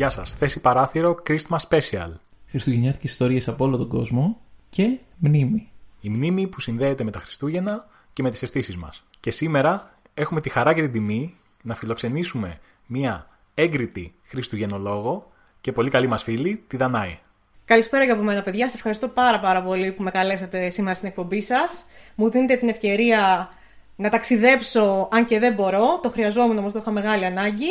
[0.00, 0.34] Γεια σας.
[0.34, 2.12] Θέση παράθυρο Christmas Special.
[2.46, 5.70] Χριστουγεννιάτικες ιστορίες από όλο τον κόσμο και μνήμη.
[6.00, 9.04] Η μνήμη που συνδέεται με τα Χριστούγεννα και με τις αισθήσεις μας.
[9.20, 15.30] Και σήμερα έχουμε τη χαρά και την τιμή να φιλοξενήσουμε μία έγκριτη Χριστουγεννολόγο
[15.60, 17.18] και πολύ καλή μας φίλη, τη Δανάη.
[17.64, 18.68] Καλησπέρα και από μένα, παιδιά.
[18.68, 21.84] Σε ευχαριστώ πάρα, πάρα πολύ που με καλέσατε σήμερα στην εκπομπή σας.
[22.14, 23.50] Μου δίνετε την ευκαιρία
[23.96, 26.00] να ταξιδέψω, αν και δεν μπορώ.
[26.02, 27.70] Το χρειαζόμουν όμως, το είχα μεγάλη ανάγκη.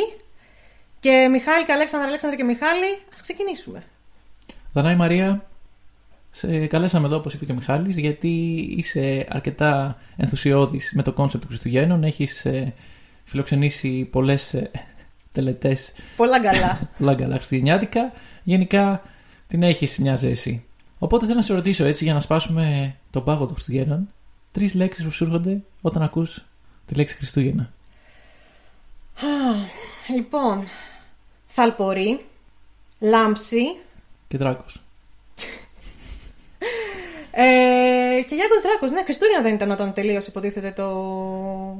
[1.00, 3.82] Και Μιχάλη και Αλέξανδρα, Αλέξανδρα και Μιχάλη, ας ξεκινήσουμε.
[4.72, 5.50] Δανάη Μαρία,
[6.30, 8.28] σε καλέσαμε εδώ, όπως είπε και ο Μιχάλης, γιατί
[8.76, 12.04] είσαι αρκετά ενθουσιώδης με το κόνσεπτ του Χριστουγέννων.
[12.04, 12.74] Έχεις ε,
[13.24, 14.70] φιλοξενήσει πολλές ε,
[15.32, 15.92] τελετές.
[16.16, 16.80] Πολλά καλά.
[16.98, 18.12] πολλά καλά χριστουγεννιάτικα.
[18.42, 19.02] Γενικά
[19.46, 20.64] την έχεις μια ζέση.
[20.98, 24.08] Οπότε θέλω να σε ρωτήσω έτσι για να σπάσουμε τον πάγο των Χριστουγέννων.
[24.52, 26.44] Τρεις λέξεις που σου έρχονται όταν ακούς
[26.86, 27.72] τη λέξη Χριστούγεννα.
[30.14, 30.64] λοιπόν,
[31.50, 32.20] θαλπορή,
[32.98, 33.76] λάμψη.
[34.28, 34.82] Και δράκος.
[37.32, 40.88] Ε, και Γιάνγκος Δράκος, ναι, Χριστούγεννα δεν ήταν όταν τελείωσε, υποτίθεται το.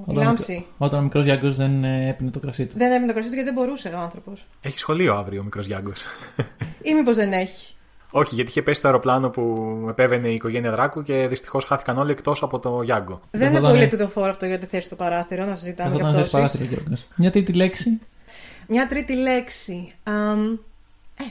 [0.06, 0.66] Όταν, λάμψη.
[0.78, 2.78] Όταν ο μικρός Γιάνγκος δεν ε, έπινε το κρασί του.
[2.78, 4.46] Δεν έπινε το κρασί του γιατί δεν μπορούσε ο άνθρωπος.
[4.60, 6.04] Έχει σχολείο αύριο ο μικρός Γιάνγκος.
[6.88, 7.74] ή μήπως δεν έχει.
[8.10, 12.10] Όχι, γιατί είχε πέσει το αεροπλάνο που επέβαινε η οικογένεια Δράκου και δυστυχώς χάθηκαν όλοι
[12.10, 13.20] εκτός από το Γιάνγκο.
[13.30, 16.30] Δεν είναι πολύ επιδοφόρο αυτό για τη θέση στο παράθυρο, να συζητάμε για αυτό.
[16.30, 16.82] παράθυρο,
[17.14, 18.00] Μια τρίτη λέξη.
[18.72, 19.92] Μια τρίτη λέξη.
[20.04, 20.58] Um,
[21.18, 21.24] ε,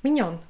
[0.00, 0.40] μινιόν.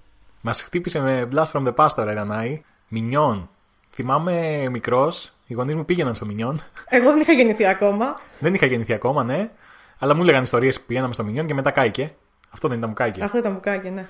[0.42, 2.62] Μας χτύπησε με blast from the past τώρα, Ρανάη.
[2.88, 3.48] Μινιόν.
[3.92, 6.60] Θυμάμαι μικρός, οι γονείς μου πήγαιναν στο Μινιόν.
[6.88, 8.20] Εγώ δεν είχα γεννηθεί ακόμα.
[8.38, 9.50] δεν είχα γεννηθεί ακόμα, ναι.
[9.98, 12.14] Αλλά μου έλεγαν ιστορίες που πηγαίναμε στο Μινιόν και μετά κάηκε.
[12.50, 13.24] Αυτό δεν ήταν μου κάηκε.
[13.24, 14.08] Αυτό ήταν μου κάηκε, ναι.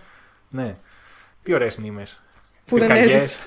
[0.50, 0.74] Ναι.
[1.42, 2.22] Τι ωραίες μνήμες.
[2.66, 3.38] Που δεν έζησε.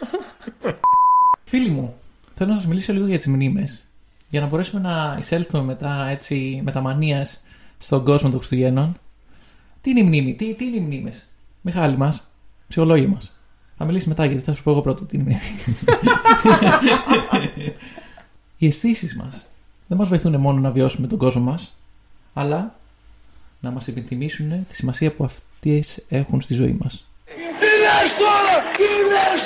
[1.49, 1.97] Φίλοι μου,
[2.35, 3.85] θέλω να σας μιλήσω λίγο για τις μνήμες.
[4.29, 7.41] Για να μπορέσουμε να εισέλθουμε μετά έτσι με τα μανίας
[7.77, 8.99] στον κόσμο των Χριστουγέννων.
[9.81, 11.25] Τι είναι η μνήμη, τι, τι είναι οι μνήμες;
[11.61, 12.31] Μιχάλη μας,
[12.67, 13.31] ψυχολόγοι μας.
[13.77, 15.37] Θα μιλήσεις μετά γιατί θα σου πω εγώ πρώτο τι είναι.
[18.57, 19.47] Οι αισθήσεις μας
[19.87, 21.77] δεν μας βοηθούν μόνο να βιώσουμε τον κόσμο μας,
[22.33, 22.75] αλλά
[23.59, 27.05] να μας επιθυμήσουν τη σημασία που αυτές έχουν στη ζωή μας.
[27.25, 27.31] Τι
[28.17, 28.71] τώρα!
[28.77, 28.83] Τι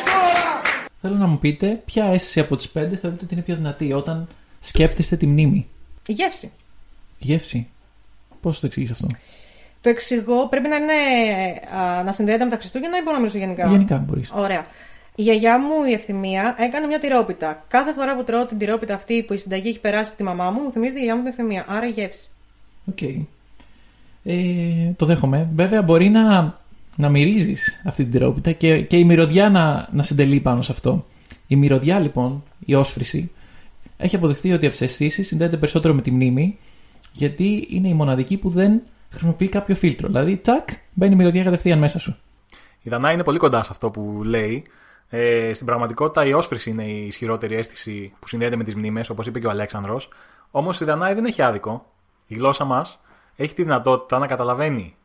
[0.05, 0.61] τώρα!
[1.01, 4.27] Θέλω να μου πείτε ποια αίσθηση από τις πέντε θεωρείτε ότι είναι πιο δυνατή όταν
[4.59, 5.67] σκέφτεστε τη μνήμη.
[6.05, 6.51] Η γεύση.
[7.17, 7.67] Η γεύση.
[8.41, 9.07] Πώς το εξηγείς αυτό;
[9.81, 10.93] Το εξηγώ, πρέπει να, είναι,
[11.77, 14.31] α, να συνδέεται με τα Χριστούγεννα ή μπορώ να μιλήσω γενικά; Γενικά μπορείς.
[14.33, 14.65] Ωραία.
[15.15, 17.65] Η γιαγιά μου η Ευθυμία έκανε μια τυρόπιτα.
[17.67, 20.61] Κάθε φορά που τρώω την τυρόπιτα αυτή που η συνταγή έχει περάσει στη μαμά μου,
[20.61, 21.65] μου θυμίζει τη γιαγιά μου την Ευθυμία.
[21.67, 22.27] Άρα η γεύση.
[22.85, 22.97] OK.
[23.01, 23.25] Okay.
[24.23, 24.33] Ε,
[24.95, 25.49] το δέχομαι.
[25.55, 26.55] Βέβαια μπορεί να,
[26.97, 31.05] να μυρίζεις αυτή την τυρόπιτα και, και η μυρωδιά να, να συντελεί πάνω σε αυτό.
[31.47, 33.31] Η μυρωδιά λοιπόν, η όσφρηση,
[33.97, 36.57] έχει αποδειχθεί ότι από τι αισθήσει συνδέεται περισσότερο με τη μνήμη,
[37.11, 40.07] γιατί είναι η μοναδική που δεν χρησιμοποιεί κάποιο φίλτρο.
[40.07, 42.17] Δηλαδή, τσακ, μπαίνει η μυρωδιά κατευθείαν μέσα σου.
[42.81, 44.63] Η Δανάη είναι πολύ κοντά σε αυτό που λέει.
[45.09, 49.27] Ε, στην πραγματικότητα, η όσφρηση είναι η ισχυρότερη αίσθηση που συνδέεται με τις μνήμες, όπως
[49.27, 50.09] είπε και ο Αλέξανδρος.
[50.51, 51.85] Όμως η Δανάη δεν έχει άδικο.
[52.27, 52.99] Η γλώσσα μας
[53.35, 54.95] έχει τη δυνατότητα να καταλαβαίνει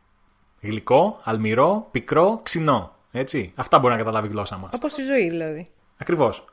[0.60, 2.94] γλυκό, αλμυρό, πικρό, ξινό.
[3.12, 3.52] Έτσι.
[3.54, 4.70] Αυτά μπορεί να καταλάβει η γλώσσα μας.
[4.74, 5.68] Όπως η ζωή δηλαδή.
[5.96, 6.44] Ακριβώς.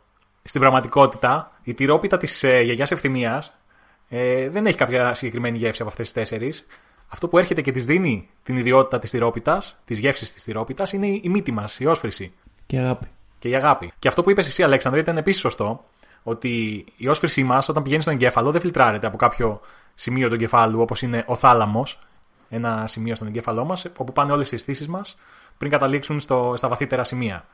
[0.43, 3.53] Στην πραγματικότητα, η τυρόπιτα της ε, γιαγιά ευθυμίας
[4.15, 6.65] ε, δεν έχει κάποια συγκεκριμένη γεύση από αυτές τις τέσσερις
[7.13, 11.07] αυτό που έρχεται και της δίνει την ιδιότητα της τυρόπιτας, της γεύσης της τυρόπιτας, είναι
[11.07, 12.33] η μύτη μας, η όσφρηση.
[12.65, 13.07] Και η αγάπη.
[13.39, 13.91] Και η αγάπη.
[13.99, 15.85] Και αυτό που είπες εσύ, Αλέξανδρα, ήταν επίσης σωστό.
[16.23, 19.61] Ότι η όσφρησή μας, όταν πηγαίνει στον εγκέφαλο, δεν φιλτράρεται από κάποιο
[19.95, 21.99] σημείο του εγκεφάλου, όπως είναι ο θάλαμος,
[22.49, 25.17] ένα σημείο στον εγκέφαλό μας, όπου πάνε όλες οι αισθήσεις μας
[25.57, 27.45] πριν καταλήξουν στο, στα βαθύτερα σημεία.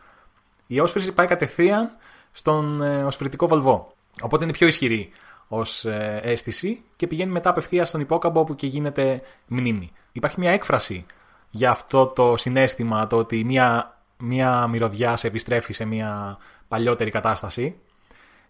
[0.68, 1.90] Η όσφρηση πάει κατευθείαν
[2.31, 3.88] στον ε, οσφρητικό βολβό.
[4.22, 5.12] Οπότε είναι πιο ισχυρή
[5.51, 9.92] ως ε, αίσθηση και πηγαίνει μετά απευθείας στον υπόκαμπο όπου και γίνεται μνήμη.
[10.12, 11.06] Υπάρχει μια έκφραση
[11.50, 16.38] για αυτό το συνέστημα, το ότι μια, μια μυρωδιά σε επιστρέφει σε μια
[16.68, 17.75] παλιότερη κατάσταση.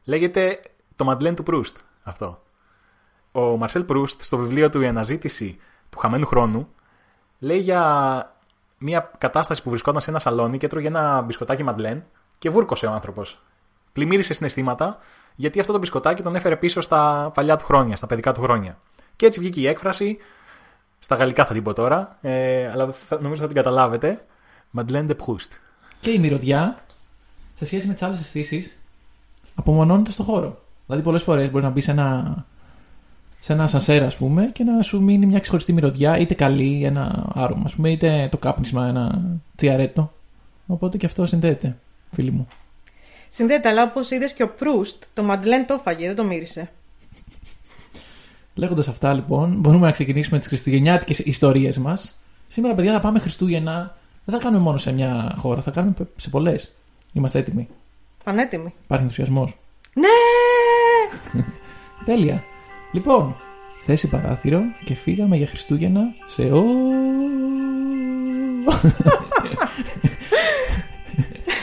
[0.03, 0.59] Λέγεται
[0.95, 2.43] το Μαντλέν του Προύστ αυτό.
[3.31, 5.57] Ο Μαρσέλ Προύστ στο βιβλίο του «Η αναζήτηση
[5.89, 6.69] του χαμένου χρόνου»
[7.39, 8.33] λέει για
[8.77, 12.03] μια κατάσταση που βρισκόταν σε ένα σαλόνι και έτρωγε ένα μπισκοτάκι Μαντλέν
[12.37, 13.41] και βούρκωσε ο άνθρωπος.
[13.91, 14.97] Πλημμύρισε συναισθήματα
[15.39, 18.77] γιατί αυτό το μπισκοτάκι τον έφερε πίσω στα παλιά του χρόνια, στα παιδικά του χρόνια.
[19.15, 20.17] Και έτσι βγήκε η έκφραση.
[20.99, 24.25] Στα γαλλικά θα την πω τώρα, ε, αλλά θα, νομίζω θα την καταλάβετε.
[24.77, 25.57] Madeleine de Proust.
[25.99, 26.83] Και η μυρωδιά,
[27.55, 28.77] σε σχέση με τις άλλες αισθήσεις,
[29.55, 30.61] απομονώνεται στο χώρο.
[30.85, 32.45] Δηλαδή, πολλές φορές μπορεί να μπει σε ένα,
[33.39, 37.29] σε ένα σανσέρα, ας πούμε, και να σου μείνει μια ξεχωριστή μυρωδιά, είτε καλή, ένα
[37.33, 39.21] άρωμα, ας πούμε, είτε το κάπνισμα, ένα
[39.55, 40.13] τσιαρέτο.
[40.67, 41.77] Οπότε και αυτό συνδέεται,
[42.11, 42.47] φίλοι μου.
[43.29, 46.71] Συνδέεται, αλλά όπως είδες και ο Προύστ, το Μαντλέν το έφαγε, δεν το μύρισε.
[48.53, 52.19] Λέγοντας αυτά, λοιπόν, μπορούμε να ξεκινήσουμε τις χριστουγεννιάτικες ιστορίες μας.
[52.47, 53.97] Σήμερα, παιδιά, θα πάμε Χριστούγεννα.
[54.25, 56.73] Δεν θα κάνουμε μόνο σε μια χώρα, θα κάνουμε σε πολλές.
[57.13, 57.67] Είμαστε έτοιμοι.
[58.23, 58.73] Πανέτοιμη.
[58.83, 59.57] Υπάρχει ενθουσιασμός.
[59.93, 60.07] Ναι!
[62.05, 62.43] Τέλεια.
[62.91, 63.35] Λοιπόν,
[63.85, 66.63] θέση παράθυρο και φύγαμε για Χριστούγεννα σε ο...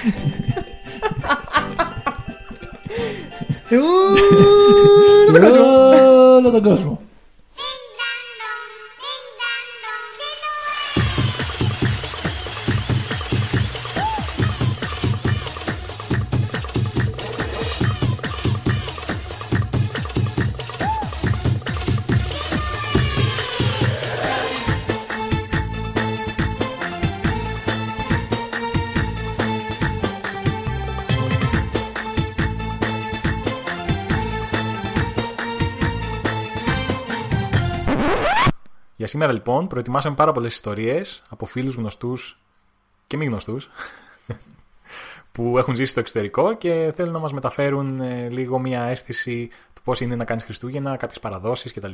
[3.70, 4.16] Ου,
[5.24, 7.05] σε όλο τον κόσμο.
[39.06, 42.40] Για σήμερα λοιπόν προετοιμάσαμε πάρα πολλές ιστορίες από φίλους γνωστούς
[43.06, 43.70] και μη γνωστούς
[45.32, 49.82] που έχουν ζήσει στο εξωτερικό και θέλουν να μας μεταφέρουν ε, λίγο μια αίσθηση του
[49.82, 51.92] πώς είναι να κάνεις Χριστούγεννα, κάποιες παραδόσεις κτλ.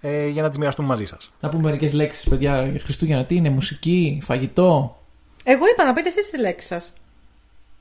[0.00, 1.32] Ε, για να τις μοιραστούμε μαζί σας.
[1.40, 3.24] Να πούμε μερικές λέξεις, παιδιά, για Χριστούγεννα.
[3.24, 5.00] Τι είναι, μουσική, φαγητό;
[5.44, 6.92] Εγώ είπα να πείτε εσείς τις λέξεις σας.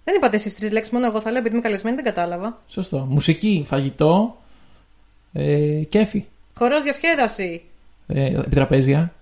[0.04, 2.58] Δεν είπατε εσείς τρεις λέξεις, μόνο εγώ θα λέω, επειδή είμαι καλεσμένη, δεν κατάλαβα.
[2.68, 2.98] Σωστό.
[3.10, 4.42] Μουσική, φαγητό,
[5.34, 6.26] ε, κέφι.
[6.54, 7.68] Χορός διασκέδαση.
[8.08, 9.14] Ε, επιτραπέζια.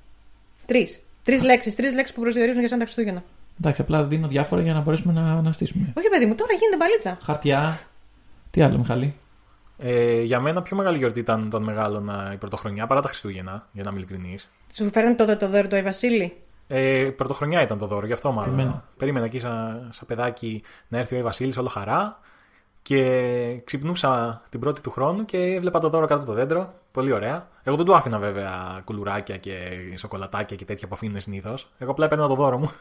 [0.66, 1.00] Τρεις.
[1.24, 1.76] Τρεις λέξεις.
[1.76, 3.24] Τρεις λέξεις που προσδιορίζουν για σαν τα Χριστούγεννα.
[3.60, 5.94] Εντάξει, απλά δίνω διάφορα για να μπορέσουμε να αναστήσουμε.
[5.98, 7.18] Όχι, παιδί μου, τώρα γίνεται μπαλίτσα.
[7.22, 7.80] Χαρτιά.
[8.52, 9.16] Τι άλλο, Μιχαλή;
[9.78, 13.68] Ε, για μένα πιο μεγάλη γιορτή ήταν των μεγάλων ε, η Πρωτοχρονιά παρά τα Χριστούγεννα,
[13.72, 14.50] για να είμαι ειλικρινής.
[14.74, 16.34] Σου φέρνει τότε το δώρο του Άι Βασίλη;
[16.68, 18.56] Ε, πρωτοχρονιά ήταν το δώρο, γι' αυτό μάλλον.
[18.56, 18.84] Περίμενα.
[18.98, 22.20] Περίμενα εκεί σαν, σαν παιδάκι να έρθει ο Άι Βασίλης όλο χαρά
[22.82, 26.74] και ξυπνούσα την πρώτη του χρόνου και έβλεπα το δώρο κάτω από το δέντρο.
[26.92, 27.48] Πολύ ωραία.
[27.64, 29.54] Εγώ δεν του άφηνα βέβαια κουλουράκια και
[29.98, 31.70] σοκολατάκια και τέτοια που αφήνουν συνήθως.
[31.78, 32.72] Εγώ απλά έπαιρνα το δώρο μου.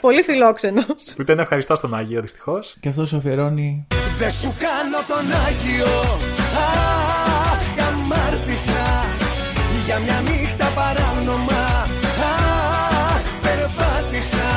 [0.00, 1.14] Πολύ φιλόξενος.
[1.20, 2.76] Ούτε ένα ευχαριστώ στον Άγιο δυστυχώς.
[2.80, 3.86] Και αυτός σου αφιερώνει.
[4.18, 6.00] Δεν σου κάνω τον Άγιο
[6.56, 9.04] Αχ, αμάρτησα
[9.86, 11.66] Για μια νύχτα παράνομα
[12.20, 14.48] Αχ, περπάτησα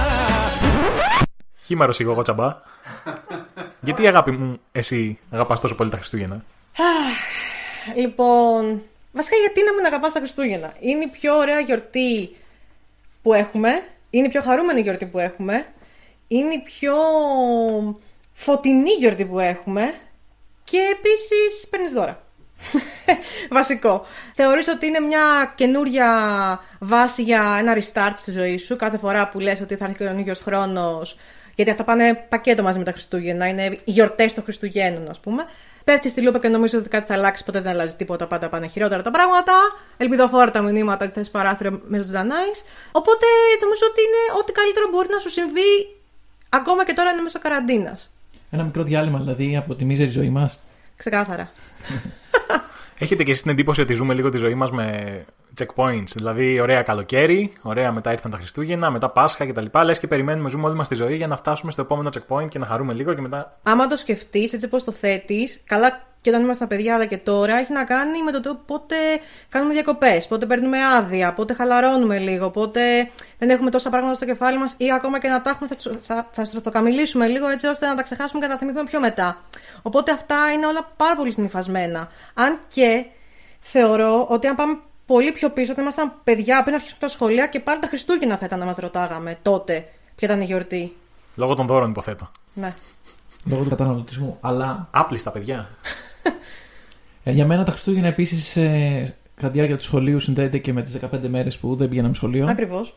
[1.66, 2.56] Χήμαρο εγώ, εγώ τσαμπά.
[3.82, 6.44] Γιατί αγάπη μου, εσύ αγαπάς τόσο πολύ τα Χριστούγεννα;
[7.96, 8.82] λοιπόν,
[9.12, 12.36] βασικά γιατί να μην αγαπάς τα Χριστούγεννα; Είναι η πιο ωραία γιορτή
[13.22, 13.84] που έχουμε.
[14.10, 15.66] Είναι η πιο χαρούμενη γιορτή που έχουμε.
[16.28, 16.96] Είναι η πιο
[18.34, 19.94] φωτεινή γιορτή που έχουμε.
[20.64, 22.24] Και επίσης παίρνεις δώρα.
[23.58, 24.06] Βασικό.
[24.34, 26.10] Θεωρείς ότι είναι μια καινούρια
[26.80, 28.76] βάση για ένα restart στη ζωή σου.
[28.76, 31.18] Κάθε φορά που λες ότι θα έρθει και ο ίδιο χρόνος
[31.60, 33.48] γιατί αυτά πάνε πακέτο μαζί με τα Χριστούγεννα.
[33.48, 35.44] Είναι οι γιορτές των Χριστουγέννων, ας πούμε.
[35.84, 37.44] Πέφτει στη λούπα και νομίζω ότι κάτι θα αλλάξει.
[37.44, 38.28] Ποτέ δεν αλλάζει τίποτα.
[38.28, 39.54] Πάντα πάνε χειρότερα τα πράγματα.
[39.98, 42.64] Ελπιδοφόρα τα μηνύματα ότι θες παράθυρο μέσα τη Δανάης.
[42.92, 43.26] Οπότε
[43.62, 45.72] νομίζω ότι είναι ό,τι καλύτερο μπορεί να σου συμβεί
[46.50, 48.12] ακόμα και τώρα είναι μέσω καραντίνας.
[48.50, 50.60] Ένα μικρό διάλειμμα δηλαδή από τη μίζερη ζωή μας.
[50.96, 51.52] Ξεκάθαρα.
[53.04, 54.86] Έχετε και εσείς την εντύπωση ότι ζούμε λίγο τη ζωή μας με
[55.58, 56.12] checkpoints.
[56.16, 59.66] Δηλαδή, ωραία καλοκαίρι, ωραία μετά ήρθαν τα Χριστούγεννα, μετά Πάσχα κτλ.
[59.84, 62.60] Λες και περιμένουμε, ζούμε όλη μας τη ζωή για να φτάσουμε στο επόμενο checkpoint και
[62.60, 63.60] να χαρούμε λίγο και μετά.
[63.64, 67.56] Άμα το σκεφτείς, έτσι πώς το θέτεις, καλά και όταν ήμασταν παιδιά, αλλά και τώρα,
[67.56, 68.96] έχει να κάνει με το πότε
[69.50, 72.82] κάνουμε διακοπές, πότε παίρνουμε άδεια, πότε χαλαρώνουμε λίγο, πότε
[73.38, 75.70] δεν έχουμε τόσα πράγματα στο κεφάλι μας ή ακόμα και να τα έχουμε,
[76.32, 79.38] θα στρωθοκαμιλήσουμε λίγο έτσι ώστε να τα ξεχάσουμε και να τα θυμηθούμε πιο μετά.
[79.82, 82.08] Οπότε αυτά είναι όλα πάρα πολύ συνηθισμένα.
[82.34, 83.06] Αν και
[83.60, 84.80] θεωρώ ότι αν πάμε
[85.14, 88.46] πολύ πιο πίσω, όταν ήμασταν παιδιά πριν αρχίσουμε τα σχολεία και πάλι τα Χριστούγεννα θα
[88.46, 90.96] ήταν να μας ρωτάγαμε τότε ποια ήταν η γιορτή.
[91.36, 92.32] Λόγω των δώρων, υποθέτω.
[92.54, 92.74] Ναι.
[93.46, 94.38] Λόγω του καταναλωτισμού.
[94.42, 95.70] Αλλά Άπλιστα, παιδιά.
[97.24, 100.82] ε, για μένα τα Χριστούγεννα επίσης ε, κατά τη διάρκεια του σχολείου συνδέεται και με
[100.82, 102.48] τις 15 μέρες που δεν πήγαμε σχολείο.
[102.48, 102.96] Ακριβώς.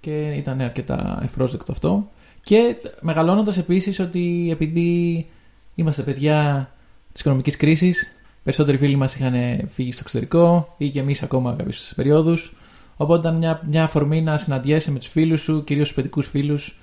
[0.00, 2.10] Και ήταν αρκετά ευπρόσδεκτο αυτό.
[2.42, 5.26] Και μεγαλώνοντας επίσης ότι επειδή
[5.74, 6.70] είμαστε παιδιά
[7.12, 8.13] της οικονομικής κρίσης,
[8.44, 9.34] περισσότεροι φίλοι μας είχαν
[9.68, 12.52] φύγει στο εξωτερικό ή και εμείς ακόμα κάποιες περιόδους.
[12.96, 16.76] Οπότε ήταν μια, μια αφορμή να συναντιέσαι με τους φίλους σου, κυρίως τους παιδικούς φίλους,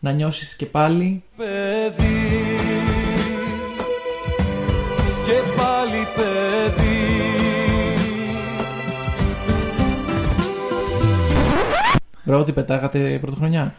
[0.00, 2.04] να νιώσεις και πάλι Παιδί
[5.26, 6.46] Και πάλι παιδί
[12.24, 13.74] Ρώτη, πετάγατε πρωτοχρονιά.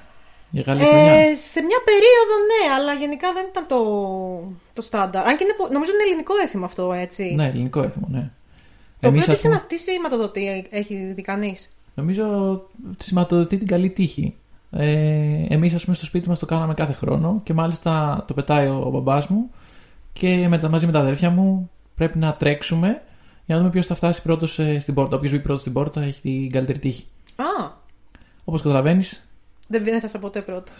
[0.49, 1.11] Για καλή χρονιά.
[1.11, 3.81] Ε, σε μια περίοδο ναι, αλλά γενικά δεν ήταν το,
[4.73, 5.25] το στάνταρ.
[5.27, 7.33] Αν και είναι, πο- νομίζω είναι ελληνικό έθιμο αυτό, έτσι.
[7.35, 8.29] Ναι, ελληνικό έθιμο, ναι.
[8.99, 12.25] Το Εμείς, οποίο ας τι, πούμε, σημα- τι σηματοδοτεί έχει δει κανείς; Νομίζω
[12.97, 14.35] τη σηματοδοτεί την καλή τύχη.
[14.71, 18.67] Ε, εμείς ας πούμε στο σπίτι μας το κάναμε κάθε χρόνο και μάλιστα το πετάει
[18.67, 19.49] ο, ο μπαμπάς μου
[20.13, 23.01] και με, τα- μαζί με τα αδέρφια μου πρέπει να τρέξουμε
[23.45, 25.15] για να δούμε ποιος θα φτάσει πρώτος ε, στην πόρτα.
[25.17, 27.05] Όποιος μπει πρώτος στην πόρτα έχει την καλύτερη τύχη.
[27.35, 27.71] Α,
[28.45, 29.26] Όπως καταλαβαίνεις,
[29.67, 30.75] δεν δεν έφτασα ποτέ πρώτος.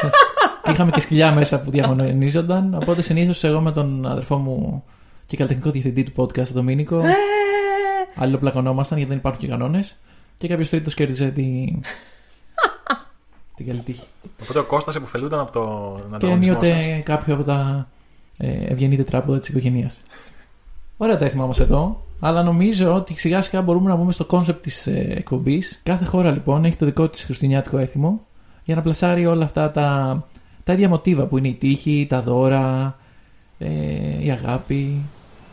[0.70, 2.74] είχαμε και σκυλιά μέσα που διαγωνίζονταν.
[2.74, 4.84] Οπότε συνήθως εγώ με τον αδερφό μου
[5.26, 7.12] και καλλιτεχνικό διευθυντή του podcast, τον Μίνικο, Ε,
[8.16, 9.96] αλληλοπλακωνόμασταν γιατί δεν υπάρχουν και κανόνες.
[10.38, 11.82] Και κάποιος τρίτος κέρδιζε την.
[13.56, 14.06] την καλή τύχη.
[14.42, 16.68] Οπότε ο Κώστας επωφελούνταν από το Και ανταγωνισμό σας.
[16.68, 17.88] ενίοτε κάποιο από τα
[18.36, 20.00] ε, ευγενή τετράποδα της οικογένειας.
[20.96, 22.06] Ωραία τα έθιμα μας εδώ.
[22.26, 25.80] Αλλά νομίζω ότι σιγά σιγά μπορούμε να μπούμε στο κόνσεπτ της ε, εκπομπής.
[25.82, 28.26] Κάθε χώρα λοιπόν έχει το δικό της χριστουγεννιάτικο έθιμο
[28.64, 30.26] για να πλασάρει όλα αυτά τα,
[30.64, 32.96] τα ίδια μοτίβα που είναι η τύχη, τα δώρα,
[33.58, 33.68] ε,
[34.24, 35.02] η αγάπη.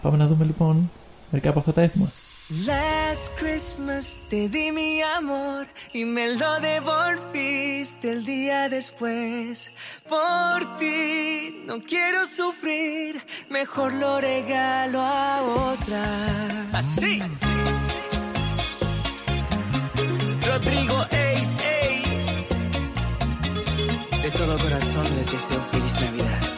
[0.02, 0.90] Πάμε να δούμε λοιπόν
[1.32, 2.12] μερικά από αυτά τα έθιμα.
[2.52, 9.72] Last Christmas te di mi amor y me lo devolviste el día después.
[10.10, 16.04] Por ti no quiero sufrir, mejor lo regalo a otra.
[16.74, 17.22] Así.
[20.46, 22.46] Rodrigo Ace Ace.
[24.24, 26.51] De todo corazón les deseo feliz Navidad.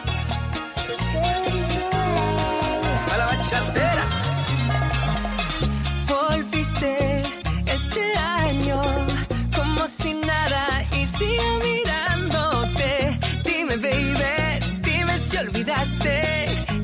[15.85, 16.15] Si olvidaste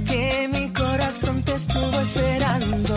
[0.09, 2.95] que mi corazón te estuvo esperando.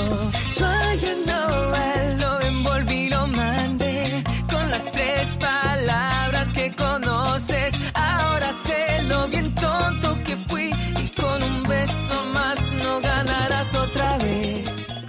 [0.59, 7.73] Yo ayer Noel lo envolví y lo mandé con las tres palabras que conoces.
[7.94, 10.68] Ahora sé lo bien tonto que fui
[11.04, 14.68] y con un beso más no ganarás otra vez.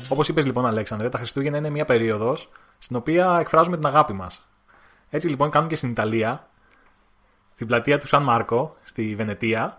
[0.10, 2.38] Όπω είπε λοιπόν, Αλέξανδρε, τα Χριστούγεννα είναι μια περίοδο
[2.78, 4.28] στην οποία εκφράζουμε την αγάπη μα.
[5.10, 6.48] Έτσι λοιπόν κάνουν και στην Ιταλία,
[7.54, 9.78] στην πλατεία του Σαν Μάρκο, στη Βενετία,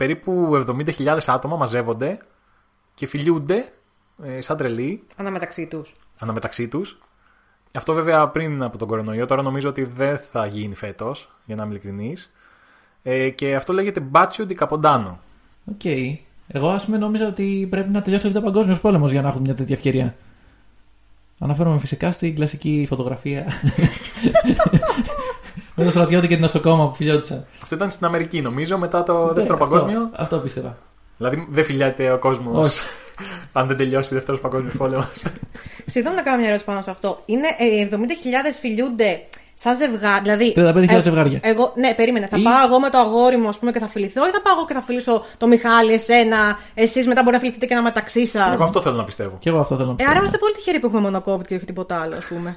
[0.00, 0.64] περίπου
[0.96, 2.18] 70.000 άτομα μαζεύονται
[2.94, 3.72] και φιλιούνται
[4.22, 5.94] ε, σαν τρελοί Αναμεταξύ τους.
[6.18, 6.98] αναμεταξύ τους.
[7.74, 11.62] Αυτό βέβαια πριν από τον κορονοϊό, τώρα νομίζω ότι δεν θα γίνει φέτος, για να
[11.62, 12.32] είμαι ειλικρινής.
[13.02, 15.14] Ε, και αυτό λέγεται Bacio di Capodanno.
[15.64, 15.84] OK.
[16.48, 19.54] Εγώ ας πούμε νόμιζα ότι πρέπει να τελειώσει ο παγκόσμιος πόλεμος για να έχουμε μια
[19.54, 20.16] τέτοια ευκαιρία.
[21.38, 23.46] Αναφέρομαι φυσικά στην κλασική φωτογραφία.
[25.80, 27.46] με το στρατιώτη και την νοσοκόμα που φιλιόντουσαν.
[27.62, 30.10] Αυτό ήταν στην Αμερική, νομίζω, μετά το Ναι, δεύτερο αυτό- παγκόσμιο.
[30.16, 30.76] Αυτό πίστευα.
[31.16, 32.80] Δηλαδή δεν φιλιάται ο κόσμος Όχι.
[33.52, 35.24] αν δεν τελειώσει ο δεύτερος παγκόσμιος πόλεμος.
[35.86, 37.22] Συγγνώμη να κάνω μια ερώτηση πάνω σε αυτό.
[37.26, 37.96] Είναι ε, 70.000
[38.60, 39.20] φιλιούνται
[39.54, 40.22] σαν ζευγάρι.
[40.22, 41.38] Δηλαδή, 35.000 ε, ζευγάρια.
[41.42, 42.26] Εγώ, ναι, περίμενε.
[42.26, 44.40] Θα Ή- πάω εγώ με το αγόρι μου ας πούμε, και θα φιληθώ, ή θα
[44.42, 47.82] πάω εγώ και θα φιλήσω το Μιχάλη, εσένα, εσείς μετά μπορεί να φιληθείτε και ένα
[47.82, 49.36] μεταξύ σας; Εγώ αυτό θέλω να πιστεύω.
[49.38, 50.10] Και εγώ αυτό θέλω να Ε, πιστεύω.
[50.10, 52.56] άρα είμαστε πολύ τυχεροί που έχουμε μόνο COVID και όχι τίποτα άλλο, ας πούμε.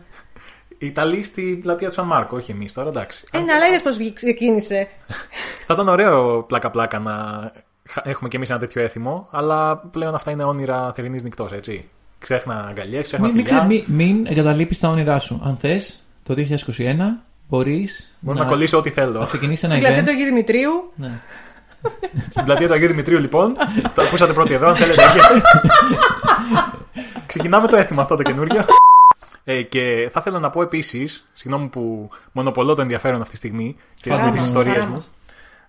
[0.84, 3.24] Οι Ιταλοί στην πλατεία του Σαν Μάρκο, όχι εμείς τώρα, εντάξει.
[3.32, 4.88] Ε, ναι, αλλά είδες πώς ξεκίνησε.
[5.66, 7.14] Θα ήταν ωραίο πλάκα-πλάκα να
[7.90, 11.90] χα- έχουμε κι εμείς ένα τέτοιο έθιμο, αλλά πλέον αυτά είναι όνειρα θερινής νυχτός, έτσι.
[12.20, 13.60] Ξέχνα αγκαλιές, ξέχνα Μην, μην, φιλιά.
[13.66, 15.42] ξε- μην, μην εγκαταλείπεις τα όνειρά σου.
[15.44, 19.26] Αν θες, το 2021 μπορείς Μπορώ να κολλήσω ό,τι να θέλω.
[19.26, 20.06] ξεκινήσεις ένα Στην πλατεία event.
[20.06, 20.92] του Αγίου Δημητρίου.
[20.96, 21.12] Ναι.
[22.30, 23.56] Στην πλατεία του Αγίου Δημητρίου, λοιπόν.
[23.96, 25.02] το ακούσατε πρώτοι εδώ, αν θέλετε.
[27.26, 28.66] Ξεκινάμε το έθιμο αυτό το καινούριο.
[29.44, 33.76] Ε, και θα ήθελα να πω επίσης, συγγνώμη που μονοπολώ το ενδιαφέρον αυτή τη στιγμή
[33.96, 34.94] και Χαρά με τις μας, ιστορίες χαρά μου.
[34.94, 35.10] μας.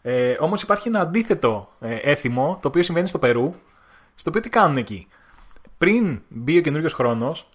[0.03, 3.55] Ε, Όμως υπάρχει ένα αντίθετο ε, έθιμο το οποίο συμβαίνει στο Περού,
[4.15, 5.09] στο οποίο τι κάνουν εκεί.
[5.79, 7.49] Πριν μπει ο καινούριο χρόνος,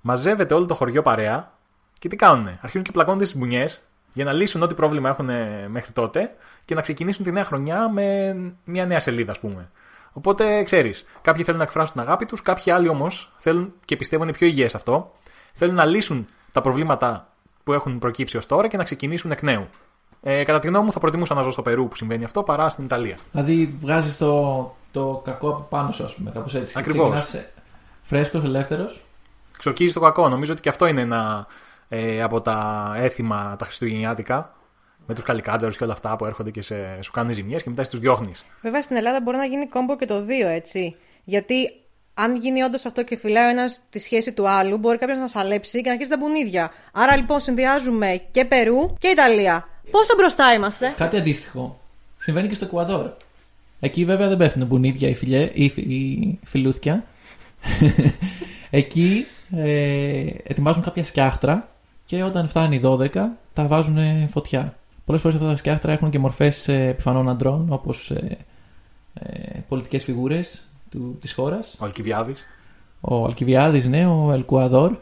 [0.00, 1.52] μαζεύεται όλο το χωριό παρέα
[1.98, 2.46] και τι κάνουν.
[2.46, 6.74] Αρχίζουν και πλακώνονται στις μπουνιές για να λύσουν ό,τι πρόβλημα έχουν ε, μέχρι τότε και
[6.74, 9.70] να ξεκινήσουν τη νέα χρονιά με μια νέα σελίδα, ας πούμε.
[10.12, 14.28] Οπότε ξέρεις, κάποιοι θέλουν να εκφράσουν την αγάπη τους, κάποιοι άλλοι όμως θέλουν και πιστεύουν
[14.28, 15.12] είναι πιο υγιές αυτό.
[15.52, 17.28] Θέλουν να λύσουν τα προβλήματα
[17.64, 19.68] που έχουν προκύψει ως τώρα και να ξεκινήσουν εκ νέου.
[20.22, 22.68] Ε, κατά τη γνώμη μου, θα προτιμούσα να ζω στο Περού που συμβαίνει αυτό παρά
[22.68, 23.16] στην Ιταλία.
[23.32, 26.74] Δηλαδή βγάζεις το, το κακό από πάνω σου, ας πούμε, κάπως έτσι.
[26.78, 27.34] Ακριβώς.
[28.02, 29.00] Φρέσκος, ελεύθερος.
[29.58, 30.28] Ξορκίζει το κακό.
[30.28, 31.46] Νομίζω ότι και αυτό είναι ένα
[31.88, 34.54] ε, από τα έθιμα τα χριστουγεννιάτικα.
[35.06, 37.82] Με τους καλικάτζαρους και όλα αυτά που έρχονται και σε, σου κάνουν ζημιές και μετά
[37.82, 38.44] τους διώχνεις.
[38.60, 40.96] Βέβαια στην Ελλάδα μπορεί να γίνει κόμπο και το δύο, έτσι.
[41.24, 41.54] Γιατί
[42.14, 45.26] αν γίνει όντως αυτό και φυλάει ο ένας τη σχέση του άλλου, μπορεί κάποιος να
[45.26, 46.70] σαλέψει και να αρχίσει τα μπουνίδια.
[46.92, 49.68] Άρα λοιπόν συνδυάζουμε και Περού και Ιταλία.
[49.90, 51.80] Πόσο μπροστά είμαστε; Κάτι αντίστοιχο
[52.16, 53.10] συμβαίνει και στο Εκουαδόρ.
[53.80, 57.04] Εκεί βέβαια δεν πέφτουν μπουνίδια ή, φιλιέ, ή, φι- ή φιλούθια.
[58.70, 59.26] Εκεί
[59.56, 61.68] ε, ετοιμάζουν κάποια σκιάχτρα
[62.04, 63.08] και όταν φτάνει 12
[63.52, 64.76] τα βάζουν φωτιά.
[65.04, 68.38] Πολλές φορές αυτά τα σκιάχτρα έχουν και μορφές επιφανών αντρών, όπως ε,
[69.14, 70.68] ε, πολιτικές φιγούρες
[71.20, 71.76] της χώρας.
[71.78, 72.46] Ο Αλκιβιάδης.
[73.00, 74.96] Ο Αλκιβιάδης, ναι, ο Ελκουαδόρ.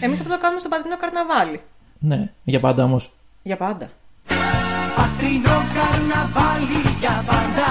[0.00, 1.60] Εμείς αυτό το κάνουμε στο πατρινό καρναβάλι.
[1.98, 3.12] Ναι, για πάντα όμως.
[3.42, 3.90] Για πάντα.
[4.96, 7.68] Πατρινό καρναβάλι για πάντα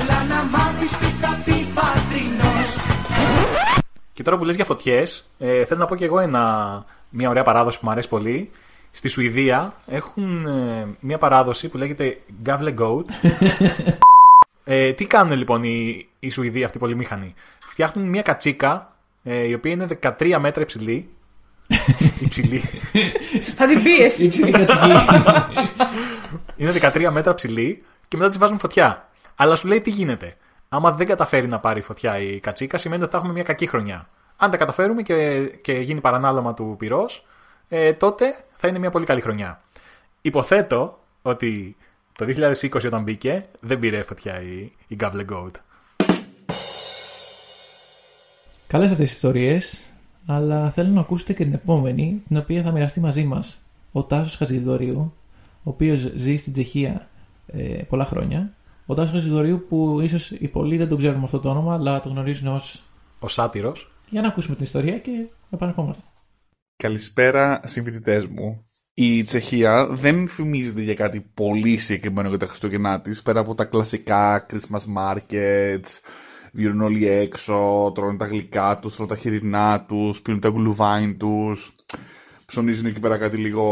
[0.00, 2.74] Έλα να μάθεις τι θα πει πατρινός
[4.12, 7.42] Και τώρα που λες για φωτιές, ε, θέλω να πω και εγώ ένα, μια ωραία
[7.42, 8.50] παράδοση που μου αρέσει πολύ.
[8.90, 13.04] Στη Σουηδία έχουν ε, μια παράδοση που λέγεται Gavle Goat.
[14.68, 19.54] ε, τι κάνουν λοιπόν οι, οι Σουηδοί αυτοί οι πολυμήχανοι; Φτιάχνουν μια κατσίκα ε, η
[19.54, 21.08] οποία είναι 13 μέτρα υψηλή.
[22.26, 22.62] υψηλή.
[23.56, 24.24] Θα την πίεση.
[24.24, 24.90] Υψηλή κατσική.
[26.56, 29.08] είναι 13 μέτρα ψηλή και μετά τη βάζουν φωτιά.
[29.36, 30.36] Αλλά σου λέει τι γίνεται.
[30.68, 34.08] Άμα δεν καταφέρει να πάρει φωτιά η κατσίκα, σημαίνει ότι θα έχουμε μια κακή χρονιά.
[34.36, 37.26] Αν τα καταφέρουμε και, και γίνει παρανάλωμα του πυρός,
[37.68, 39.60] ε, τότε θα είναι μια πολύ καλή χρονιά.
[40.20, 41.76] Υποθέτω ότι
[42.16, 45.50] το 2020 όταν μπήκε δεν πήρε φωτιά η, η Gavle Goat.
[48.66, 49.86] Καλές αυτές τις ιστορίες,
[50.26, 53.58] αλλά θέλω να ακούσετε και την επόμενη, την οποία θα μοιραστεί μαζί μας
[53.92, 55.14] ο Τάσος Χαζηγορίου,
[55.62, 57.08] ο οποίος ζει στην Τσεχία
[57.46, 58.52] ε, πολλά χρόνια.
[58.86, 62.00] Ο Τάσος Χαζηγορίου που ίσως οι πολλοί δεν τον ξέρουν με αυτό το όνομα, αλλά
[62.00, 62.84] το γνωρίζουν ως...
[63.18, 63.92] Ο σάτυρος.
[64.08, 66.04] Για να ακούσουμε την ιστορία και επανερχόμαστε.
[66.76, 68.65] Καλησπέρα συμφοιτητέ μου.
[68.98, 73.64] Η Τσεχία δεν φημίζεται για κάτι πολύ συγκεκριμένο για τα Χριστούγεννά της, πέρα από τα
[73.64, 76.00] κλασικά Christmas markets,
[76.52, 81.74] βγαίνουν όλοι έξω, τρώνε τα γλυκά τους, τρώνε τα χοιρινά τους, πίνουν τα γλουβάιν τους,
[82.46, 83.66] ψωνίζουν εκεί πέρα κάτι λίγο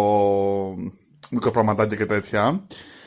[1.31, 2.67] μικροπραγματάκια και τέτοια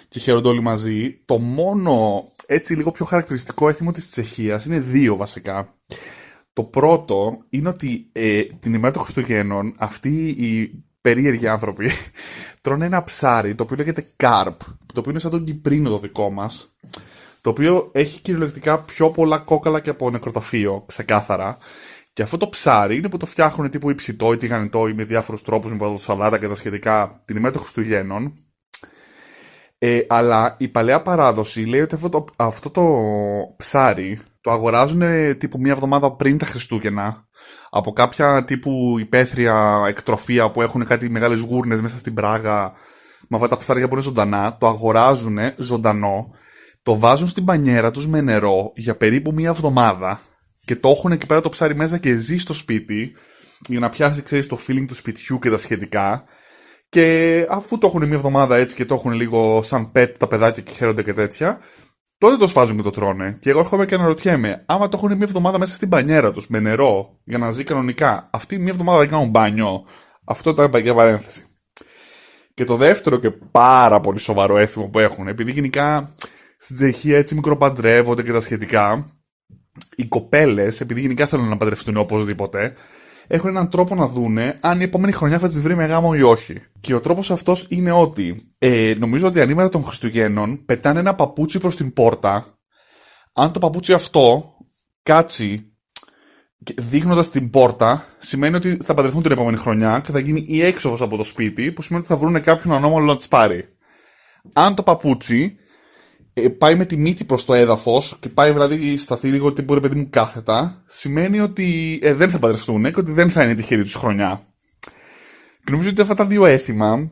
[0.09, 1.21] και χαίρονται όλοι μαζί.
[1.25, 5.73] Το μόνο έτσι λίγο πιο χαρακτηριστικό έθιμο της Τσεχίας είναι δύο βασικά.
[6.53, 11.91] Το πρώτο είναι ότι ε, την ημέρα των Χριστουγέννων αυτοί οι περίεργοι άνθρωποι
[12.61, 16.31] τρώνε ένα ψάρι το οποίο λέγεται καρπ, το οποίο είναι σαν τον Κυπρίνο το δικό
[16.31, 16.75] μας,
[17.41, 21.57] το οποίο έχει κυριολεκτικά πιο πολλά κόκαλα και από νεκροταφείο, ξεκάθαρα.
[22.13, 25.41] Και αυτό το ψάρι είναι που το φτιάχνουν τύπου υψητό ή τηγανιτό ή με διάφορους
[25.41, 28.33] τρόπους, με σαλάτα και τα σχετικά την ημέρα των Χριστουγέννων.
[29.77, 32.83] Ε, αλλά η παλαιά παράδοση λέει ότι αυτό το, αυτό το
[33.57, 37.26] ψάρι το αγοράζουν ε, τύπου μία εβδομάδα πριν τα Χριστούγεννα
[37.69, 42.73] από κάποια τύπου υπαίθρια εκτροφία που έχουν κάτι μεγάλες γούρνες μέσα στην πράγα
[43.27, 46.31] με αυτά τα ψάρια που είναι ζωντανά, το αγοράζουν ζωντανό,
[46.83, 50.19] το βάζουν στην πανιέρα τους με νερό για περίπου μία εβδομάδα
[50.65, 53.15] και το έχουν εκεί πέρα το ψάρι μέσα και ζει στο σπίτι
[53.67, 56.23] για να πιάσει, ξέρεις, το feeling του σπιτιού και τα σχετικά.
[56.89, 60.63] Και αφού το έχουν μία εβδομάδα έτσι και το έχουν λίγο σαν pet τα παιδάκια
[60.63, 61.59] και χαίρονται και τέτοια,
[62.17, 63.37] τότε το σφάζουν και το τρώνε.
[63.41, 66.59] Και εγώ έρχομαι και αναρωτιέμαι, άμα το έχουν μία εβδομάδα μέσα στην πανιέρα τους με
[66.59, 69.85] νερό για να ζει κανονικά, αυτή μία εβδομάδα δεν κάνουν μπάνιο.
[70.23, 71.45] Αυτό ήταν παγιά παρένθεση.
[72.53, 76.13] Και το δεύτερο και πάρα πολύ σοβαρό έθιμο που έχουν, επειδή γενικά
[76.57, 79.11] στην Τσεχία έτσι μικροπαντρεύονται και τα σχετικά,
[79.95, 82.73] οι κοπέλες, επειδή γενικά θέλουν να παντρευτούν οπωσδήποτε,
[83.27, 86.21] έχουν έναν τρόπο να δούνε αν η επόμενη χρονιά θα τις βρει με γάμο ή
[86.21, 86.55] όχι.
[86.81, 91.59] Και ο τρόπος αυτός είναι ότι ε, νομίζω ότι ανήμερα των Χριστουγέννων πετάνε ένα παπούτσι
[91.59, 92.45] προς την πόρτα.
[93.33, 94.53] Αν το παπούτσι αυτό
[95.03, 95.71] κάτσει
[96.77, 101.01] δείχνοντας την πόρτα, σημαίνει ότι θα παντρευτούν την επόμενη χρονιά και θα γίνει η έξοδος
[101.01, 103.65] από το σπίτι, που σημαίνει ότι θα βρουν κάποιον ανώμαλο να τις πάρει.
[104.53, 105.66] Αν το παπούτσι ε,
[106.57, 109.95] πάει με τη μύτη προς το έδαφος και πάει δηλαδή σταθεί λίγο τύπου ρε παιδί
[109.95, 113.95] μου κάθετα, σημαίνει ότι ε, δεν θα παντρευτούν και ότι δεν θα είναι τυχερή τους
[113.95, 114.41] χρονιά.
[115.63, 117.11] Και νομίζω ότι αυτά τα δύο έθιμα,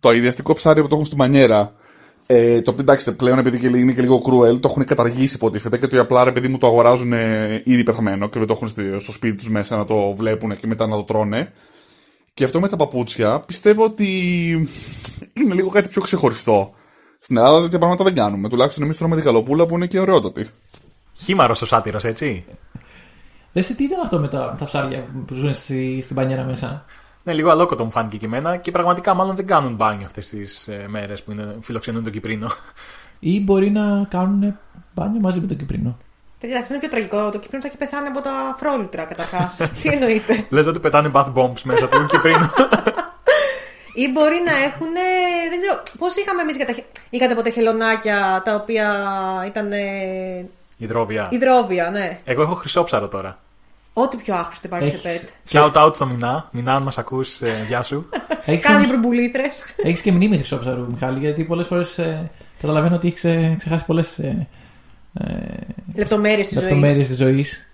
[0.00, 1.74] το αειδιαστικό ψάρι που το έχουν στη μανιέρα,
[2.26, 5.78] ε, το οποίο εντάξει πλέον επειδή και είναι και λίγο κρούελ, το έχουν καταργήσει υποτίθεται
[5.78, 8.68] και το απλά ρε παιδί μου το αγοράζουν ε, ήδη πεθαμένο και δεν το έχουν
[8.68, 11.52] στο- στο σπίτι τους μέσα να το βλέπουν και μετά να το τρώνε.
[12.34, 14.06] Και αυτό με τα παπούτσια πιστεύω ότι
[15.32, 16.72] είναι λίγο κάτι πιο ξεχωριστό.
[17.24, 18.48] Στην Ελλάδα τέτοια πράγματα δεν κάνουμε.
[18.48, 20.50] Τουλάχιστον εμείς τρώμε την καλοπούλα που είναι και ωραιότατη.
[21.14, 22.44] Χήμαρο ο σάτυρο, έτσι.
[23.52, 26.84] Εσύ τι ήταν αυτό με τα, τα ψάρια που ζουν στη, στην πανιέρα μέσα;
[27.22, 30.68] Ναι, λίγο αλόκοτο μου φάνηκε και εμένα και πραγματικά μάλλον δεν κάνουν μπάνιο αυτές τις
[30.68, 32.48] ε, μέρες που είναι, φιλοξενούν τον Κυπρίνο.
[33.18, 34.58] Ή μπορεί να κάνουν
[34.94, 35.96] μπάνιο μαζί με τον Κυπρίνο.
[36.40, 37.30] Παιδιά, αυτό είναι πιο τραγικό.
[37.30, 39.56] Το Κύπριο θα έχει πεθάνει από τα φρόλουτρα καταρχάς.
[39.82, 42.50] Τι εννοείται; Λες ότι πετάνε bath bombs μέσα του Κυπρίνου.
[43.94, 44.92] Ή μπορεί να έχουν.
[45.50, 45.82] Δεν ξέρω.
[45.98, 46.72] Πώς είχαμε εμείς για τα.
[46.72, 48.88] χε- Είχατε ποτέ χελωνάκια τα οποία
[49.46, 49.72] ήταν.
[49.72, 51.28] ε, Υδρόβια.
[51.30, 52.18] υδρόβια, ναι.
[52.24, 53.38] Εγώ έχω χρυσόψαρο τώρα.
[53.94, 55.28] Ό,τι πιο άχρηστο υπάρχει σε Έχεις- πετ.
[55.52, 56.48] Shout out στο Μινά.
[56.52, 58.08] Μινά, αν μας ακούς, ε, γεια σου.
[58.44, 59.42] Έχεις, Κάνει όμως- μπουρμπουλήθρε.
[59.82, 62.00] έχεις και μνήμη χρυσόψαρου, Μιχάλη, γιατί πολλές φορές
[62.60, 64.46] καταλαβαίνω ότι έχεις ξε, ξεχάσει πολλές ε,
[65.20, 65.24] ε,
[65.94, 66.70] Λεπτομέρειες της ζωής.
[66.70, 67.70] λεπτομέρειε της ζωής.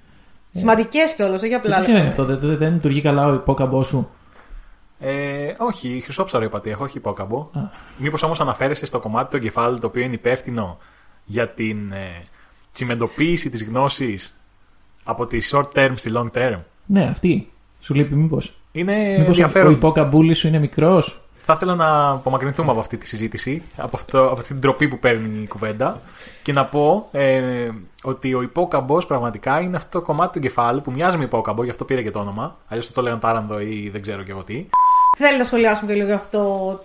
[0.53, 1.79] Σημαντικές κιόλας, όχι απλά.
[1.79, 4.11] Τι σημαίνει αυτό, δεν, δεν, δεν λειτουργεί καλά ο υπόκαμπός σου.
[5.01, 7.51] Ε, όχι, χρυσόψαρο είπα τι έχω, όχι υπόκαμπο.
[7.99, 10.79] Μήπως όμως αναφέρεσαι στο κομμάτι του εγκεφάλου το οποίο είναι υπεύθυνο
[11.25, 12.25] για την ε,
[12.73, 14.39] τσιμεντοποίηση της γνώσης
[15.05, 17.51] από τη short term στη long term; Ναι, αυτή.
[17.81, 19.73] Σου λείπει, μήπως; Είναι Μήπως ο, ο ενδιαφέρον.
[19.73, 24.33] υπόκαμπούλης σου είναι μικρός; Θα ήθελα να απομακρυνθούμε από αυτή τη συζήτηση, από, αυτό, από
[24.41, 26.01] αυτή την τροπή που παίρνει η κουβέντα
[26.43, 27.69] και να πω ε,
[28.03, 31.71] ότι ο υπόκαμπος πραγματικά είναι αυτό το κομμάτι του εγκεφάλου που μοιάζει με υπόκαμπο, γι'
[31.71, 32.57] αυτό πήρε και το όνομα.
[32.69, 34.67] Αλλιώς θα το λέγανε τάρανδο ή δεν ξέρω και εγώ τι.
[35.21, 36.39] Θέλει να σχολιάσουμε και λίγο αυτό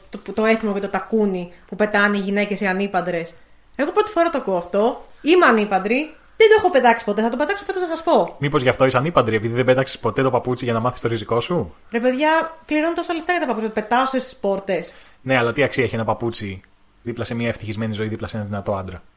[0.09, 3.33] το, το έθιμο και το τακούνι που πετάνε οι γυναίκες οι ανήπαντρες.
[3.75, 5.05] Εγώ πρώτη φορά το ακούω αυτό.
[5.21, 6.13] Είμαι ανήπαντρη.
[6.37, 7.21] Δεν το έχω πετάξει ποτέ.
[7.21, 8.35] Θα το πετάξω φέτος να σας πω.
[8.39, 11.07] Μήπως γι' αυτό είσαι ανήπαντρη, επειδή δεν πέταξες ποτέ το παπούτσι για να μάθεις το
[11.07, 13.71] ριζικό σου; Ρε παιδιά, πληρώνω τόσα λεφτά για τα παπούτσια.
[13.71, 14.83] Πετάω στι πόρτε.
[15.21, 16.61] Ναι, αλλά τι αξία έχει ένα παπούτσι
[17.01, 19.01] δίπλα σε μια ευτυχισμένη ζωή, δίπλα σε ένα δυνατό άντρα;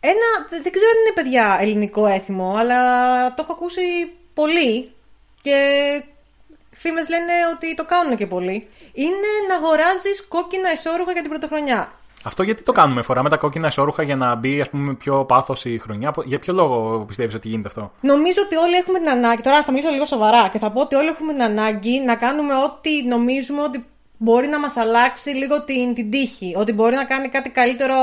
[0.00, 2.78] Ένα, δε- δεν ξέρω αν είναι παιδιά ελληνικό έθιμο, αλλά
[3.34, 3.80] το έχω ακούσει
[4.34, 4.92] πολύ
[5.42, 5.56] και
[6.70, 8.68] φήμες λένε ότι το κάνουν και πολύ.
[8.92, 11.92] Είναι να αγοράζεις κόκκινα ισόρουχα για την πρωτοχρονιά.
[12.24, 15.64] Αυτό γιατί το κάνουμε, φοράμε τα κόκκινα ισόρουχα για να μπει ας πούμε, πιο πάθος
[15.64, 19.42] η χρονιά; Για ποιο λόγο πιστεύεις ότι γίνεται αυτό; Νομίζω ότι όλοι έχουμε την ανάγκη,
[19.42, 22.54] τώρα θα μιλήσω λίγο σοβαρά και θα πω ότι όλοι έχουμε την ανάγκη να κάνουμε
[22.54, 23.86] ό,τι νομίζουμε ότι
[24.18, 27.96] μπορεί να μας αλλάξει λίγο την, την τύχη, ότι μπορεί να κάνει κάτι καλύτερο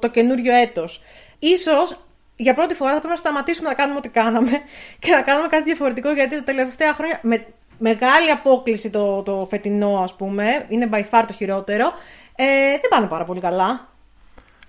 [0.00, 1.00] το καινούριο έτος.
[1.38, 1.96] Ίσως
[2.36, 4.50] για πρώτη φορά θα πρέπει να σταματήσουμε να κάνουμε ό,τι κάναμε
[4.98, 7.46] και να κάνουμε κάτι διαφορετικό γιατί τα τελευταία χρόνια με
[7.78, 11.92] μεγάλη απόκληση το, το φετινό ας πούμε, είναι by far το χειρότερο,
[12.34, 13.88] ε, δεν πάνε πάρα πολύ καλά.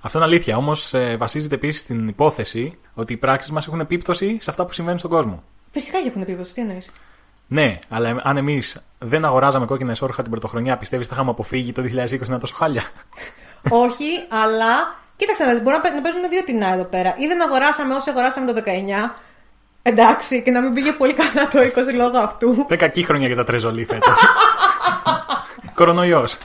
[0.01, 0.57] Αυτό είναι αλήθεια.
[0.57, 4.73] Όμως ε, βασίζεται επίσης στην υπόθεση ότι οι πράξεις μας έχουν επίπτωση σε αυτά που
[4.73, 5.43] συμβαίνουν στον κόσμο.
[5.71, 6.91] Φυσικά και έχουν επίπτωση, τι εννοείς;
[7.47, 11.71] Ναι, αλλά αν εμείς δεν αγοράζαμε κόκκινα ισόρουχα την πρωτοχρονιά, πιστεύεις ότι θα είχαμε αποφύγει
[11.71, 12.83] το 2020 να είναι τόσο χάλια;
[13.69, 17.15] Όχι, αλλά κοίταξε να δεις, μπορεί να παί- να παίζουν δύο τεινά εδώ πέρα.
[17.17, 19.15] Ή δεν αγοράσαμε όσοι αγοράσαμε το 19.
[19.83, 22.65] Εντάξει, και να μην πήγε πολύ καλά το 20 λόγω αυτού.
[22.67, 24.17] Δεν κακή χρονιά για τα τρεζολί φέτος.
[25.75, 26.37] Κορονοϊός.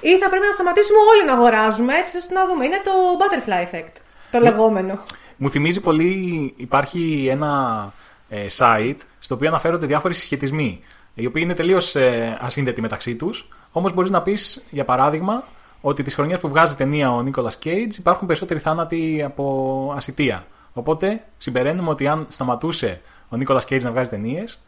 [0.00, 2.64] Ή θα πρέπει να σταματήσουμε όλοι να αγοράζουμε έτσι ώστε να δούμε.
[2.64, 3.92] Είναι το butterfly effect.
[4.30, 5.00] Το λεγόμενο.
[5.36, 7.92] Μου θυμίζει πολύ, υπάρχει ένα
[8.28, 13.48] ε, site στο οποίο αναφέρονται διάφοροι συσχετισμοί, οι οποίοι είναι τελείως ε, ασύνδετοι μεταξύ τους.
[13.72, 15.42] Όμως μπορείς να πεις, για παράδειγμα,
[15.80, 20.46] ότι τις χρονιές που βγάζει ταινία ο Νίκολα Κέιτζ υπάρχουν περισσότεροι θάνατοι από ασυτεία.
[20.72, 24.62] Οπότε συμπεραίνουμε ότι αν σταματούσε ο Νίκολα Κέιτζ να βγάζει ταινίες,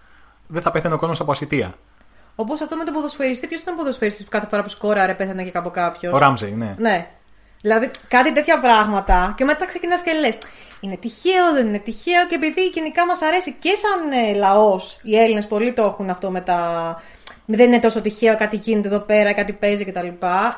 [0.47, 1.75] δεν θα πέθανε ο κόσμος από ασυτεία.
[2.37, 3.47] Όπως αυτό με τον ποδοσφαιριστή.
[3.47, 6.53] Ποιος ήταν ο ποδοσφαιριστής που κάθε φορά που σκόραρε πέθανε και κάπου κάποιος; Ο Ράμζεϊ,
[6.53, 6.75] ναι.
[6.79, 7.07] Ναι.
[7.61, 10.39] Δηλαδή κάτι τέτοια πράγματα και μετά ξεκινάς και λες.
[10.81, 15.19] Είναι τυχαίο, δεν είναι τυχαίο και επειδή γενικά μας αρέσει και σαν ε, λαός, οι
[15.19, 17.03] Έλληνες πολλοί το έχουν αυτό με τα.
[17.47, 20.07] Δεν είναι τόσο τυχαίο, κάτι γίνεται εδώ πέρα, κάτι παίζει κτλ.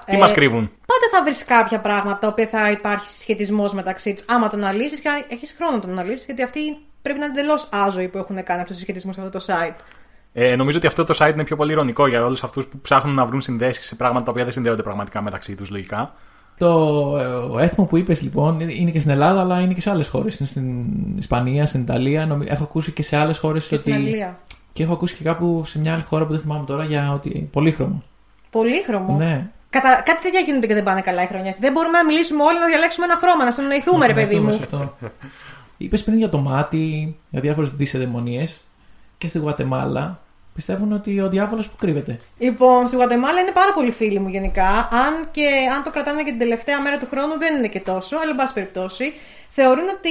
[0.06, 4.24] Τι μας κρύβουν; Πάντα θα βρεις κάποια πράγματα τα οποία θα υπάρχει συσχετισμός μεταξύ τους.
[4.28, 6.60] Άμα τον αναλύσεις και έχεις χρόνο να τον αναλύσεις, γιατί αυτοί
[7.02, 9.74] πρέπει να είναι εντελώς άζωοι που έχουν κάνει αυτός το συσχετισμός σε αυτό το site.
[10.32, 13.14] Ε, νομίζω ότι αυτό το site είναι πιο πολύ ηρωνικό για όλους αυτούς που ψάχνουν
[13.14, 16.14] να βρουν συνδέσεις σε πράγματα τα οποία δεν συνδέονται πραγματικά μεταξύ τους, λογικά.
[16.58, 20.08] Το ε, έθιμο που είπες λοιπόν είναι και στην Ελλάδα, αλλά είναι και σε άλλες
[20.08, 20.38] χώρες.
[20.38, 20.84] Είναι στην
[21.18, 22.26] Ισπανία, στην Ιταλία.
[22.26, 23.82] νομι- Έχω ακούσει και σε άλλες χώρες Και ότι.
[23.82, 24.38] στην Αγγλία.
[24.76, 27.48] Και έχω ακούσει και κάπου σε μια άλλη χώρα που δεν θυμάμαι τώρα για ότι.
[27.52, 28.02] Πολύχρωμο.
[28.50, 29.16] Πολύχρωμο.
[29.16, 29.50] Ναι.
[29.70, 30.02] Κατα...
[30.04, 31.54] Κάτι τέτοια γίνονται και δεν πάνε καλά οι χρονιέ.
[31.60, 34.58] Δεν μπορούμε να μιλήσουμε όλοι να διαλέξουμε ένα χρώμα, να συνεννοηθούμε, ρε παιδί μου.
[35.76, 38.60] Είπες πριν για το μάτι, για διάφορες δυσεδαιμονίες
[39.18, 40.20] και στη Γουατεμάλα
[40.54, 42.18] πιστεύουν ότι ο διάβολος που κρύβεται.
[42.38, 44.68] Λοιπόν, στη Γουατεμάλα είναι πάρα πολλοί φίλοι μου γενικά.
[44.92, 48.16] Αν και αν το κρατάνε και την τελευταία μέρα του χρόνου, δεν είναι και τόσο,
[48.16, 49.12] αλλά εν πάση περιπτώσει.
[49.48, 50.10] Θεωρούν ότι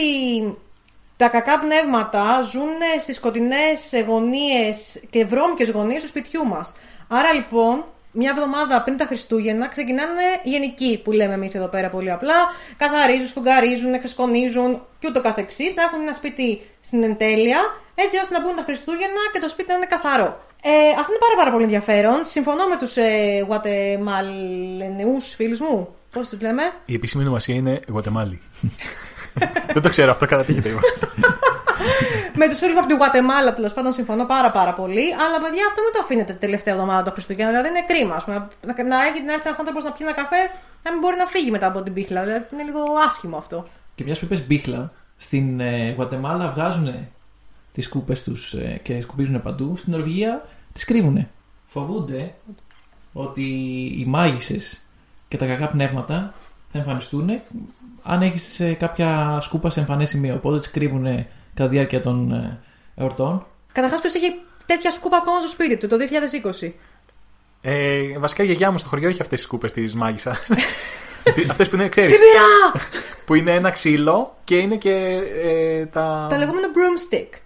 [1.17, 6.73] τα κακά πνεύματα ζουν στις σκοτεινές γωνίες και βρώμικες γωνίες του σπιτιού μας.
[7.07, 12.11] Άρα λοιπόν, μια εβδομάδα πριν τα Χριστούγεννα ξεκινάνε γενικοί, που λέμε εμείς εδώ πέρα πολύ
[12.11, 12.33] απλά.
[12.77, 15.75] Καθαρίζουν, σφουγγαρίζουν, εξασκονίζουν και ούτω καθεξής.
[15.75, 17.59] Να έχουν ένα σπίτι στην εντέλεια,
[17.95, 20.43] έτσι ώστε να μπουν τα Χριστούγεννα και το σπίτι να είναι καθαρό.
[20.61, 22.25] Ε, αυτό είναι πάρα, πάρα πολύ ενδιαφέρον.
[22.25, 25.95] Συμφωνώ με τους ε, Γουατεμαλενεούς φίλους μου.
[26.11, 28.41] Πώς τους λέμε; Η επίσημη ονομασία είναι Γουατεμάλη.
[29.73, 30.79] δεν το ξέρω αυτό, κατά τι είπα.
[32.39, 35.05] με τους φίλους μου από τη Γουατεμάλα τέλος πάντων συμφωνώ πάρα, πάρα πολύ.
[35.23, 37.49] Αλλά παιδιά, αυτό μην το αφήνετε την τελευταία εβδομάδα το Χριστούγεννα.
[37.51, 38.15] Δηλαδή είναι κρίμα.
[38.15, 40.41] ας πούμε, να, να, έχει να έρθει ένας άνθρωπος να πιει ένα καφέ,
[40.83, 42.21] να μην μπορεί να φύγει μετά από την πίχλα.
[42.23, 43.67] Δηλαδή είναι λίγο άσχημο αυτό.
[43.95, 46.87] Και μιας που είπες μπίχλα, στην ε, Γουατεμάλα βγάζουν
[47.73, 49.75] τις κούπες τους ε, και σκουπίζουν παντού.
[49.75, 51.27] Στην Νορβηγία τις κρύβουν.
[51.65, 52.33] Φοβούνται
[53.13, 53.43] ότι
[53.99, 54.87] οι μάγισσες
[55.27, 56.33] και τα κακά πνεύματα
[56.71, 57.29] θα εμφανιστούν
[58.05, 60.35] αν έχεις κάποια σκούπα σε εμφανές σημείο.
[60.35, 61.03] Οπότε τις κρύβουν
[61.53, 62.59] κατά τη διάρκεια των ε,
[62.95, 63.45] εορτών.
[63.71, 65.97] Καταρχάς, ποιος έχει τέτοια σκούπα ακόμα στο σπίτι του το
[66.61, 66.69] 2020.
[67.61, 70.47] Ε, βασικά η γιαγιά μου στο χωριό έχει αυτές τις κούπε της μάγισσας.
[71.49, 72.09] αυτές που είναι, ξέρεις.
[72.09, 72.85] Στην πυρά!
[73.25, 76.27] που είναι ένα ξύλο και είναι και ε, τα.
[76.29, 77.39] Τα λεγόμενα broomstick.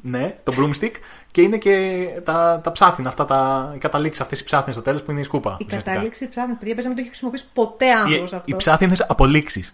[0.00, 0.92] Ναι, το broomstick
[1.38, 5.02] και είναι και τα, τα ψάθινα, αυτά τα οι καταλήξεις αυτές οι ψάθινες στο τέλος
[5.02, 5.56] που είναι η σκούπα.
[5.60, 5.92] Η ουσιαστικά.
[5.92, 8.56] κατάληξη ψάχνει, παιδιά, παίζει να μην το έχεις χρησιμοποιήσει ποτέ Οι, άνθρωπο οι αυτό.
[8.56, 9.72] ψάθινες απολύξεις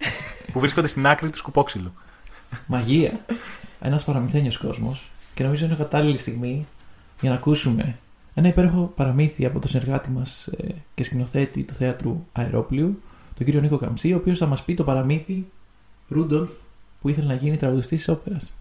[0.53, 1.93] που βρίσκονται στην άκρη του σκουπόξυλου.
[2.67, 3.13] Μαγεία.
[3.81, 5.11] Ένας παραμυθένιος κόσμος.
[5.35, 6.67] Και νομίζω είναι κατάλληλη στιγμή
[7.21, 7.99] για να ακούσουμε
[8.35, 10.49] ένα υπέροχο παραμύθι από τον συνεργάτη μας
[10.95, 13.03] και σκηνοθέτη του θέατρου Αερόπλιου,
[13.37, 15.47] τον κύριο Νίκο Καμψή, ο οποίος θα μας πει το παραμύθι
[16.09, 16.51] Ρούντολφ
[17.01, 18.55] που ήθελε να γίνει τραγουδιστής της όπερας.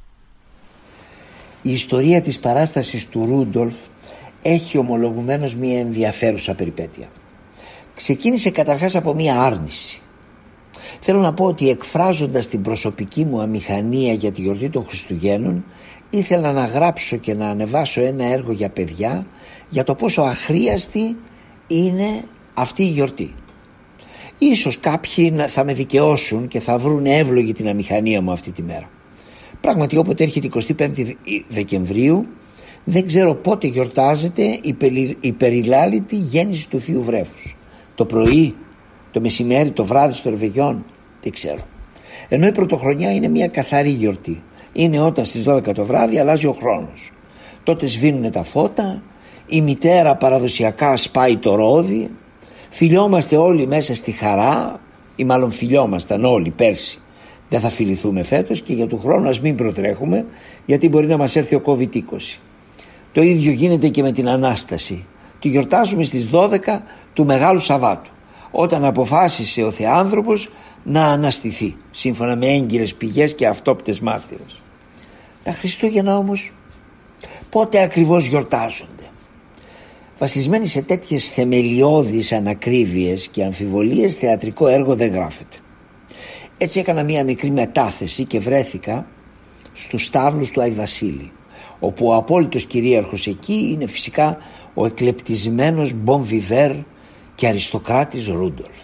[1.66, 3.76] Η ιστορία της παράστασης του Ρούντολφ
[4.42, 7.08] έχει ομολογουμένως μια ενδιαφέρουσα περιπέτεια.
[7.96, 10.02] Ξεκίνησε καταρχάς από μια άρνηση.
[11.00, 15.66] Θέλω να πω ότι εκφράζοντας την προσωπική μου αμηχανία για τη γιορτή των Χριστουγέννων
[16.10, 19.26] ήθελα να γράψω και να ανεβάσω ένα έργο για παιδιά
[19.70, 21.18] για το πόσο αχρίαστη
[21.68, 22.24] είναι
[22.54, 23.34] αυτή η γιορτή.
[24.38, 28.90] Ίσως κάποιοι θα με δικαιώσουν και θα βρουν εύλογη την αμηχανία μου αυτή τη μέρα.
[29.64, 30.90] Πράγματι όποτε έρχεται 25
[31.48, 32.28] Δεκεμβρίου
[32.84, 37.56] δεν ξέρω πότε γιορτάζεται η, περι, η περιλάλητη γέννηση του Θείου Βρέφους.
[37.96, 38.56] Το πρωί,
[39.12, 40.86] το μεσημέρι, το βράδυ στο Ρεβεγιόν,
[41.22, 41.62] δεν ξέρω.
[42.30, 44.42] Ενώ η πρωτοχρονιά είναι μια καθαρή γιορτή.
[44.74, 47.12] Είναι όταν στις 12 το βράδυ αλλάζει ο χρόνος.
[47.64, 49.04] Τότε σβήνουν τα φώτα,
[49.48, 52.10] η μητέρα παραδοσιακά σπάει το ρόδι,
[52.70, 54.80] φιλιόμαστε όλοι μέσα στη χαρά,
[55.16, 57.03] ή μάλλον φιλιόμασταν όλοι πέρσι.
[57.50, 60.26] Δεν θα φιληθούμε φέτος και για του χρόνου ας μην προτρέχουμε
[60.66, 62.40] γιατί μπορεί να μας έρθει ο COVID-20.
[63.14, 65.06] Το ίδιο γίνεται και με την Ανάσταση.
[65.40, 66.58] Τη γιορτάζουμε στις 12
[67.14, 68.12] του Μεγάλου Σαββάτου
[68.52, 70.50] όταν αποφάσισε ο Θεάνθρωπος
[70.84, 74.62] να αναστηθεί σύμφωνα με έγκυρες πηγές και αυτόπτες μάρτυρες.
[75.44, 76.54] Τα Χριστούγεννα όμως
[77.50, 79.04] πότε ακριβώς γιορτάζονται;
[80.20, 85.58] Βασισμένοι σε τέτοιες θεμελιώδεις ανακρίβειες και αμφιβολίες θεατρικό έργο δεν γράφεται.
[86.64, 89.06] Έτσι έκανα μία μικρή μετάθεση και βρέθηκα
[89.74, 91.32] στους στάβλους του Άι Βασίλη
[91.80, 94.38] όπου ο απόλυτος κυρίαρχος εκεί είναι φυσικά
[94.74, 96.72] ο εκλεπτισμένος Μπομβιβέρ
[97.36, 98.78] και αριστοκράτης Ρούντολφ.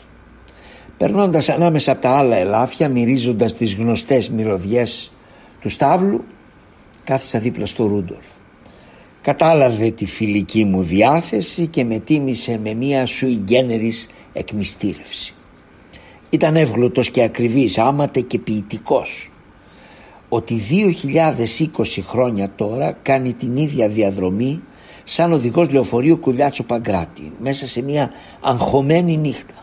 [0.98, 5.12] Περνώντας ανάμεσα από τα άλλα ελάφια, μυρίζοντας τις γνωστές μυρωδιές
[5.62, 6.24] του στάβλου,
[7.04, 8.26] κάθισα δίπλα στο Ρούντολφ.
[9.22, 15.34] Κατάλαβε τη φιλική μου διάθεση και με τίμησε με μία sui generis εκμυστήρευση.
[16.30, 19.32] Ήταν εύγλωτος και ακριβής, άματε και ποιητικός.
[20.30, 24.62] Ότι 2020 χρόνια τώρα κάνει την ίδια διαδρομή
[25.04, 28.12] σαν οδηγός λεωφορείου Κουλιάτσο Παγκράτη μέσα σε μια
[28.42, 29.54] αγχωμένη νύχτα.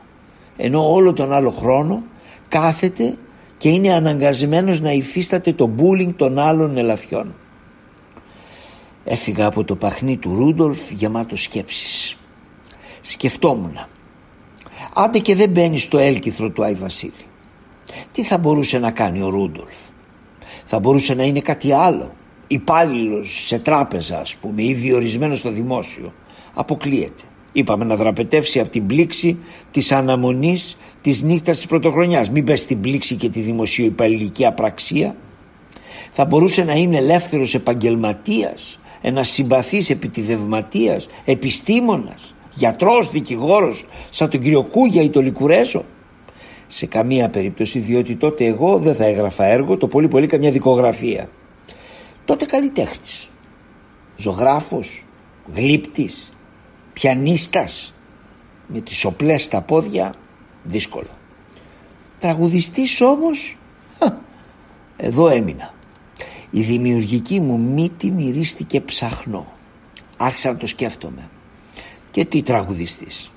[0.57, 2.03] Ενώ όλο τον άλλο χρόνο
[2.49, 3.17] κάθεται
[3.59, 7.35] και είναι αναγκασμένος να υφίσταται το μπούλινγκ των άλλων ελαφιών.
[9.05, 12.17] Έφυγα από το παχνί του Ρούντολφ γεμάτος σκέψεις.
[13.01, 13.87] Σκεφτόμουν.
[14.99, 17.13] Άντε και δεν μπαίνεις στο έλκυθρο του Άι Βασίλη.
[18.13, 19.77] Τι θα μπορούσε να κάνει ο Ρούντολφ;
[20.65, 22.13] Θα μπορούσε να είναι κάτι άλλο.
[22.47, 26.13] Υπάλληλος σε τράπεζα, ας πούμε, ή διορισμένος στο δημόσιο.
[26.55, 27.23] Αποκλείεται.
[27.53, 29.39] Είπαμε να δραπετεύσει από την πλήξη
[29.71, 32.31] της αναμονής της νύχτας της πρωτοχρονιάς.
[32.31, 35.17] Μην πες στην πλήξη και τη δημοσιοϊπαλληλική απραξία.
[36.11, 44.63] Θα μπορούσε να είναι ελεύθερος επαγγελματίας, ένας συμπαθής επιτιδευματία, επιστήμονας, γιατρός, δικηγόρος, σαν τον κύριο
[44.63, 45.85] Κούγια ή τον Λικουρέζο.
[46.67, 51.29] Σε καμία περίπτωση, διότι τότε εγώ δεν θα έγραφα έργο, το πολύ πολύ καμιά δικογραφία.
[52.25, 53.31] Τότε καλλιτέχνης.
[54.17, 55.05] Ζωγράφος,
[55.55, 56.33] γλύπτης,
[56.93, 57.95] πιανίστας,
[58.67, 60.15] με τις οπλές στα πόδια,
[60.63, 61.09] δύσκολο.
[62.19, 63.57] Τραγουδιστής όμως,
[64.97, 65.75] εδώ έμεινα.
[66.51, 69.47] Η δημιουργική μου μύτη μυρίστηκε ψαχνό.
[70.17, 71.31] Άρχισα να το σκέφτομαι.
[72.17, 73.31] Και τι τραγουδιστής.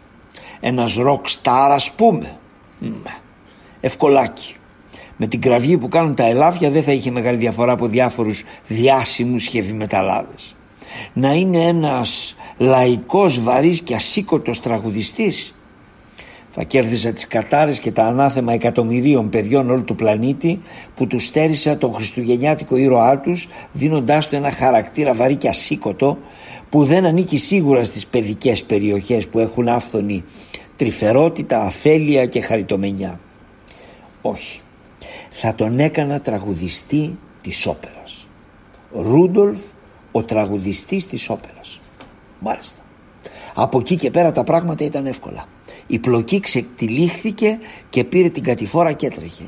[0.60, 2.38] Ένας ροκ στάρ ας πούμε.
[3.80, 4.56] Ευκολάκι.
[5.18, 9.46] Με την κραυγή που κάνουν τα ελάφια δεν θα είχε μεγάλη διαφορά από διάφορους διάσημους
[9.46, 10.56] χεβιμεταλλάδες.
[11.14, 15.54] Να είναι ένας λαϊκός βαρύς και ασήκωτος τραγουδιστής
[16.52, 20.60] θα κέρδιζα τις κατάρες και τα ανάθεμα εκατομμυρίων παιδιών όλου του πλανήτη
[20.96, 26.18] που τους στέρισα τον χριστουγεννιάτικο ήρωά τους δίνοντάς του ένα χαρακτήρα βαρύ και ασήκωτο
[26.70, 30.24] που δεν ανήκει σίγουρα στις παιδικές περιοχές που έχουν άφθονη
[30.78, 33.20] τρυφερότητα, αφέλεια και χαριτομενιά.
[34.22, 34.62] Όχι.
[35.30, 38.28] Θα τον έκανα τραγουδιστή της όπερας.
[38.92, 39.60] Ρούντολφ
[40.12, 41.80] ο τραγουδιστής της όπερας.
[42.40, 42.82] Μάλιστα.
[43.54, 45.46] Από εκεί και πέρα τα πράγματα ήταν εύκολα.
[45.88, 49.44] Η πλοκή ξετυλίχθηκε και πήρε την κατηφόρα και έτρεχε.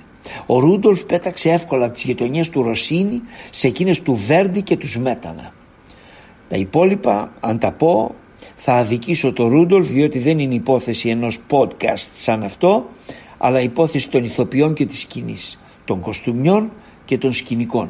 [0.45, 4.91] Ο Ρούντολφ πέταξε εύκολα από τις γειτονιές του Ρωσίνη σε εκείνες του Βέρντι και τους
[4.91, 5.53] Σμέτανα.
[6.51, 8.15] Τα υπόλοιπα, αν τα πω,
[8.55, 12.89] θα αδικήσω το Ρούντολφ διότι δεν είναι υπόθεση ενός podcast σαν αυτό,
[13.37, 16.71] αλλά υπόθεση των ηθοποιών και της σκηνής, των κοστούμιών
[17.05, 17.89] και των σκηνικών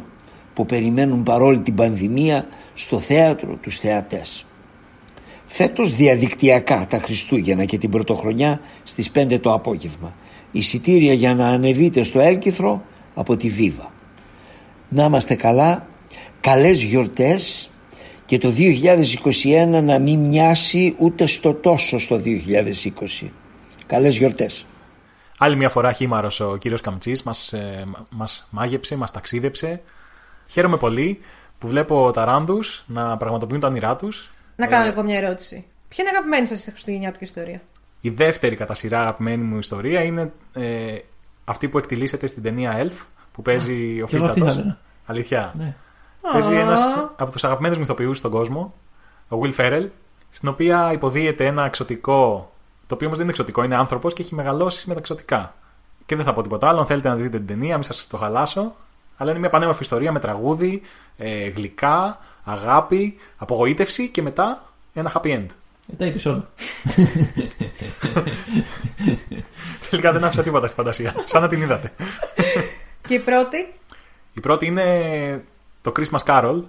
[0.54, 4.46] που περιμένουν παρόλη την πανδημία στο θέατρο τους θεατές.
[5.46, 10.16] Φέτος διαδικτυακά τα Χριστούγεννα και την Πρωτοχρονιά στις 5 το απόγευμα.
[10.52, 12.82] Εισιτήρια για να ανεβείτε στο Έλκυθρο
[13.14, 13.92] από τη Βίβα.
[14.90, 15.88] Να είμαστε καλά,
[16.42, 17.71] καλές γιορτές
[18.32, 22.22] και το 2021 να μην μοιάσει ούτε στο τόσο στο
[23.22, 23.30] 2020.
[23.88, 24.66] Καλές γιορτές.
[25.38, 29.82] Άλλη μια φορά χήμαρο ο κύριος Καμτσής μας ε, μας μάγεψε, μας ταξίδεψε.
[30.48, 31.20] Χαίρομαι πολύ
[31.58, 34.30] που βλέπω ταράνδου να πραγματοποιούν τα όνειρά τους.
[34.56, 35.66] Να κάνω εγώ μια ερώτηση.
[35.88, 37.62] Ποια είναι η αγαπημένη σας χριστουγεννιάτικη ιστορία;
[38.02, 40.98] Η δεύτερη κατά σειρά αγαπημένη μου ιστορία είναι ε,
[41.46, 44.56] αυτή που εκτιλήσεται στην ταινία Elf που παίζει ο Και εγώ αυτή θα Φίλτατος.
[44.58, 44.78] έλεγα.
[45.06, 45.54] Αλήθεια.
[45.58, 45.76] Ναι.
[46.22, 46.60] Παίζει Α.
[46.60, 46.82] ένας
[47.16, 48.74] από τους αγαπημένους μυθοποιού στον κόσμο,
[49.30, 49.88] ο Will Ferrell,
[50.30, 52.52] στην οποία υποδίεται ένα εξωτικό,
[52.88, 55.56] το οποίο όμως δεν είναι εξωτικό, είναι άνθρωπος και έχει μεγαλώσει με τα εξωτικά.
[56.06, 56.80] Και δεν θα πω τίποτα άλλο.
[56.80, 58.76] Αν θέλετε να δείτε την ταινία, μην σας το χαλάσω.
[59.18, 60.82] Αλλά είναι μια πανέμορφη ιστορία με τραγούδι,
[61.18, 65.46] ε, γλυκά, αγάπη, απογοήτευση και μετά ένα happy end.
[65.92, 66.50] Ε, τα είπες όλα.
[69.90, 71.14] Τελικά δεν άφησα τίποτα στη φαντασία.
[71.24, 71.92] Σαν να την είδατε.
[73.08, 73.74] Και η πρώτη,
[74.34, 75.44] Η πρώτη είναι
[75.82, 76.62] το Christmas Carol.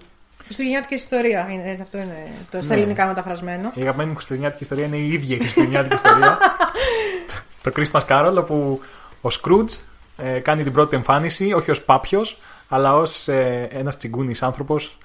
[0.45, 1.49] χριστουγεννιάτικη ιστορία.
[1.51, 2.81] Είναι, αυτό είναι το στα Ναι.
[2.81, 3.73] ελληνικά μεταφρασμένο.
[3.75, 6.39] Η αγαπημένη μου χριστουγεννιάτικη ιστορία είναι η ίδια η χριστουγεννιάτικη ιστορία.
[7.63, 8.81] το Christmas Carol, όπου
[9.21, 9.79] ο Scrooge
[10.17, 14.99] ε, κάνει την πρώτη εμφάνιση, όχι ως πάπιος, αλλά ως ε, ένας τσιγκούνης άνθρωπος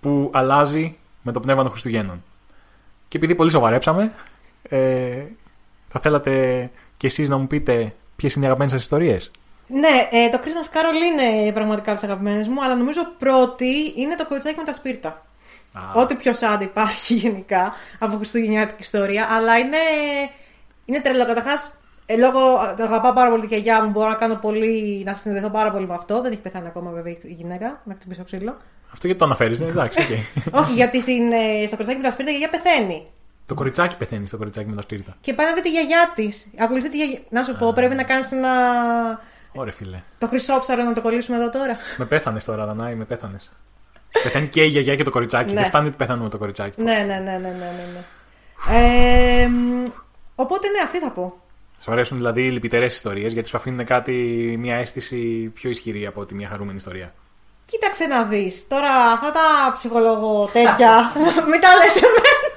[0.00, 2.24] που αλλάζει με το πνεύμα των Χριστουγέννων.
[3.08, 4.12] Και επειδή πολύ σοβαρέψαμε,
[4.62, 5.22] ε,
[5.88, 9.30] θα θέλατε κι εσείς να μου πείτε ποιες είναι οι αγαπημένες σας ιστορίες;
[9.66, 14.16] Ναι, ε, το Christmas Carol είναι πραγματικά από τις αγαπημένες μου, αλλά νομίζω πρώτη είναι
[14.16, 15.08] το κοριτσάκι με τα σπίρτα.
[15.72, 16.00] Α.
[16.00, 19.76] Ό,τι πιο sad υπάρχει γενικά από χριστουγεννιάτικη ιστορία, αλλά είναι,
[20.84, 21.26] είναι τρελό.
[21.26, 22.38] Καταρχάς, ε, λόγω
[22.78, 25.94] αγαπάω πάρα πολύ τη γιαγιά μου, μπορώ να κάνω πολύ, να συνδεθώ πάρα πολύ με
[25.94, 26.20] αυτό.
[26.22, 28.56] Δεν έχει πεθάνει ακόμα βέβαια η γυναίκα, να χτυπήσω ξύλο.
[28.92, 30.54] Αυτό γιατί το αναφέρεις, δεν είναι εντάξει, οκ.
[30.60, 33.06] Όχι, γιατί στην, ε, στο κοριτσάκι με τα σπίρτα η γιαγιά πεθαίνει.
[33.46, 35.16] το κοριτσάκι πεθαίνει στο κοριτσάκι με τα σπίρτα.
[35.20, 36.46] Και πάει να δει τη γιαγιά της.
[36.58, 37.18] Ακολουθεί τη γιαγιά.
[37.28, 38.50] Να σου πω, πρέπει να κάνεις ένα.
[39.54, 40.02] Ωραία, φίλε.
[40.18, 41.76] Το χρυσόψαρο να το κολλήσουμε εδώ τώρα.
[41.96, 43.50] Με πέθανε τώρα, Δανάη, με πέθανες.
[44.22, 45.52] Πεθαίνει και η γιαγιά και το κοριτσάκι.
[45.52, 45.60] Ναι.
[45.60, 46.82] Δεν φτάνει ότι πεθάνουμε το κοριτσάκι.
[46.82, 47.86] Ναι, ναι, ναι, ναι, ναι, ναι.
[47.92, 48.04] ναι.
[48.70, 49.84] Ε, μ,
[50.34, 51.36] οπότε ναι, αυτή θα πω.
[51.80, 54.12] Σου αρέσουν δηλαδή οι λυπητερές ιστορίες γιατί σου αφήνουν κάτι,
[54.58, 57.14] μια αίσθηση πιο ισχυρή από ότι μια χαρούμενη ιστορία.
[57.64, 58.66] Κοίταξε να δεις.
[58.68, 61.12] Τώρα αυτά τα ψυχολόγο τέτοια.
[61.50, 62.52] Μην τα λες εμένα.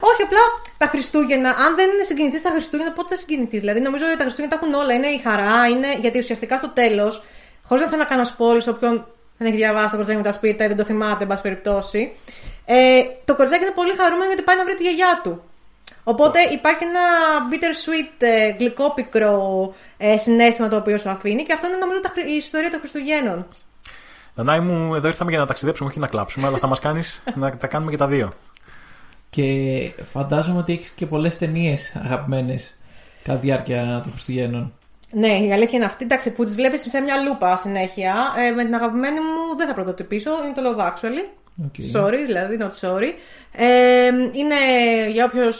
[0.00, 0.38] Όχι, απλά
[0.82, 4.22] τα Χριστούγεννα, αν δεν είναι συγκινηθεί τα Χριστούγεννα, πότε θα συγκινηθεί; Δηλαδή, νομίζω ότι τα
[4.22, 4.92] Χριστούγεννα τα έχουν όλα.
[4.94, 5.90] Είναι η χαρά, είναι.
[6.00, 7.22] Γιατί ουσιαστικά στο τέλος,
[7.68, 8.94] χωρίς να θέλω να κάνω σπόλου, όποιον
[9.38, 12.12] δεν έχει διαβάσει το κοριτσάκι με τα σπίρτα ή δεν το θυμάται, εν πάση περιπτώσει.
[12.64, 15.42] Ε, το κοριτσάκι είναι πολύ χαρούμενο γιατί πάει να βρει τη γιαγιά του.
[16.04, 17.04] Οπότε υπάρχει ένα
[17.50, 22.00] bitter sweet, ε, γλυκό πικρό ε, συνέστημα το οποίο σου αφήνει και αυτό είναι νομίζω
[22.00, 23.46] τα, χρη- η ιστορία των Χριστουγέννων.
[24.34, 27.56] Δανάη μου, εδώ ήρθαμε για να ταξιδέψουμε, όχι να κλάψουμε, αλλά θα μας κάνεις να
[27.56, 28.32] τα κάνουμε και τα δύο.
[29.34, 32.78] Και φαντάζομαι ότι έχεις και πολλές ταινίες αγαπημένες
[33.22, 34.72] κατά τη διάρκεια των Χριστουγέννων.
[35.10, 36.04] Ναι, η αλήθεια είναι αυτή.
[36.04, 38.14] Εντάξει, που τις βλέπεις σε μια λούπα συνέχεια.
[38.36, 40.30] Ε, με την αγαπημένη μου δεν θα πρωτοτυπήσω.
[40.44, 41.24] Είναι το Love Actually.
[41.62, 42.00] Okay.
[42.00, 43.12] Sorry, δηλαδή, not sorry.
[43.52, 44.54] Ε, είναι
[45.10, 45.52] για όποιου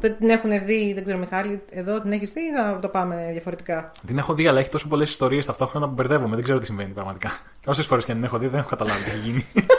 [0.00, 3.28] δεν την έχουν δει, δεν ξέρω, Μιχάλη, εδώ την έχεις δει ή θα το πάμε
[3.30, 6.34] διαφορετικά; Την έχω δει, αλλά έχει τόσο πολλές ιστορίες ταυτόχρονα που μπερδεύομαι.
[6.34, 7.30] Δεν ξέρω τι συμβαίνει πραγματικά.
[7.66, 9.46] Όσε φορές και αν την έχω δει, δεν έχω καταλάβει τι έχει γίνει.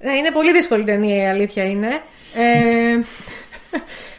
[0.00, 1.88] Ναι, είναι πολύ δύσκολη ταινία, η αλήθεια είναι.
[2.34, 2.98] Ε,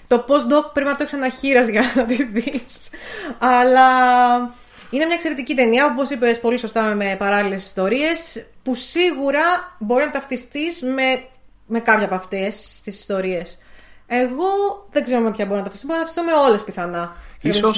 [0.07, 2.89] το post-doc πρέπει να το ξαναχείρας για να τη δεις.
[3.39, 3.87] Αλλά
[4.89, 10.11] είναι μια εξαιρετική ταινία, όπως είπες πολύ σωστά με παράλληλες ιστορίες, που σίγουρα μπορεί να
[10.11, 11.23] ταυτιστείς με,
[11.65, 13.57] με κάποια από αυτές τις ιστορίες.
[14.11, 14.45] Εγώ
[14.91, 17.15] δεν ξέρω με ποια μπορώ να ταυτιστώ, μπορώ να ταυτιστώ με όλες πιθανά.
[17.51, 17.71] σω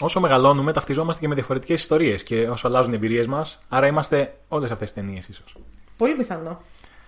[0.00, 3.58] όσο μεγαλώνουμε, ταυτιζόμαστε και με διαφορετικές ιστορίες και όσο αλλάζουν οι εμπειρίες μας.
[3.68, 5.56] Άρα είμαστε όλες αυτές τις ταινίες, ίσως.
[5.96, 6.62] Πολύ πιθανό.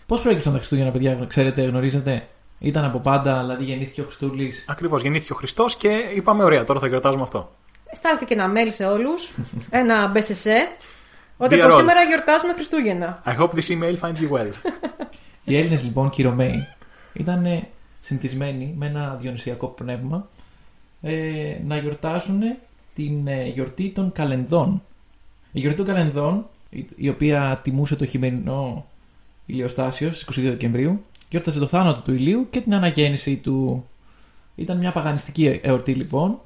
[0.07, 4.65] Πώς προέκυψαν τα Χριστούγεννα, παιδιά, ξέρετε, γνωρίζετε; Ήταν από πάντα, δηλαδή γεννήθηκε ο Χριστούλης.
[4.69, 7.55] Ακριβώς, γεννήθηκε ο Χριστός και είπαμε: Ωραία, τώρα θα γιορτάζουμε αυτό.
[7.93, 9.31] Στάλθηκε ένα mail σε όλους,
[9.71, 10.85] ένα BSS,
[11.37, 11.79] ότι Dear από all.
[11.79, 13.23] σήμερα γιορτάζουμε Χριστούγεννα.
[13.27, 14.71] I hope this email finds you well.
[15.45, 16.67] Οι Έλληνες λοιπόν και οι Ρωμαίοι
[17.13, 17.69] ήταν ε,
[18.05, 20.29] συνηθισμένοι με ένα διονυσιακό πνεύμα
[21.03, 22.41] ε, να γιορτάσουν
[22.95, 24.83] την ε, γιορτή των Καλενδών.
[25.53, 28.87] Η γιορτή των Καλενδών, η, η οποία τιμούσε το χειμερινό
[29.47, 33.87] ηλιοστάσιο στις 22 Δεκεμβρίου, γιόρταζε το θάνατο του ηλίου και την αναγέννηση του.
[34.55, 36.41] Ήταν μια παγανιστική εορτή λοιπόν,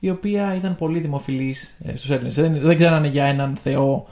[0.00, 2.34] η οποία ήταν πολύ δημοφιλής ε, στους Έλληνες.
[2.34, 4.06] Δεν, δεν ξέρανε για έναν Θεό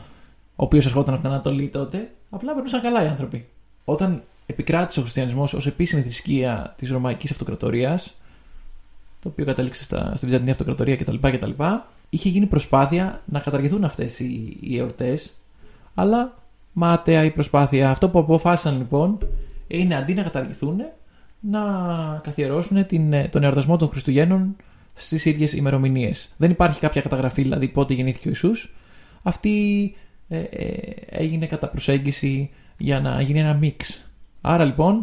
[0.57, 2.11] ο οποίος ερχόταν από την Ανατολή τότε.
[2.31, 3.47] Απλά περνούσαν καλά οι άνθρωποι.
[3.85, 8.14] Όταν επικράτησε ο χριστιανισμός ως επίσημη θρησκεία της Ρωμαϊκής Αυτοκρατορίας,
[9.22, 11.51] το οποίο κατέληξε στα, στη Βυζαντινή Αυτοκρατορία κτλ., κτλ.,
[12.11, 15.34] είχε γίνει προσπάθεια να καταργηθούν αυτές οι, οι εορτές,
[15.94, 16.42] αλλά
[16.72, 17.90] μάταια η προσπάθεια.
[17.90, 19.18] Αυτό που αποφάσισαν λοιπόν
[19.66, 20.80] είναι αντί να καταργηθούν,
[21.40, 21.61] να
[22.22, 24.57] καθιερώσουν την, τον εορτασμό των Χριστουγέννων
[24.94, 26.34] στις ίδιες ημερομηνίες.
[26.36, 28.74] Δεν υπάρχει κάποια καταγραφή, δηλαδή πότε γεννήθηκε ο Ιησούς.
[29.22, 29.94] Αυτή
[30.28, 34.06] ε, ε, έγινε κατά προσέγγιση για να γίνει ένα μίξ.
[34.49, 34.94] Άρα λοιπόν,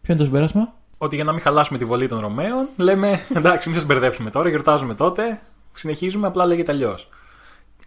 [0.00, 3.68] ποιο είναι το συμπέρασμα; Ότι για να μην χαλάσουμε τη βολή των Ρωμαίων, λέμε: Εντάξει,
[3.68, 5.40] μην σας μπερδέψουμε τώρα, γιορτάζουμε τότε.
[5.72, 7.08] συνεχίζουμε, απλά λέγεται αλλιώς.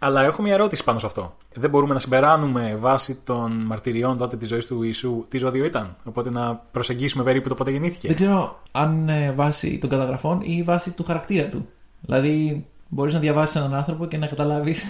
[0.00, 1.36] Αλλά έχω μια ερώτηση πάνω σε αυτό.
[1.54, 5.96] Δεν μπορούμε να συμπεράνουμε βάσει των μαρτυριών τότε της ζωής του Ιησού τι ζώδιο ήταν;
[6.04, 8.06] Οπότε να προσεγγίσουμε περίπου το πότε γεννήθηκε.
[8.06, 11.68] Δεν ξέρω αν είναι βάση των καταγραφών ή βάση του χαρακτήρα του.
[12.00, 14.84] Δηλαδή, μπορείς να διαβάσεις έναν άνθρωπο και να καταλάβεις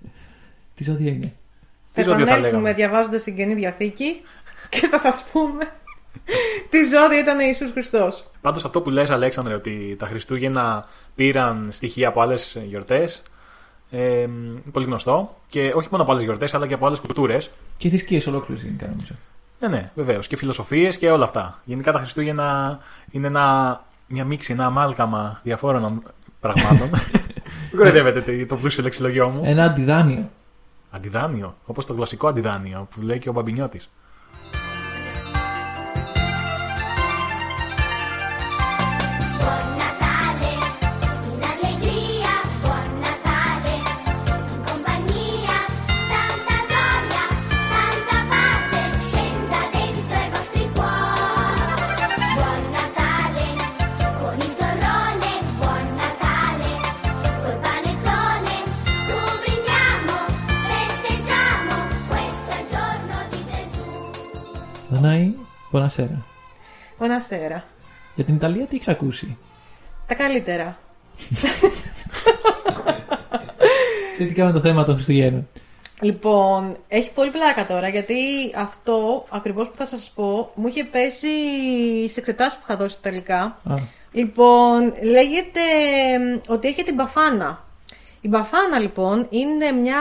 [0.74, 1.34] τι ζώδιο είναι.
[1.94, 2.72] Τις Θα ζώδιο θα επανέλθουμε λέγαμε.
[2.72, 4.22] διαβάζοντας την καινή διαθήκη
[4.68, 5.64] και θα σας πούμε
[6.70, 8.24] τι ζώδιο ήταν ο Ιησούς Χριστός.
[8.40, 10.84] Πάντως αυτό που λες Αλέξανδρε ότι τα Χριστούγεννα
[11.14, 13.22] πήραν στοιχεία από άλλες γιορτές.
[13.90, 14.26] Ε,
[14.72, 15.36] πολύ γνωστό.
[15.48, 17.50] Και όχι μόνο από άλλες γιορτές, αλλά και από άλλες κουλτούρες.
[17.76, 19.14] Και θρησκείες ολόκληρες γενικά νομίζω.
[19.60, 20.26] Ναι, ναι, βεβαίως.
[20.26, 21.60] Και φιλοσοφίες και όλα αυτά.
[21.64, 22.78] Γενικά τα Χριστούγεννα
[23.10, 26.02] είναι ένα, μια μίξη, ένα αμάλγαμα διαφόρων
[26.40, 26.90] πραγμάτων.
[27.70, 29.42] Μην κοροϊδεύετε το πλούσιο λεξιλογιό μου.
[29.44, 30.30] Ένα αντιδάνειο.
[30.90, 33.90] Αντιδάνειο, όπως το γλωσσικό αντιδάνειο που λέει και ο Μπαμπινιώτης.
[65.70, 66.24] Δανάη, Μπονασέρα.
[66.98, 67.60] Buonasera.
[68.14, 69.36] Για την Ιταλία τι έχεις ακούσει;
[70.06, 70.78] Τα καλύτερα.
[74.14, 75.48] Σχετικά με το θέμα των Χριστουγέννων.
[76.02, 78.14] Λοιπόν, έχει πολύ πλάκα τώρα γιατί
[78.56, 81.28] αυτό ακριβώς που θα σας πω μου είχε πέσει
[82.10, 83.40] σε εξετάσεις που είχα δώσει τελικά.
[83.70, 83.74] Α,
[84.12, 85.60] Λοιπόν, λέγεται
[86.18, 87.64] μ, ότι έχει την μπαφάνα.
[88.20, 89.98] Η μπαφάνα λοιπόν είναι μια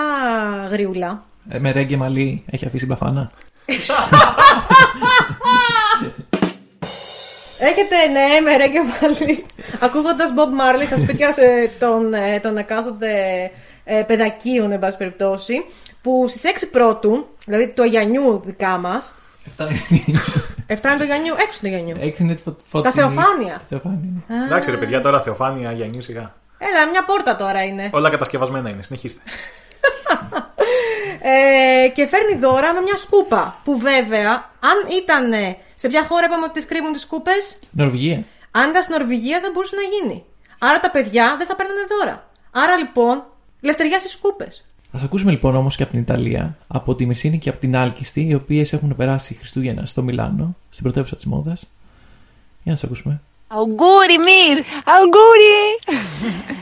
[0.70, 1.24] γριούλα.
[1.50, 3.32] ε, με ρέγγε μαλλί έχει αφήσει μπαφάνα;
[7.60, 9.46] Έχετε, ναι, με ρέγγε πάλι.
[9.80, 13.12] Ακούγοντας Bob Marley στα σπίτια σε- των, ε, των εκάστοτε
[13.84, 15.66] ε, παιδακίων, εν πάση περιπτώσει,
[16.02, 19.14] που στις 6 πρώτου, δηλαδή του Αγιανιού δικά μας,
[19.48, 20.20] Εφτά είναι.
[20.68, 21.96] 7 είναι το Αγιανιού, 6 το Αγιανιού.
[22.00, 22.94] Έξι είναι φω- Τα φωτεινή.
[22.94, 23.62] Θεοφάνεια.
[23.70, 24.10] Θεοφάνεια.
[24.28, 24.46] ναι.
[24.46, 26.34] Εντάξει ρε παιδιά, τώρα Θεοφάνεια, Γιάννη, σιγά.
[26.58, 27.90] Έλα, μια πόρτα τώρα είναι.
[27.94, 29.22] Όλα κατασκευασμένα είναι, συνεχίστε.
[31.22, 33.60] Ε, και φέρνει δώρα με μια σκούπα.
[33.64, 35.32] Που βέβαια, αν ήταν.
[35.82, 37.32] Σε ποια χώρα είπαμε ότι τις κρύβουν τις σκούπε,
[37.72, 38.26] Νορβηγία.
[38.52, 40.24] αν ήταν στην Νορβηγία δεν μπορούσε να γίνει.
[40.60, 42.30] Άρα τα παιδιά δεν θα παίρνανε δώρα.
[42.52, 43.24] Άρα λοιπόν,
[43.62, 44.44] λευτεριά στις σκούπε.
[44.92, 48.22] Α ακούσουμε λοιπόν όμως και από την Ιταλία, από τη Μεσίνη και από την Άλκιστη,
[48.28, 51.64] οι οποίες έχουν περάσει Χριστούγεννα στο Μιλάνο, στην πρωτεύουσα της μόδας.
[52.64, 53.22] Για να τι ακούσουμε.
[53.48, 54.64] Αουγκούρι, Μυρ!
[54.86, 55.60] Αουγκούρι!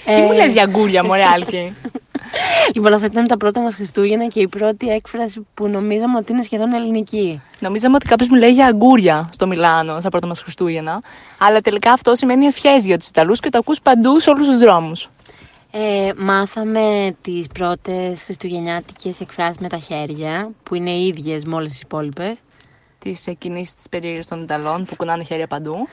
[0.06, 1.74] Τι μου λες για αγκούρια, μωρέ Άλκη;
[2.76, 6.44] Λοιπόν, αυτά ήταν τα πρώτα μας Χριστούγεννα και η πρώτη έκφραση που νομίζαμε ότι είναι
[6.44, 7.42] σχεδόν ελληνική.
[7.60, 11.02] Νομίζαμε ότι κάποιος μου λέει για αγκούρια στο Μιλάνο στα πρώτα μας Χριστούγεννα.
[11.40, 14.58] Αλλά τελικά αυτό σημαίνει ευχέ για τους Ιταλούς και το ακούς παντού σε όλους τους
[14.58, 15.10] δρόμους.
[15.72, 21.70] Ε, μάθαμε τις πρώτες χριστουγεννιάτικες εκφράσεις με τα χέρια, που είναι οι ίδιες με όλες
[21.70, 22.38] τις υπόλοιπες.
[23.00, 25.88] Τις κινήσει της περίεργης των Ιταλών που κουνάνε χέρια παντού.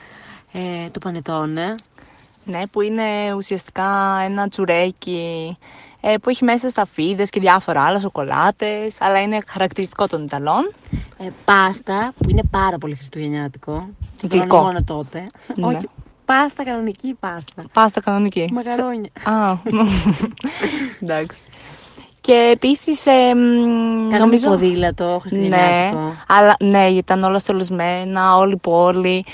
[0.53, 1.75] Ε, το πανετόνε.
[2.45, 5.67] Ναι, που είναι ουσιαστικά ένα τσουρέκι ε,
[6.23, 10.73] που έχει μέσα σταφίδες και διάφορα άλλα, σοκολάτες, αλλά είναι χαρακτηριστικό των Ιταλών.
[11.19, 13.89] Ε, πάστα, που είναι πάρα πολύ χριστουγεννιάτικο.
[14.21, 14.47] Το Γλυκό.
[14.47, 15.27] τρώνε μόνο τότε.
[15.57, 15.67] Ναι.
[15.67, 15.89] Όχι,
[16.25, 17.65] πάστα, κανονική πάστα.
[17.73, 18.51] Πάστα κανονική.
[18.53, 19.11] Μακαρόνια.
[19.25, 19.57] Α,
[21.03, 21.43] εντάξει.
[22.21, 23.39] Και επίσης, ε, μ,
[24.09, 24.49] Κάναμε νομίζω...
[24.49, 26.15] ποδήλατο Ναι, χριστουγεννιάτικο.
[26.27, 29.25] αλλά ναι, γιατί ήταν όλα στολισμένα, όλη η πόλη.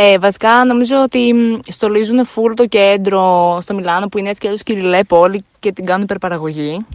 [0.00, 4.46] Ε, βασικά νομίζω ότι μ, στολίζουν φουλ το κέντρο στο Μιλάνο που είναι έτσι και
[4.46, 6.86] αλλιώς κυριλέ πόλη και την κάνουν υπερπαραγωγή.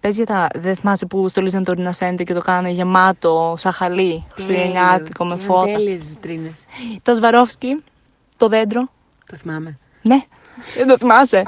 [0.00, 4.26] Πες για τα, δεν θυμάσαι που στολίζαν το Ρινασέντε και το κάνανε γεμάτο, σαν χαλί,
[4.32, 5.52] χριστουγεννιάτικο με Τέλειο.
[5.52, 5.68] φώτα.
[5.68, 6.64] Ήταν Τέλειες βιτρίνες.
[7.02, 7.82] Το Σβαρόφσκι,
[8.36, 8.88] το δέντρο,
[9.30, 9.78] Το θυμάμαι.
[10.02, 10.22] ναι,
[10.76, 11.42] δεν το θυμάσαι.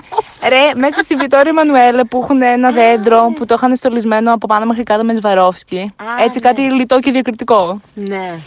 [0.48, 4.66] Ρε, μέσα στη Βιτόρια Μανουέλε που έχουν ένα δέντρο που το είχαν στολισμένο από πάνω
[4.66, 5.78] μέχρι κάτω με Σβαρόφσκι.
[5.96, 6.48] Α, Έτσι ναι.
[6.48, 7.80] κάτι λιτό και διακριτικό.
[7.94, 8.38] Ναι.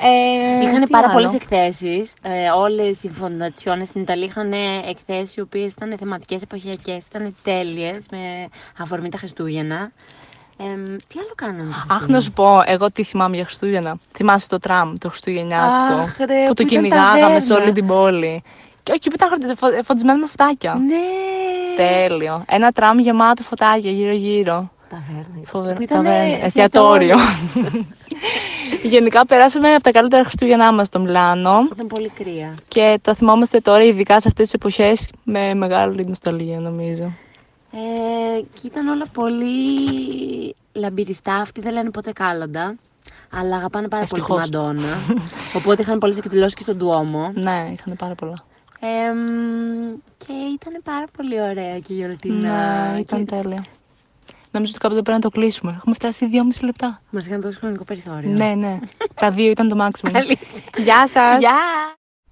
[0.00, 2.12] Ε, Είχαν τι πάρα άλλο; πολλές εκθέσεις.
[2.22, 4.52] Ε, Όλες οι φοντατσιόνε στην Ιταλία είχαν
[4.88, 8.18] εκθέσεις οι οποίες ήταν θεματικές, εποχιακές, ήταν τέλειες με
[8.78, 9.90] αφορμή τα Χριστούγεννα.
[10.58, 10.64] Ε,
[11.06, 11.58] τι άλλο κάνανε.
[11.62, 13.96] τα Αχ, Χριστούγεννα; να σου πω, εγώ τι θυμάμαι για Χριστούγεννα.
[14.16, 16.00] Θυμάσαι το τραμ, το Χριστουγεννιάτικο.
[16.00, 17.64] Αχ, ρε, που το που ήταν κυνηγάγαμε σε ταβέρνα.
[17.64, 18.42] όλη την πόλη.
[18.82, 20.74] Και όχι, που ήταν χορτε- φω- φωτισμένο με φωτάκια.
[20.74, 20.94] Ναι.
[21.76, 22.44] Τέλειο.
[22.48, 24.70] Ένα τραμ γεμάτο φωτάκια γύρω-γύρω.
[24.94, 25.44] Ταβέρνα.
[25.44, 25.74] Φοβερό.
[25.74, 27.16] Που ήταν ταβέρνα, εστιατόριο.
[28.82, 32.54] Γενικά περάσαμε από τα καλύτερα Χριστούγεννά μας στο Μιλάνο Ήταν πολύ κρύα.
[32.68, 37.12] και τα θυμόμαστε τώρα ειδικά σε αυτές τις εποχές με μεγάλη νοσταλγία νομίζω.
[37.72, 41.34] Ε, και ήταν όλα πολύ λαμπυριστά.
[41.34, 42.74] Αυτοί δεν λένε ποτέ κάλαντα.
[43.30, 44.48] Αλλά αγαπάνε πάρα πολύ Ευτυχώς.
[44.48, 44.98] τη Μαντόνα.
[45.58, 47.30] Οπότε είχαν πολλές εκδηλώσεις και στον Ντουόμο.
[47.34, 48.36] Ναι, είχαν πάρα πολλά.
[48.80, 49.18] Εμ,
[50.18, 52.90] και ήταν πάρα πολύ ωραία και γιορτινά.
[52.92, 53.34] Ναι, ήταν και...
[53.34, 53.64] τέλεια.
[54.54, 55.74] Νομίζω ότι κάποτε πρέπει να το κλείσουμε.
[55.76, 57.00] Έχουμε φτάσει 2,5 λεπτά.
[57.10, 58.30] Μας είχαν δώσει χρονικό περιθώριο.
[58.30, 58.78] Ναι, ναι.
[59.14, 60.10] Τα δύο ήταν το maximum.
[60.14, 60.46] Αλήθεια.
[60.76, 61.38] Γεια σας.
[61.38, 61.58] Γεια!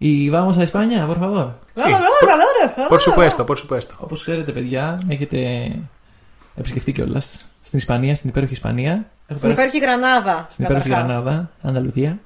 [0.05, 1.47] Y vamos a España, por favor.
[1.81, 2.99] Vamos, vamos, adoro, Por adoro.
[3.01, 3.95] supuesto, por supuesto.
[3.99, 5.39] Όπως ξέρετε, παιδιά, έχετε
[6.57, 8.93] επισκεφτεί κιόλας στην Ισπανία, στην υπέροχη Ισπανία.
[9.27, 10.47] Έχω Στην περάσει υπέροχη Γρανάδα.
[10.51, 11.13] στην υπέροχη καταρχάς.
[11.13, 12.19] Γρανάδα, Ανταλουθία.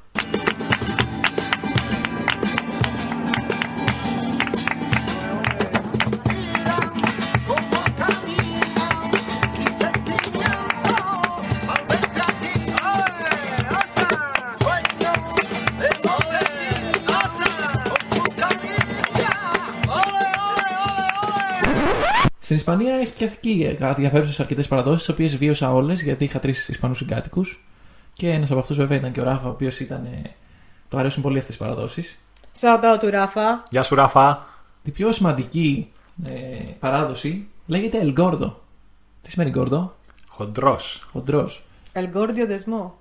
[22.47, 26.69] Στην Ισπανία έχει και εκεί ενδιαφέρουσες αρκετές παραδόσεις, τις οποίες βίωσα όλες γιατί είχα τρεις
[26.69, 27.65] Ισπανούς συγκάτοικους.
[28.13, 30.05] Και ένας από αυτούς βέβαια ήταν και ο Ράφα, ο οποίος ήταν.
[30.05, 30.31] ε,
[30.89, 32.19] Του αρέσουν πολύ αυτές τις παραδόσεις.
[32.61, 33.63] Shout out του Ράφα.
[33.71, 34.47] Γεια σου, Ράφα.
[34.83, 35.93] Η πιο σημαντική
[36.25, 36.31] ε,
[36.79, 38.53] παράδοση λέγεται El Gordo.
[39.23, 39.89] Τι σημαίνει Gordo?
[40.29, 41.09] Χοντρός.
[41.13, 41.63] Χοντρός.
[41.93, 42.99] Ελγκόρντιο δεσμό.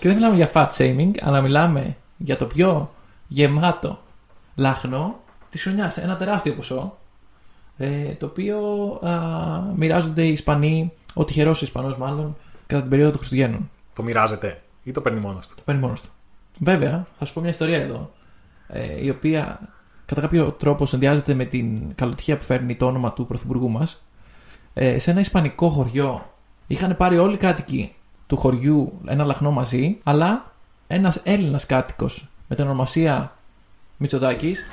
[0.00, 2.94] Και δεν μιλάμε για fat shaming, αλλά μιλάμε για το πιο
[3.26, 4.02] γεμάτο
[4.54, 5.98] λάχνο της χρονιάς.
[5.98, 6.98] Ένα τεράστιο ποσό.
[7.76, 8.58] Ε, το οποίο
[9.02, 9.12] α,
[9.76, 13.70] μοιράζονται οι Ισπανοί, ο τυχερός Ισπανός μάλλον, κατά την περίοδο των Χριστουγέννων.
[13.94, 16.08] Το μοιράζεται ή το παίρνει μόνος του; Το παίρνει μόνος του.
[16.58, 18.10] Βέβαια, θα σου πω μια ιστορία εδώ,
[18.68, 19.60] ε, η οποία
[20.06, 24.02] κατά κάποιο τρόπο συνδυάζεται με την καλοτυχία που φέρνει το όνομα του πρωθυπουργού μας.
[24.74, 26.32] Ε, σε ένα ισπανικό χωριό
[26.66, 27.94] είχαν πάρει όλοι οι κάτοικοι
[28.26, 30.52] του χωριού ένα λαχνό μαζί, αλλά
[30.86, 33.36] ένας Έλληνας κάτοικος με την ονομασία
[33.96, 34.64] Μητσοτάκης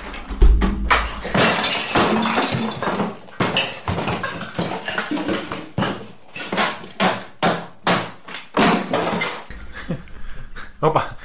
[10.83, 11.15] Όπα.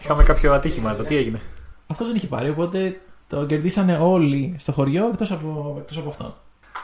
[0.00, 1.02] Είχαμε κάποιο ατύχημα εδώ.
[1.02, 1.40] Τι έγινε.
[1.86, 6.34] αυτός δεν είχε πάρει, οπότε το κερδίσανε όλοι στο χωριό εκτός από, εκτός από αυτόν.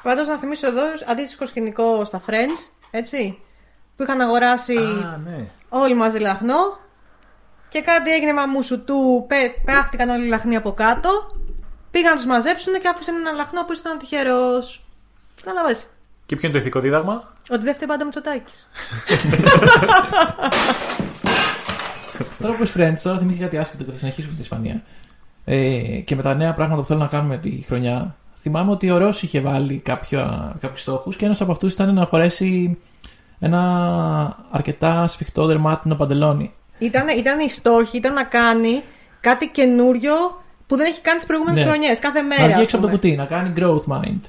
[0.03, 3.39] Πάντως να θυμίσω εδώ αντίστοιχο σκηνικό στα Friends, έτσι.
[3.97, 5.47] Που είχαν αγοράσει Α, ναι.
[5.69, 6.79] όλοι μαζί λαχνό.
[7.69, 11.11] Και κάτι έγινε μαμούσου του, πέ- πέχτηκαν όλοι οι λαχνοί από κάτω.
[11.91, 14.85] Πήγαν να τους μαζέψουν και άφησαν ένα λαχνό που ήταν τυχερός.
[15.43, 15.77] Κατάλαβε.
[16.27, 18.69] Και ποιο είναι το ηθικό δίδαγμα; Ότι δεν φταίει πάντα Μητσοτάκης.
[22.43, 24.83] Τώρα που Friends, τώρα θυμήθηκα κάτι άσχετο και θα συνεχίσουμε την Ισπανία.
[25.45, 28.99] Ε, και με τα νέα πράγματα που θέλω να κάνουμε τη χρονιά, θυμάμαι ότι ο
[28.99, 30.21] Ρώση είχε βάλει κάποιους
[30.75, 32.79] στόχους και ένας από αυτούς ήταν να φορέσει
[33.39, 36.53] ένα αρκετά σφιχτό δερμάτινο παντελόνι.
[36.79, 38.83] Ήταν, ήταν η στόχη, ήταν να κάνει
[39.21, 40.15] κάτι καινούριο
[40.67, 41.67] που δεν έχει κάνει τις προηγούμενες Ναι.
[41.67, 41.99] χρονιές.
[41.99, 42.45] Κάθε Να μέρα.
[42.45, 43.01] βγει ας έξω από το πούμε.
[43.01, 44.21] κουτί, να κάνει growth mind.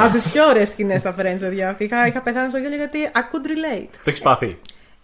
[0.00, 1.68] Από τις πιο ωραίες σκηνές στα Friends, παιδιά.
[1.70, 1.84] Αυτή.
[1.84, 3.88] Είχα, είχα πεθάνει στο γέλιο γιατί I could relate.
[3.92, 4.58] Το έχεις πάθει.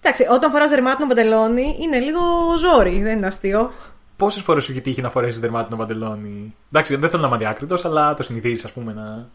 [0.09, 2.21] Εντάξει, όταν φοράς δερμάτινο παντελόνι είναι λίγο
[2.59, 3.73] ζόρι, δεν είναι αστείο.
[4.17, 7.85] Πόσες φορές σου έχει τύχει να φορέσεις δερμάτινο παντελόνι; Εντάξει, δεν θέλω να είμαι αδιάκριτος,
[7.85, 9.29] αλλά το συνηθίζεις, ας πούμε, να.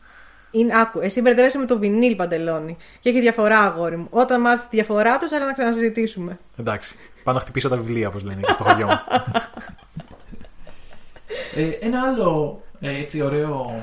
[0.51, 2.78] Είναι, άκου, εσύ μπερδεύεσαι με το βινίλ παντελόνι.
[2.99, 4.07] Και έχει διαφορά, αγόρι μου.
[4.09, 6.39] Όταν μάθεις τη διαφορά τους, έλα να ξανασυζητήσουμε.
[6.57, 6.95] Εντάξει.
[7.24, 8.99] Πάω να χτυπήσω τα βιβλία, όπως λένε και στο χωριό μου.
[11.55, 13.82] Ε, ένα άλλο ε, έτσι ωραίο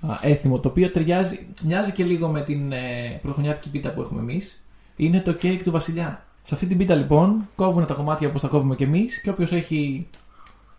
[0.00, 4.20] α, έθιμο το οποίο ταιριάζει, μοιάζει και λίγο με την ε, πρωτοχρονιάτικη πίτα που έχουμε
[4.20, 4.61] εμείς
[4.96, 6.24] είναι το κέικ του Βασιλιά.
[6.42, 9.52] Σε αυτή την πίτα λοιπόν κόβουν τα κομμάτια όπως τα κόβουμε και εμείς και όποιος
[9.52, 10.06] έχει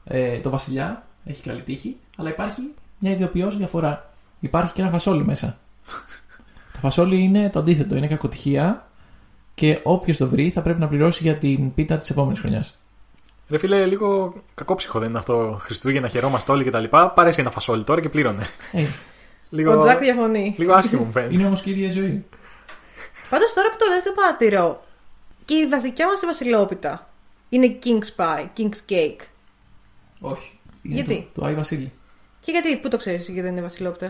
[0.04, 2.62] ε, το Βασιλιά έχει καλή τύχη, αλλά υπάρχει
[3.00, 4.10] μια ιδιοποιώ διαφορά.
[4.40, 5.58] Υπάρχει και ένα φασόλι μέσα.
[6.74, 8.88] το φασόλι είναι το αντίθετο, είναι κακοτυχία
[9.56, 12.78] και όποιος το βρει θα πρέπει να πληρώσει για την πίτα της επόμενης χρονιάς.
[13.50, 15.58] Ρε φίλε, λίγο κακόψυχο δεν είναι αυτό.
[15.62, 16.84] Χριστούγεννα, χαιρόμαστε όλοι κτλ.
[16.90, 18.44] Πάρε εσύ ένα φασόλι τώρα και πλήρωνε.
[18.72, 18.86] Ε,
[19.50, 20.56] Λίγο, Ο Τζακ διαφωνεί.
[20.58, 21.34] λίγο άσχημο μου φαίνεται.
[21.34, 22.26] είναι όμως και η ίδια ζωή.
[23.34, 24.84] Πάντως τώρα που το λέτε πάτηρο,
[25.46, 27.10] και η βασιλιά μας η Βασιλόπιτα
[27.50, 29.22] είναι King's Pie, King's Cake.
[30.22, 30.60] Όχι.
[30.82, 31.92] Είναι Γιατί; Το, το Άι Βασίλη.
[32.40, 34.06] Και γιατί, πού το ξέρεις, γιατί δεν είναι Βασιλόπιτα;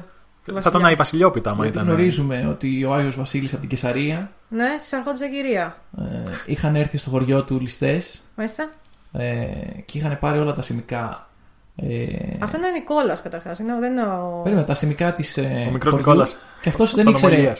[0.46, 0.92] του Θα ήταν βασιλιά.
[0.92, 1.88] η Βασιλιόπιτα, άμα Γιατί ήταν.
[1.90, 5.78] γνωρίζουμε ότι ο Άγιος Βασίλης από την Κεσαρία Ναι, στις αρχόντουσα κυρία.
[5.98, 6.04] ε,
[6.46, 8.70] είχαν έρθει στο χωριό του ληστές Μάλιστα.
[9.14, 9.46] ε,
[9.86, 11.28] και είχαν πάρει όλα τα σημικά.
[11.76, 12.06] Ε,
[12.40, 13.58] Αυτό είναι ο Νικόλας καταρχάς.
[13.58, 14.40] Δεν είναι ο.
[14.44, 16.08] Περίμενα, τα σημικά της ε, Ο μικρός χωριού.
[16.10, 16.38] Νικόλας.
[16.62, 17.56] Και αυτός δεν Των ήξερε.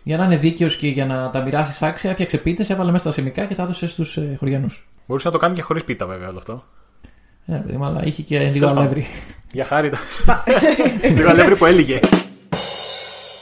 [0.00, 0.04] Ομιλίας.
[0.04, 3.10] Για να είναι δίκαιος και για να τα μοιράσει άξια, έφτιαξε πίτες, έβαλε μέσα τα
[3.10, 4.88] σημικά και τα έδωσε στους ε, χωριανούς.
[5.06, 6.64] Μπορούσε να το κάνει και χωρίς πίτα, βέβαια, όλο αυτό.
[7.46, 8.82] Ε, παιδί μου, αλλά είχε και λίγο Τέλος πάντων.
[8.84, 9.06] αλεύρι.
[9.52, 9.90] Για χάρη.
[10.26, 10.44] τα-
[11.16, 12.00] Λίγο αλεύρι που έλυγε.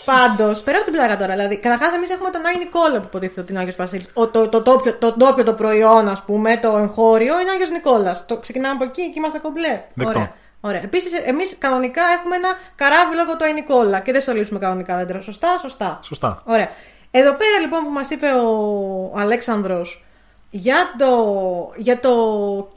[0.05, 3.41] Πάντως, πέρα από την πλάκα τώρα, δηλαδή, καταρχάς εμείς έχουμε τον Άγιος Νικόλα που υποτίθεται
[3.41, 4.07] ότι είναι ο Άγιος Βασίλης.
[4.15, 8.27] Το, το, το, τόπιο, το τόπιο το προϊόν, ας πούμε, το εγχώριο είναι Άγιος Νικόλας.
[8.27, 9.81] Το ξεκινάμε από εκεί και είμαστε κομπλέ.
[9.95, 10.19] Δεκτό.
[10.19, 10.33] Ωραία.
[10.61, 10.83] Ωραία.
[10.83, 15.21] Επίσης, εμείς κανονικά έχουμε ένα καράβι λόγω του Άγιο Νικόλα και δεν στολίζουμε κανονικά δέντρα.
[15.21, 16.01] Σωστά, σωστά.
[16.03, 16.43] Σωστά.
[16.47, 16.69] Ωραία.
[17.11, 20.05] Εδώ πέρα λοιπόν που μας είπε ο Αλέξανδρος
[20.51, 22.13] Για το, για το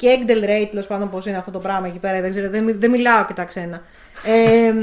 [0.02, 2.64] cake del rey, τέλος πάντων πώς είναι αυτό το πράγμα εκεί πέρα, δεν ξέρω, δεν,
[2.64, 3.82] μι- δεν μιλάω και τα ξένα.
[4.26, 4.74] Ε,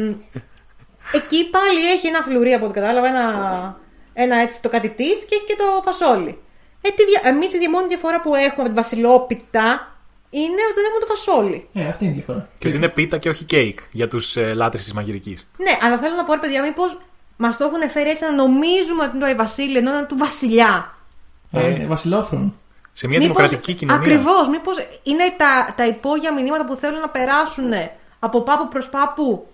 [1.13, 3.77] εκεί πάλι έχει ένα φλουρί από ό,τι κατάλαβα, ένα,
[4.13, 6.43] ένα έτσι το κάτι της και έχει και το φασόλι.
[6.83, 9.97] Ε, τι δια, εμείς η μόνη διαφορά που έχουμε με την βασιλόπιτα
[10.31, 11.68] είναι ότι δεν έχουμε το φασόλι.
[11.72, 12.49] Ε, αυτή είναι η διαφορά.
[12.59, 15.47] Και ότι είναι πίτα και όχι κέικ για τους ε, λάτρε της μαγειρικής.
[15.57, 16.99] Ναι, αλλά θέλω να πω, ρε παιδιά, μήπως
[17.37, 20.16] μας το έχουν φέρει έτσι να νομίζουμε ότι είναι το Άι Βασίλη, ενώ είναι του
[20.16, 20.97] βασιλιά.
[21.51, 22.55] Ε, βασιλόφρον.
[22.93, 24.03] Σε μια δημοκρατική κοινωνία.
[24.03, 27.72] Ακριβώς, μήπως είναι τα, τα υπόγεια μηνύματα που θέλουν να περάσουν
[28.18, 29.47] από πάπου προς πάπου.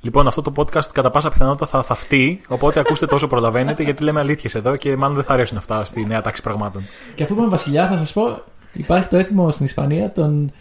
[0.00, 2.40] Λοιπόν, αυτό το podcast κατά πάσα πιθανότητα θα θαυτεί.
[2.48, 6.06] Οπότε ακούστε τόσο προλαβαίνετε, γιατί λέμε αλήθειες εδώ και μάλλον δεν θα αρέσουν αυτά στη
[6.06, 6.86] νέα τάξη πραγμάτων.
[7.14, 8.42] Και αφού είπαμε βασιλιά, θα σας πω,
[8.78, 10.52] υπάρχει το έθιμο στην Ισπανία των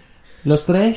[0.45, 0.93] Los Tres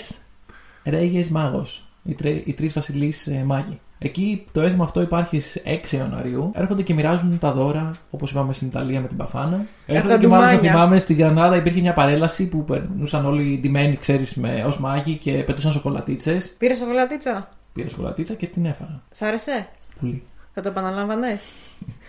[0.84, 1.82] Reyes Magos.
[2.02, 3.80] Οι, τρε, οι τρεις βασιλείς ε, μάγοι.
[3.98, 5.62] Εκεί το έθιμο αυτό υπάρχει στις
[5.92, 6.50] 6 Ιανουαρίου.
[6.54, 9.66] Έρχονται και μοιράζουν τα δώρα, όπως είπαμε στην Ιταλία με την Παφάνα.
[9.86, 10.72] Έρχονται και μάλιστα ντουμάνια.
[10.72, 15.72] θυμάμαι στην Γρανάδα υπήρχε μια παρέλαση που περνούσαν όλοι ντυμένοι, ξέρεις, ως μάγοι και πετούσαν
[15.72, 16.54] σοκολατίτσες.
[16.58, 19.02] Πήρες σοκολατίτσα; Πήρα σοκολατίτσα και την έφαγα.
[19.10, 19.68] Σ' άρεσε;
[20.00, 20.22] Πολύ.
[20.54, 21.40] Θα το επαναλάμβανες;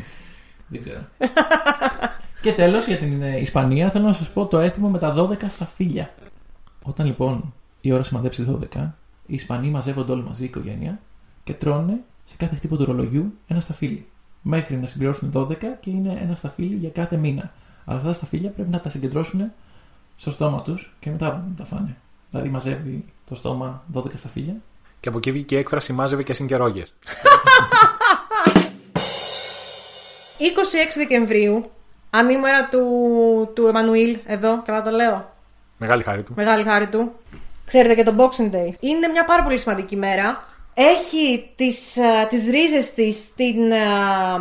[0.72, 1.02] Δεν ξέρω.
[2.42, 5.36] και τέλος για την ε, Ισπανία θέλω να σας πω το έθιμο με τα 12
[5.48, 6.14] σταφύλια.
[6.84, 8.90] Όταν λοιπόν η ώρα σημαδέψει 12,
[9.26, 11.00] οι Ισπανοί μαζεύονται όλοι μαζί η οικογένεια
[11.44, 14.06] και τρώνε σε κάθε χτύπο του ρολογιού ένα σταφύλι.
[14.42, 17.54] Μέχρι να συμπληρώσουν 12 και είναι ένα σταφύλι για κάθε μήνα.
[17.86, 19.52] Αλλά αυτά τα σταφύλια πρέπει να τα συγκεντρώσουν
[20.16, 21.98] στο στόμα τους και μετά να τα φάνε.
[22.30, 24.56] Δηλαδή μαζεύει το στόμα 12 σταφύλια.
[25.00, 26.94] Και από εκεί βγήκε η έκφραση μάζευε και συγκερόγες.
[30.42, 30.44] 26
[30.96, 31.64] Δεκεμβρίου,
[32.12, 32.82] ανήμερα του,
[33.54, 35.34] του Εμμανουήλ, εδώ, καλά το λέω.
[35.78, 36.34] Μεγάλη χάρη του.
[36.36, 37.12] Μεγάλη χάρη του.
[37.66, 38.72] Ξέρετε και το Boxing Day.
[38.80, 40.44] Είναι μια πάρα πολύ σημαντική μέρα.
[40.74, 44.40] Έχει τις, α, τις ρίζες της στην, α,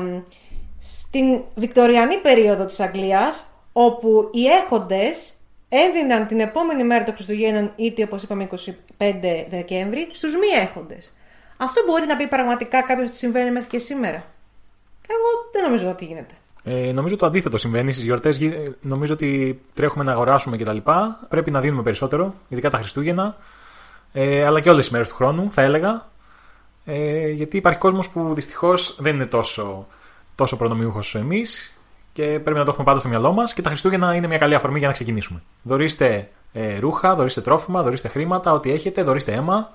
[0.80, 5.32] στην βικτοριανή περίοδο της Αγγλίας, όπου οι έχοντες
[5.68, 11.14] έδιναν την επόμενη μέρα των Χριστουγέννων, είτε όπως είπαμε 25 Δεκέμβρη, στους μη έχοντες.
[11.56, 14.24] Αυτό μπορεί να πει πραγματικά κάποιος ότι συμβαίνει μέχρι και σήμερα;
[15.08, 16.34] Εγώ δεν νομίζω ότι γίνεται.
[16.64, 18.40] Ε, νομίζω το αντίθετο συμβαίνει στις γιορτές.
[18.80, 20.76] Νομίζω ότι τρέχουμε να αγοράσουμε κτλ.
[21.28, 23.36] Πρέπει να δίνουμε περισσότερο, ειδικά τα Χριστούγεννα.
[24.12, 26.08] Ε, αλλά και όλες τις μέρες του χρόνου, θα έλεγα.
[26.84, 29.86] Ε, γιατί υπάρχει κόσμος που δυστυχώς δεν είναι τόσο,
[30.34, 31.80] τόσο προνομιούχος όσο εμείς
[32.12, 33.54] και πρέπει να το έχουμε πάντα στο μυαλό μας.
[33.54, 35.42] Και τα Χριστούγεννα είναι μια καλή αφορμή για να ξεκινήσουμε.
[35.62, 39.72] Δωρίστε ε, ρούχα, δωρίστε τρόφιμα, δωρίστε χρήματα, ό,τι έχετε, δωρίστε αίμα.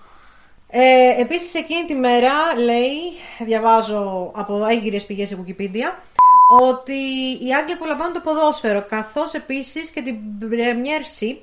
[0.69, 2.31] Ε, επίσης εκείνη τη μέρα
[2.63, 2.97] λέει,
[3.45, 6.14] διαβάζω από έγκυρες πηγές σε Wikipedia,
[6.49, 6.99] ότι
[7.45, 10.15] οι Άγγλοι απολαμβάνουν το ποδόσφαιρο, καθώς επίσης και την
[10.51, 11.41] Premiership.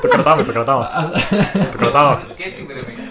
[0.00, 0.88] το κρατάμε, το κρατάμε.
[1.72, 2.34] το κρατάμε.
[2.36, 3.04] Και την Πρεμία.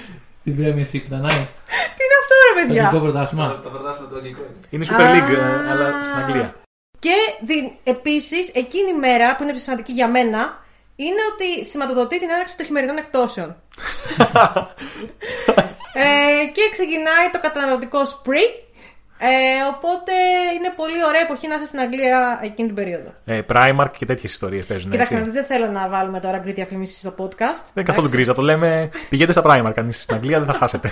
[0.44, 1.48] Την Premiership ήταν, ναι.
[1.96, 2.82] Τι είναι αυτό ρε Το παιδιά!
[2.82, 3.60] ελληνικό πρωτάθλημα.
[3.64, 4.60] Το πρωτάθλημα του Αγγλικού είναι.
[4.70, 6.56] Είναι Super League, ε, αλλά στην Αγγλία.
[7.00, 7.16] Και
[7.48, 10.64] την, επίσης εκείνη η μέρα που είναι πιο σημαντική για μένα,
[10.96, 13.50] είναι ότι σηματοδοτεί την έναρξη των χειμερινών εκτόσεων.
[15.94, 18.69] ε, και ξεκινάει το καταναλωτικό spree.
[19.22, 19.28] Ε,
[19.76, 20.12] οπότε
[20.56, 23.14] είναι πολύ ωραία εποχή να είσαι στην Αγγλία εκείνη την περίοδο.
[23.26, 24.92] Ε, Primark και τέτοιες ιστορίες παίζουν.
[24.92, 25.28] Κοιτάξτε, έτσι.
[25.28, 27.60] να δεις, δεν θέλω να βάλουμε τώρα γκρι διαφήμιση στο podcast.
[27.74, 28.16] Δεν είναι καθόλου Εντάξει.
[28.16, 28.34] γκρίζα.
[28.34, 28.90] Το λέμε.
[29.10, 29.74] Πηγαίνετε στα Primark.
[29.76, 30.92] Αν είστε στην Αγγλία, δεν θα χάσετε.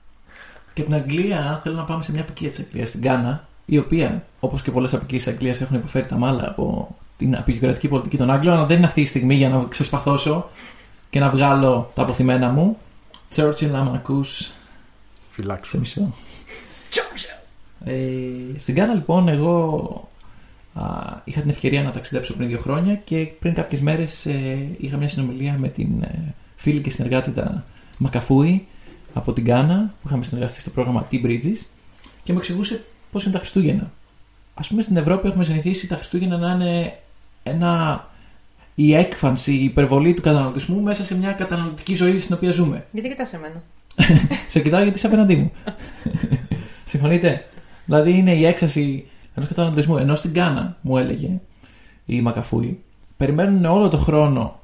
[0.74, 4.24] Και την Αγγλία, θέλω να πάμε σε μια απικία της Αγγλίας, στην Γκάνα, η οποία,
[4.40, 8.30] όπως και πολλές απικίες της Αγγλίας, έχουν υποφέρει τα μάλα από την απεικιοκρατική πολιτική των
[8.30, 10.50] Άγγλων, αλλά δεν είναι αυτή η στιγμή για να ξεσπαθώσω
[11.10, 12.78] και να βγάλω τα αποθυμένα μου.
[13.36, 14.50] Churchill, άμα ακού, σε
[15.30, 15.78] Φυλάξου.
[15.78, 16.14] μισό.
[17.84, 17.94] Ε,
[18.56, 20.08] στην Γκάνα, λοιπόν, εγώ
[20.74, 20.82] α,
[21.24, 24.24] είχα την ευκαιρία να ταξιδέψω πριν δύο χρόνια και πριν κάποιες μέρες
[24.78, 27.64] είχα μια συνομιλία με την ε, φίλη και συνεργάτη τα
[27.98, 28.66] Μακαφούη
[29.12, 31.66] από την Γκάνα που είχαμε συνεργαστεί στο πρόγραμμα T-Bridges
[32.22, 33.92] και μου εξηγούσε πώς είναι τα Χριστούγεννα.
[34.54, 36.98] Α πούμε στην Ευρώπη έχουμε συνηθίσει τα Χριστούγεννα να είναι
[37.42, 38.04] ένα,
[38.74, 42.86] η έκφανση, η υπερβολή του καταναλωτισμού μέσα σε μια καταναλωτική ζωή στην οποία ζούμε.
[42.92, 43.62] Γιατί κοιτάς εμένα;
[44.46, 45.52] Σε κοιτάω γιατί είσαι απέναντί μου.
[46.84, 47.49] Συμφωνείτε;
[47.90, 49.96] Δηλαδή είναι η έξαση ενός καταναλωτισμού.
[49.96, 51.40] Ενώ στην Κάνα, μου έλεγε
[52.04, 52.82] η Μακαφούη,
[53.16, 54.60] περιμένουν όλο το χρόνο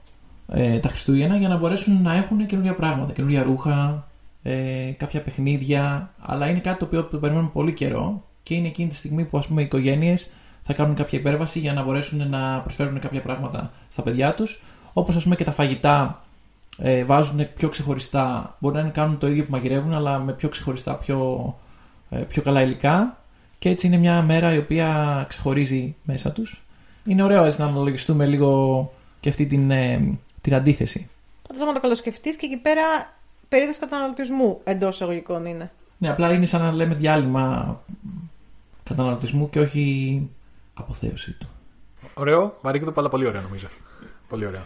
[0.48, 3.12] ε, τα Χριστούγεννα για να μπορέσουν να έχουν καινούργια πράγματα.
[3.12, 4.06] Καινούργια ρούχα,
[4.42, 6.10] ε, κάποια παιχνίδια.
[6.20, 9.38] Αλλά είναι κάτι το οποίο το περιμένουν πολύ καιρό και είναι εκείνη τη στιγμή που
[9.38, 10.28] ας πούμε οι οικογένειες
[10.62, 14.60] θα κάνουν κάποια υπέρβαση για να μπορέσουν να προσφέρουν κάποια πράγματα στα παιδιά τους.
[14.92, 16.24] Όπως ας πούμε και τα φαγητά
[16.78, 18.56] ε, βάζουν πιο ξεχωριστά.
[18.58, 21.65] Μπορεί να είναι κάνουν το ίδιο που μαγειρεύουν, αλλά με πιο ξεχωριστά, πιο, ε,
[22.28, 23.20] πιο καλά υλικά.
[23.58, 26.62] Και έτσι είναι μια μέρα η οποία ξεχωρίζει μέσα τους.
[27.04, 31.08] Είναι ωραίο έτσι να αναλογιστούμε λίγο και αυτή την, ε, την αντίθεση.
[31.48, 32.82] Πάντως άμα το καλοσκεφτείς και εκεί πέρα
[33.48, 35.72] περίοδος καταναλωτισμού εντός εισαγωγικών είναι.
[35.98, 37.80] Ναι, απλά είναι σαν να λέμε διάλειμμα
[38.82, 40.28] καταναλωτισμού και όχι
[40.74, 41.48] αποθέωση του.
[42.14, 43.68] Ωραίο, βαρύκδο, αλλά πολύ ωραίο νομίζω.
[44.28, 44.62] Πολύ ωραίο.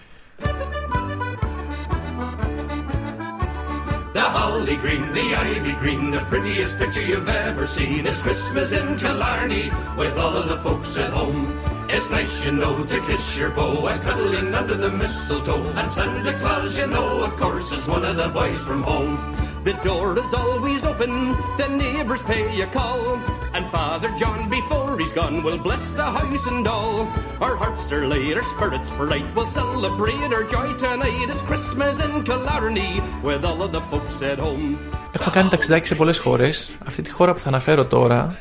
[4.12, 8.04] The holly green, the ivy green, the prettiest picture you've ever seen.
[8.06, 11.56] is Christmas in Killarney with all of the folks at home.
[11.88, 15.62] It's nice, you know, to kiss your beau and cuddling under the mistletoe.
[15.76, 19.16] And Santa Claus, you know, of course, is one of the boys from home.
[19.62, 23.20] The door is always open, the neighbours pay a call.
[23.56, 26.96] And Father John, before he's gone, will bless the house and all.
[27.44, 31.28] Our hearts are light, our spirits bright, we'll celebrate our joy tonight.
[31.32, 32.92] It's Christmas in Killarney
[33.28, 34.78] with all of the folks at home.
[35.12, 36.76] Έχουμε κάνει ταξιδάκι σε πολλές χώρες.
[36.86, 38.38] Αυτή τη χώρα που θα αναφέρω τώρα,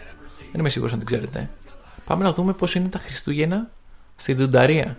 [0.52, 1.50] δεν είμαι σίγουρος αν την ξέρετε.
[2.06, 3.70] Πάμε να δούμε πώς είναι τα Χριστούγεννα
[4.16, 4.84] στη Ντουνταρία.
[4.84, 4.96] Δεν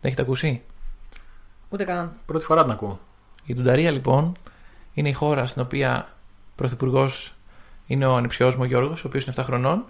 [0.00, 0.62] έχετε ακούσει;
[1.68, 2.12] Ούτε καν.
[2.26, 3.00] Πρώτη φορά την ακούω.
[3.44, 4.36] Η Ντουνταρία λοιπόν
[4.94, 6.08] είναι η χώρα στην οποία
[6.54, 7.35] πρωθυπουργός
[7.86, 9.84] είναι ο ανιψιός μου ο Γιώργος, ο οποίος είναι 7 χρονών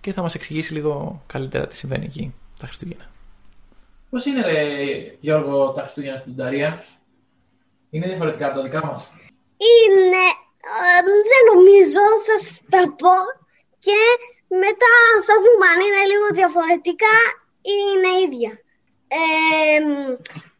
[0.00, 3.10] και θα μας εξηγήσει λίγο καλύτερα τι συμβαίνει εκεί τα Χριστούγεννα.
[4.10, 4.62] Πώς είναι, ρε,
[5.20, 6.84] Γιώργο, τα Χριστούγεννα στην Ντουνταρία,
[7.90, 9.10] Είναι διαφορετικά από τα δικά μας;
[9.70, 10.24] Είναι,
[10.76, 11.00] ε,
[11.30, 13.14] δεν νομίζω, θα σας τα πω
[13.78, 13.98] και
[14.64, 14.94] μετά
[15.26, 17.16] θα δούμε αν είναι λίγο διαφορετικά
[17.72, 18.52] ή είναι ίδια.
[19.20, 19.78] Ε,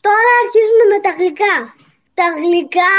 [0.06, 1.56] τώρα αρχίζουμε με τα γλυκά.
[2.18, 2.94] Τα γλυκά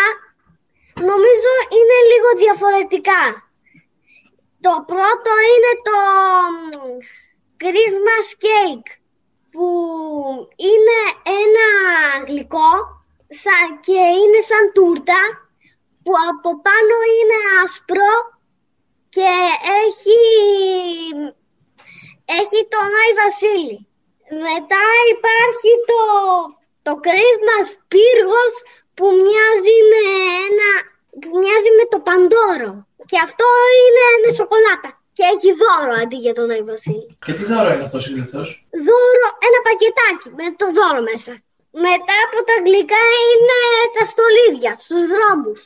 [1.10, 3.22] νομίζω είναι λίγο διαφορετικά.
[4.62, 6.00] Το πρώτο είναι το
[6.52, 6.98] μ,
[7.62, 8.92] Christmas cake
[9.52, 9.68] που
[10.56, 11.00] είναι
[11.42, 11.68] ένα
[12.28, 12.72] γλυκό
[13.28, 15.22] σαν, και είναι σαν τούρτα
[16.04, 18.14] που από πάνω είναι άσπρο
[19.10, 19.32] και
[19.86, 20.22] έχει,
[22.42, 23.88] έχει τον Άι Βασίλη.
[24.48, 24.84] Μετά
[25.16, 26.02] υπάρχει το,
[26.82, 28.54] το Christmas πύργος
[28.94, 30.04] που μοιάζει με
[30.46, 30.72] ένα,
[31.20, 32.89] που μοιάζει με το Παντόρο.
[33.10, 33.48] Και αυτό
[33.82, 34.90] είναι με σοκολάτα.
[35.16, 37.08] Και έχει δώρο αντί για τον Άι Βασίλη.
[37.26, 38.48] Και τι δώρο είναι αυτό συνήθως;
[38.88, 41.34] Δώρο, ένα πακετάκι με το δώρο μέσα.
[41.88, 43.60] Μετά από τα γλυκά είναι
[43.96, 45.60] τα στολίδια στους δρόμους.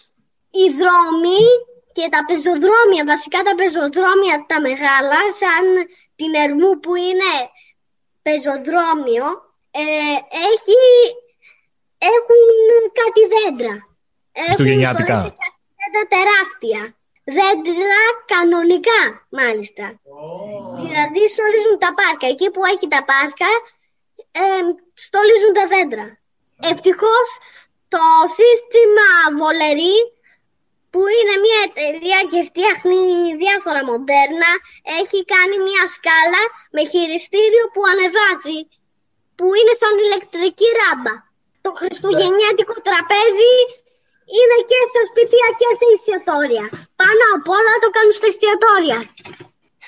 [0.60, 1.42] Οι δρόμοι
[1.98, 5.66] και τα πεζοδρόμια, βασικά τα πεζοδρόμια τα μεγάλα, σαν
[6.20, 7.34] την Ερμού που είναι
[8.26, 9.26] πεζοδρόμιο,
[9.82, 10.16] ε,
[10.52, 10.82] έχει,
[12.14, 12.42] έχουν
[13.00, 13.76] κάτι δέντρα.
[14.32, 15.04] Έχουν Χριστουγεννιάτικα.
[15.06, 16.82] στολίσει κάτι δέντρα τεράστια.
[17.24, 18.04] Δέντρα
[18.34, 19.86] κανονικά, μάλιστα.
[20.82, 22.28] Δηλαδή στολίζουν τα πάρκα.
[22.34, 23.52] Εκεί που έχει τα πάρκα,
[24.42, 24.62] ε,
[24.94, 26.08] στολίζουν τα δέντρα.
[26.72, 27.28] Ευτυχώς
[27.94, 28.06] το
[28.38, 29.08] σύστημα
[29.40, 29.98] Βολερή
[30.92, 33.02] που είναι μια εταιρεία και φτιάχνει
[33.44, 34.52] διάφορα μοντέρνα
[35.02, 36.44] έχει κάνει μια σκάλα
[36.76, 38.60] με χειριστήριο που ανεβάζει
[39.38, 41.16] που είναι σαν ηλεκτρική ράμπα.
[41.66, 43.56] Το χριστουγεννιάτικο τραπέζι
[44.38, 46.66] είναι και στα σπίτια και στα εστιατόρια.
[47.02, 49.00] Πάνω απ' όλα το κάνουν στα εστιατόρια.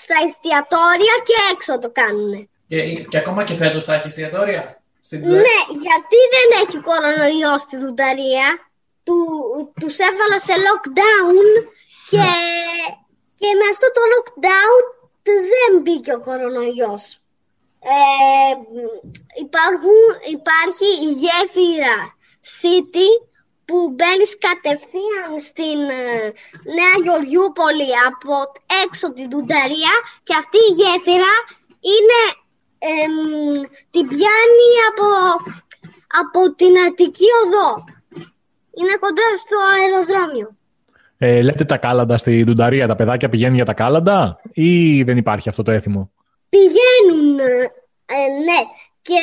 [0.02, 2.34] Στα εστιατόρια και έξω το κάνουν.
[2.72, 2.80] Και,
[3.12, 4.64] και ακόμα και φέτος θα έχει εστιατόρια.
[5.08, 8.48] Στην Ναι, γιατί δεν έχει κορονοϊό στη Δουνταρία.
[9.06, 9.18] Του,
[9.80, 11.38] τους έβαλα σε lockdown
[12.12, 12.28] και,
[13.40, 14.84] και με αυτό το lockdown
[15.52, 17.04] δεν μπήκε ο κορονοϊός.
[17.96, 18.52] Ε,
[19.44, 20.02] υπάρχουν,
[20.38, 21.98] υπάρχει η γέφυρα
[22.60, 23.10] City
[23.68, 26.08] που μπαίνεις κατευθείαν στην ε,
[26.78, 28.34] Νέα Γεωργιούπολη από
[28.84, 29.94] έξω την Τουνταρία
[30.28, 31.34] και αυτή η γέφυρα
[31.94, 32.22] είναι,
[33.02, 33.16] εμ,
[33.94, 35.08] την πιάνει από,
[36.22, 37.70] από την Αττική Οδό.
[38.78, 40.50] Είναι κοντά στο αεροδρόμιο.
[41.18, 45.50] Ε, λέτε τα κάλαντα στη Ντουνταρία, τα παιδάκια πηγαίνουν για τα κάλαντα ή δεν υπάρχει
[45.50, 46.12] αυτό το έθιμο;
[46.50, 47.44] Πηγαίνουν, ε,
[48.06, 48.60] ε, ναι,
[49.02, 49.22] και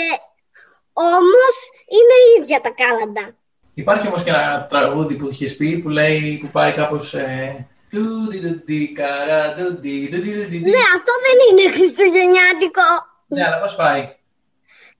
[0.93, 3.37] όμως είναι ίδια τα κάλαντα.
[3.75, 7.15] Υπάρχει όμως και ένα τραγούδι που έχει πει που λέει που πάει κάπως.
[7.15, 10.59] Ε, «Τουντιδουντι, καρα, ντουντι, ντουντιδουντι».
[10.59, 12.89] Ναι, αυτό δεν είναι χριστουγεννιάτικο.
[13.27, 14.01] Ναι, αλλά πώς πάει;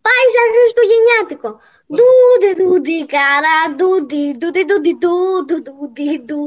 [0.07, 1.51] Πάει σαν χριστουγεννιάτικο.
[1.95, 6.43] Ντούντι, ντούντι, καρά, ντούντι, ντούντι, ντούντι, ντου, ντου, ντούντι, ντου.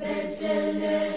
[0.00, 1.09] Bethlehem,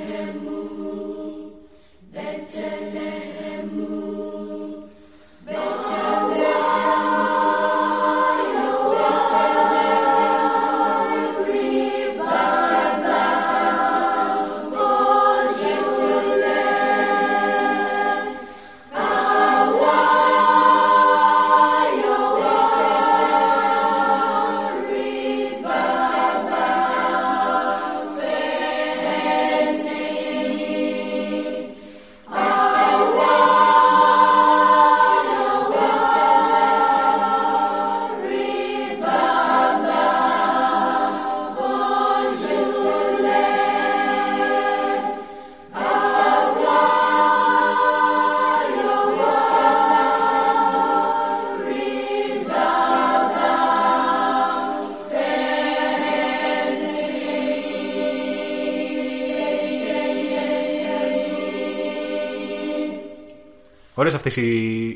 [64.03, 64.47] Ωραίες αυτές οι,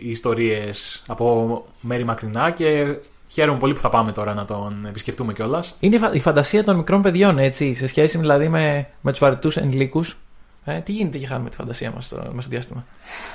[0.03, 2.95] οι ιστορίες από μέρη μακρινά και
[3.27, 5.75] χαίρομαι πολύ που θα πάμε τώρα να τον επισκεφτούμε κιόλας.
[5.79, 9.19] Είναι η φα- η φαντασία των μικρών παιδιών, έτσι, σε σχέση δηλαδή με, με τους
[9.19, 10.17] βαρετούς ενηλίκους.
[10.65, 12.85] Ε, τι γίνεται και χάνουμε τη φαντασία μας στο, μες στο διάστημα;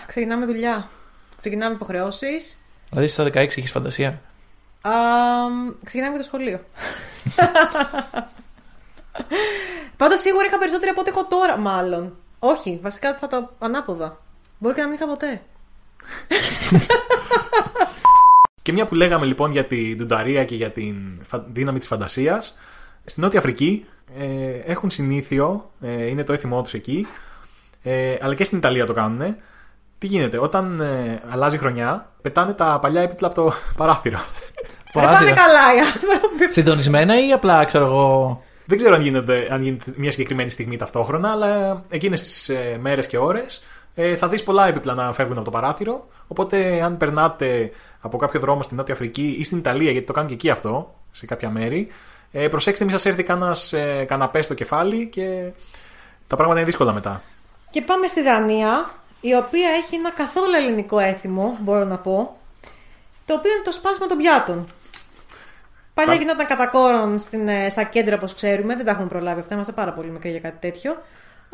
[0.06, 0.88] Ξεκινάμε δουλειά.
[1.38, 2.60] Ξεκινάμε υποχρεώσεις.
[2.88, 4.20] Δηλαδή στα 16 έχεις φαντασία;
[5.84, 6.60] ξεκινάμε με το σχολείο.
[9.96, 12.16] Πάντως σίγουρα είχα περισσότερη από ό,τι έχω τώρα, μάλλον.
[12.38, 14.18] Όχι, βασικά θα το ανάποδα.
[14.58, 15.42] Μπορεί και να μην είχα ποτέ.
[18.62, 20.94] Και μια που λέγαμε λοιπόν για την ντουνταρία και για την
[21.28, 22.56] φα- δύναμη της φαντασίας,
[23.04, 23.86] στην Νότια Αφρική
[24.18, 27.06] ε, έχουν συνήθειο, ε, είναι το έθιμό τους εκεί,
[27.82, 29.36] ε, αλλά και στην Ιταλία το κάνουν.
[29.98, 34.18] Τι γίνεται, όταν ε, αλλάζει χρονιά, πετάνε τα παλιά έπιπλα από το παράθυρο.
[34.92, 36.52] Δεν πάνε καλά οι άνθρωποι.
[36.52, 38.42] Συντονισμένα ή απλά ξέρω εγώ.
[38.64, 43.06] Δεν ξέρω αν γίνεται, αν γίνεται μια συγκεκριμένη στιγμή ταυτόχρονα, αλλά εκείνες τις ε, μέρες
[43.06, 43.62] και ώρες
[43.94, 46.06] ε, θα δεις πολλά έπιπλα να φεύγουν από το παράθυρο.
[46.26, 47.70] Οπότε, αν περνάτε
[48.00, 50.94] από κάποιο δρόμο στην Νότια Αφρική ή στην Ιταλία, γιατί το κάνουν και εκεί αυτό,
[51.10, 51.88] σε κάποια μέρη,
[52.32, 55.50] ε, προσέξτε, μην σας έρθει κανένας ε, καναπέ στο κεφάλι και
[56.26, 57.22] τα πράγματα είναι δύσκολα μετά.
[57.70, 58.90] Και πάμε στη Δανία,
[59.20, 62.36] η οποία έχει ένα καθόλου ελληνικό έθιμο, μπορώ να πω,
[63.26, 64.66] το οποίο είναι το σπάσμα των πιάτων.
[65.94, 69.54] Παλιά γινόταν κατά κόρον στην, ε, στα κέντρα, όπως ξέρουμε, δεν τα έχουν προλάβει αυτά,
[69.54, 70.96] είμαστε πάρα πολύ μικροί για κάτι τέτοιο.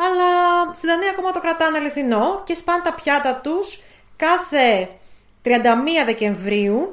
[0.01, 0.28] Αλλά
[0.74, 3.82] στη Δανία ακόμα το κρατάνε αληθινό και σπάνε τα πιάτα τους
[4.16, 4.88] κάθε
[5.44, 5.49] 31
[6.07, 6.92] Δεκεμβρίου.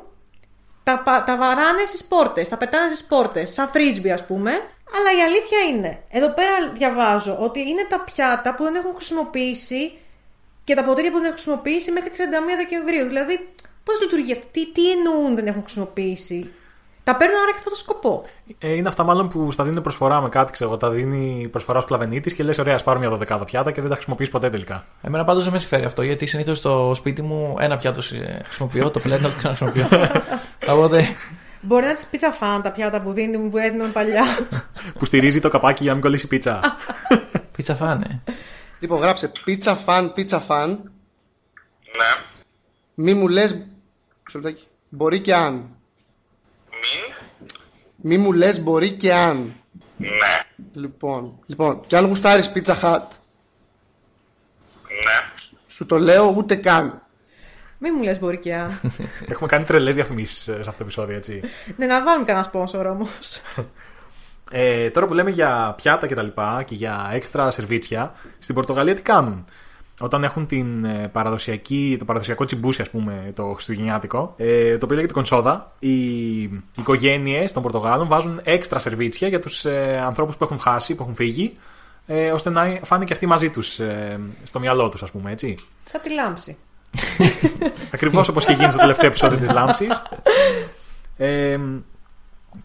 [0.83, 4.51] Τα, πα- τα βαράνε στις πόρτες, τα πετάνε στις πόρτες, σαν φρίσμπι ας πούμε.
[4.95, 9.91] Αλλά η αλήθεια είναι, εδώ πέρα διαβάζω ότι είναι τα πιάτα που δεν έχουν χρησιμοποιήσει
[10.63, 12.21] και τα ποτήρια που δεν έχουν χρησιμοποιήσει μέχρι 31
[12.57, 13.05] Δεκεμβρίου.
[13.05, 13.53] Δηλαδή,
[13.83, 16.53] πώς λειτουργεί αυτό, τι, τι εννοούν δεν έχουν χρησιμοποιήσει;
[17.05, 18.23] Τα παίρνουν άρα και αυτό το σκοπό.
[18.57, 20.79] Ε, είναι αυτά μάλλον που στα δίνουν προσφορά με κάτι, ξέρω εγώ.
[20.79, 23.89] Τα δίνει προσφορά στου κλαβενίτης και λες: Ωραία, ας πάρω μια δωδεκάδα πιάτα και δεν
[23.89, 24.85] τα χρησιμοποιείς ποτέ τελικά.
[25.01, 28.89] Εμένα πάντως δεν με συμφέρει αυτό γιατί συνήθως στο σπίτι μου ένα πιάτο ε, χρησιμοποιώ,
[28.89, 29.87] το πλένω, το ξαναχρησιμοποιώ.
[30.73, 31.05] Οπότε.
[31.61, 34.23] Μπορεί να είναι τη πίτσα φαν τα πιάτα που δίνουν που έδιναν παλιά.
[34.99, 36.59] που στηρίζει το καπάκι για να μην κολλήσει η πίτσα.
[37.55, 38.21] Πίτσα φάνε.
[38.79, 40.69] Λοιπόν, γράψε πίτσα φαν, πίτσα φαν.
[40.69, 42.23] Ναι.
[42.95, 43.51] Μη μου λες...
[44.25, 44.63] Μισό λεπτάκι.
[44.89, 45.74] Μπορεί και αν.
[48.07, 48.17] Μην.
[48.19, 49.53] Μη μου λες μπορεί και αν.
[49.97, 50.09] Ναι.
[50.73, 53.11] Λοιπόν, λοιπόν, και αν γουστάρεις πίτσα χατ,
[54.87, 55.31] Ναι.
[55.67, 56.99] σου το λέω ούτε καν.
[57.77, 58.79] Μην μου λες μπορεί και αν.
[59.29, 61.41] Έχουμε κάνει τρελές διαφημίσεις σε αυτό το επεισόδιο, έτσι.
[61.75, 63.41] ναι, να βάλουμε κανένα σπόνσορ όμως.
[64.51, 68.95] Ε, τώρα που λέμε για πιάτα και τα λοιπά και για έξτρα σερβίτσια, στην Πορτογαλία
[68.95, 69.45] τι κάνουν;
[69.99, 74.95] Όταν έχουν την ε, παραδοσιακή, το παραδοσιακό τσιμπούσι, ας πούμε, το χριστουγεννιάτικο, ε, το οποίο
[74.95, 76.41] λέγεται κονσόδα, οι
[76.77, 81.15] οικογένειες των Πορτογάλων βάζουν έξτρα σερβίτσια για τους ε, ανθρώπους που έχουν χάσει, που έχουν
[81.15, 81.57] φύγει,
[82.05, 85.55] ε, ώστε να φάνε και αυτοί μαζί τους ε, στο μυαλό τους, ας πούμε, έτσι.
[85.83, 86.57] Σαν τη λάμψη.
[87.93, 90.01] Ακριβώς όπως είχε γίνει στο τελευταίο επεισόδιο της Λάμψης.
[91.17, 91.59] Ε,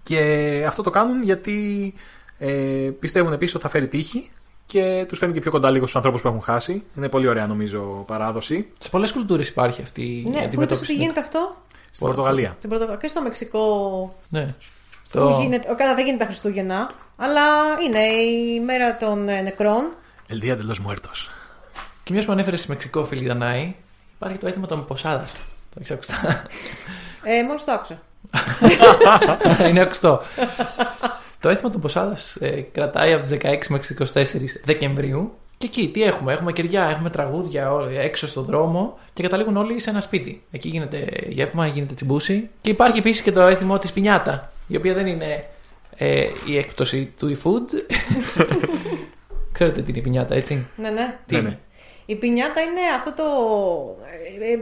[0.02, 1.94] και αυτό το κάνουν γιατί
[2.38, 4.30] ε, πιστεύουν επίσης ότι θα φέρει τύχη
[4.70, 6.82] και τους φέρνει και πιο κοντά λίγο στους ανθρώπους που έχουν χάσει.
[6.96, 8.72] Είναι πολύ ωραία νομίζω παράδοση.
[8.80, 10.92] Σε πολλές κουλτούρες υπάρχει αυτή η ναι, πού είπες αντιμετώπιση.
[10.92, 11.56] ότι γίνεται αυτό;
[11.90, 12.54] Στην Πορτογαλία.
[12.58, 13.00] Στην Πορτογαλία.
[13.00, 13.62] Και στο Μεξικό.
[14.28, 14.44] Ναι.
[15.10, 15.38] Που Το...
[15.40, 16.90] γίνεται, καλά, δεν γίνεται τα Χριστούγεννα.
[17.16, 17.40] Αλλά
[17.86, 19.90] είναι η μέρα των ε, νεκρών.
[20.28, 21.28] El Día de los Muertos.
[22.04, 23.74] Και μιας που ανέφερες στη Μεξικό, φίλη Δανάη,
[24.14, 25.32] υπάρχει το έθιμο των Ποσάδας.
[25.70, 26.42] Το έχεις ακουστά.
[27.22, 28.02] Ε, Μόλις το άκουσα.
[29.68, 30.20] Είναι ακουστό.
[31.40, 32.36] το έθιμο των Ποσάδας
[32.72, 35.32] κρατάει από τις 16 μέχρι τις 24 Δεκεμβρίου.
[35.58, 39.80] Και εκεί τι έχουμε, έχουμε κεριά, έχουμε τραγούδια ό- έξω στον δρόμο και καταλήγουν όλοι
[39.80, 40.42] σε ένα σπίτι.
[40.50, 42.48] Εκεί γίνεται γεύμα, γίνεται τσιμπούση.
[42.60, 45.44] Και υπάρχει επίσης και το έθιμο της πινιάτα, η οποία δεν είναι
[45.96, 47.74] ε, η έκπτωση του e-food.
[49.52, 51.18] Ξέρετε τι είναι η πινιάτα, έτσι; Ναι, ναι.
[51.26, 51.58] Τι είναι.
[52.06, 53.24] Η πινιάτα είναι αυτό το.
[54.40, 54.56] Ε, ε,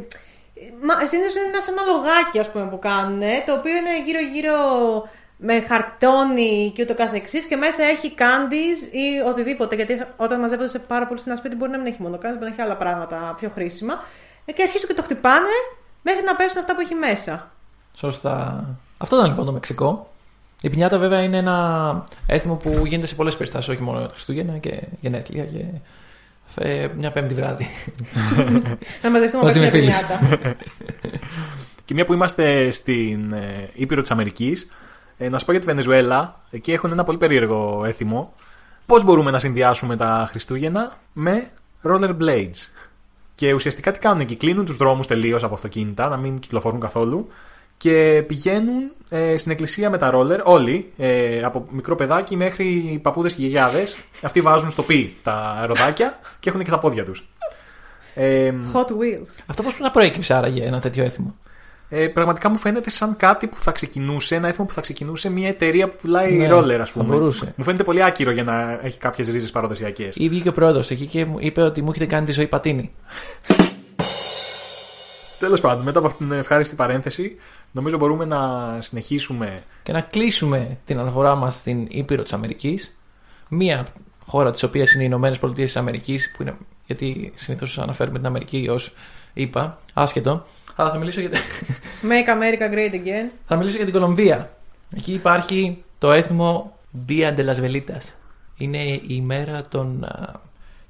[0.83, 4.55] Μα συνήθως είναι ένας σαν ένα λογάκι ας πούμε, που κάνουν, το οποίο είναι γύρω-γύρω
[5.41, 9.75] με χαρτόνι και ούτω καθεξής και μέσα έχει candies ή οτιδήποτε.
[9.75, 12.21] Γιατί όταν μαζεύονται σε πάρα πολύ σε ένα σπίτι μπορεί να μην έχει μόνο candies,
[12.39, 13.95] μπορεί να έχει άλλα πράγματα πιο χρήσιμα.
[14.45, 15.55] Ε, Και αρχίζουν και το χτυπάνε
[16.03, 17.51] μέχρι να πέσουν αυτά που έχει μέσα.
[17.97, 18.65] Σωστά.
[18.99, 20.13] Αυτό ήταν λοιπόν το Μεξικό.
[20.61, 24.59] Η πινιάτα βέβαια είναι ένα έθιμο που γίνεται σε πολλές περιστάσεις, όχι μόνο τα Χριστούγεννα
[24.59, 25.65] και γενέθλια και
[26.55, 27.69] ε, μια πέμπτη βράδυ.
[29.03, 30.07] Να μαζευτούμε Μαζί με με μια φίλους.
[30.07, 30.57] πινιάτα.
[31.85, 34.69] Και μια που είμαστε στην ε, Ήπειρο της Αμερικής,
[35.19, 36.41] ε, να σου πω για τη Βενεζουέλα.
[36.51, 38.35] Εκεί έχουν ένα πολύ περίεργο έθιμο.
[38.87, 41.51] Πώς μπορούμε να συνδυάσουμε τα Χριστούγεννα με
[41.83, 42.71] rollerblades.
[43.35, 47.29] Και ουσιαστικά τι κάνουν εκεί, κλείνουν τους δρόμους τελείως από αυτοκίνητα, να μην κυκλοφορούν καθόλου.
[47.77, 53.35] Και πηγαίνουν ε, στην εκκλησία με τα ρόλερ, όλοι, ε, από μικρό παιδάκι μέχρι παππούδες
[53.35, 53.97] και γιαγιάδες.
[54.23, 57.29] Αυτοί βάζουν στο πι τα ροδάκια και έχουν και στα πόδια τους.
[58.15, 59.29] Ε, Hot Wheels.
[59.47, 61.37] Αυτό πώς να προέκυψε άραγε ένα τέτοιο έθιμο;
[61.89, 65.49] Ε, πραγματικά μου φαίνεται σαν κάτι που θα ξεκινούσε, ένα έθιμο που θα ξεκινούσε μια
[65.49, 67.15] εταιρεία που πουλάει Ναι, ρόλερ, ας θα πούμε.
[67.17, 67.53] μπορούσε.
[67.57, 70.15] Μου φαίνεται πολύ άκυρο για να έχει κάποιες ρίζες παραδοσιακές.
[70.17, 72.91] Ή βγήκε ο πρόεδρος εκεί και μου είπε ότι μου έχετε κάνει τη ζωή πατίνη.
[75.39, 77.37] Τέλος πάντων, μετά από αυτήν την ευχάριστη παρένθεση,
[77.73, 78.39] νομίζω μπορούμε να
[78.81, 79.63] συνεχίσουμε.
[79.83, 82.99] Και να κλείσουμε την αναφορά μας στην Ήπειρο της Αμερικής.
[83.49, 83.87] Μία
[84.27, 86.57] χώρα της οποίας είναι οι Ηνωμένες Πολιτείες της Αμερικής, που είναι.
[86.87, 88.93] Γιατί συνήθως αναφέρουμε την Αμερική ως
[89.33, 90.47] είπα, άσχετο.
[90.81, 91.31] Αλλά θα μιλήσω για,
[92.11, 93.31] Make America Great Again.
[93.47, 94.51] θα μιλήσω για την Κολομβία.
[94.97, 98.13] Εκεί υπάρχει το έθιμο Dia de las Velitas.
[98.57, 100.41] Είναι η ημέρα των α,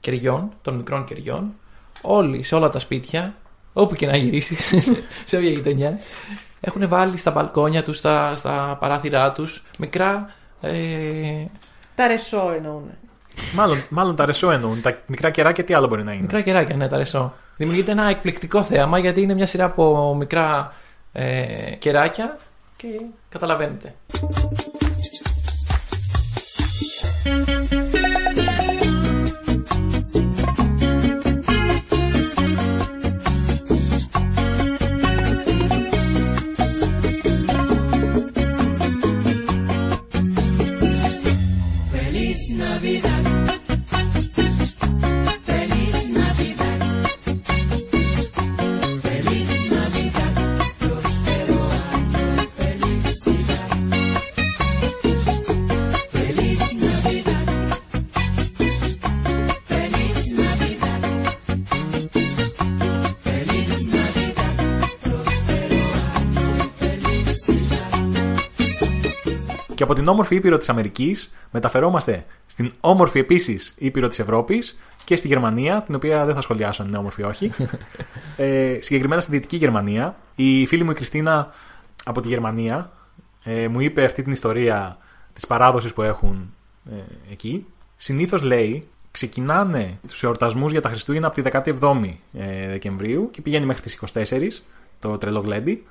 [0.01, 1.55] κεριών, των μικρών κεριών.
[2.03, 3.35] Όλοι, σε όλα τα σπίτια,
[3.73, 4.67] όπου και να γυρίσεις,
[5.29, 5.99] σε όποια γειτονιά,
[6.61, 10.31] έχουν βάλει στα μπαλκόνια τους, στα, στα παράθυρά τους, μικρά
[10.61, 10.73] ε,
[11.95, 12.91] Τα ρεσό εννοούν.
[13.55, 14.81] Μάλλον, μάλλον τα ρεσό εννοούν.
[14.81, 17.35] Τα μικρά κεράκια τι άλλο μπορεί να είναι; Μικρά κεράκια, ναι, τα ρεσό.
[17.59, 20.75] Δημιουργείται ένα εκπληκτικό θέαμα γιατί είναι μια σειρά από μικρά
[21.13, 22.39] ε, κεράκια
[22.77, 22.87] και
[23.29, 23.95] καταλαβαίνετε.
[41.93, 43.08] Feliz Navidad.
[69.79, 75.17] Και από την όμορφη ήπειρο της Αμερικής μεταφερόμαστε στην όμορφη επίσης ήπειρο της Ευρώπης και
[75.17, 77.51] στη Γερμανία, την οποία δεν θα σχολιάσω αν είναι όμορφη ή όχι.
[78.37, 80.17] ε, συγκεκριμένα στη Δυτική Γερμανία.
[80.35, 81.53] Η φίλη μου η Κριστίνα
[82.05, 82.91] από τη Γερμανία
[83.45, 84.99] ε, μου είπε αυτή την ιστορία
[85.33, 86.55] της παράδοσης που έχουν
[86.91, 87.67] ε, εκεί.
[87.97, 93.67] Συνήθως λέει ξεκινάνε του εορτασμούς για τα Χριστούγεννα από τη 17η ε, Δεκεμβρίου και πηγαίνει
[93.67, 94.41] μέχρι τις 24
[94.99, 95.87] το τρελό γλέντι.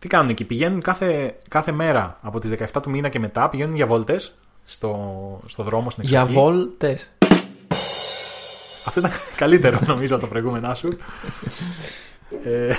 [0.00, 3.74] Τι κάνουν εκεί, πηγαίνουν κάθε, κάθε μέρα από τις 17 του μήνα και μετά, πηγαίνουν
[3.74, 4.34] για βόλτες
[4.64, 6.38] στο, στο δρόμο, στην Για εξοχή.
[6.38, 7.10] βόλτες.
[8.84, 10.96] Αυτό ήταν καλύτερο νομίζω από τα προηγούμενά σου.
[12.44, 12.74] ε,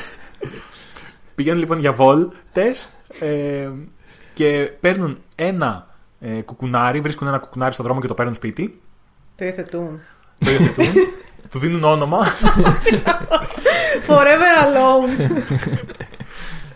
[1.35, 2.87] πηγαίνουν λοιπόν για βόλτες
[3.19, 3.69] ε,
[4.33, 5.87] και παίρνουν ένα
[6.19, 8.81] ε, κουκουνάρι, βρίσκουν ένα κουκουνάρι στο δρόμο και το παίρνουν σπίτι.
[9.35, 9.99] Το υιοθετούν.
[10.45, 10.93] Το υιοθετούν,
[11.51, 12.19] του δίνουν όνομα.
[14.07, 15.31] Forever alone.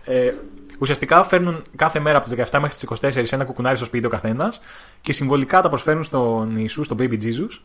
[0.05, 0.33] Ε,
[0.79, 4.09] ουσιαστικά φέρνουν κάθε μέρα από τις 17 μέχρι τις 24 ένα κουκουνάρι στο σπίτι ο
[4.09, 4.59] καθένας
[5.01, 7.59] και συμβολικά τα προσφέρουν στον Ιησού, στον Baby Jesus.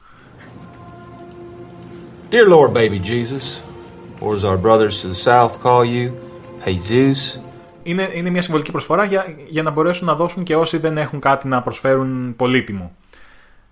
[2.30, 3.60] Dear Lord, baby Jesus,
[4.20, 6.12] or as our brothers to the south call you,
[6.64, 7.40] Jesus,
[7.82, 11.20] Είναι, είναι μια συμβολική προσφορά για, για να μπορέσουν να δώσουν και όσοι δεν έχουν
[11.20, 12.96] κάτι να προσφέρουν πολύτιμο.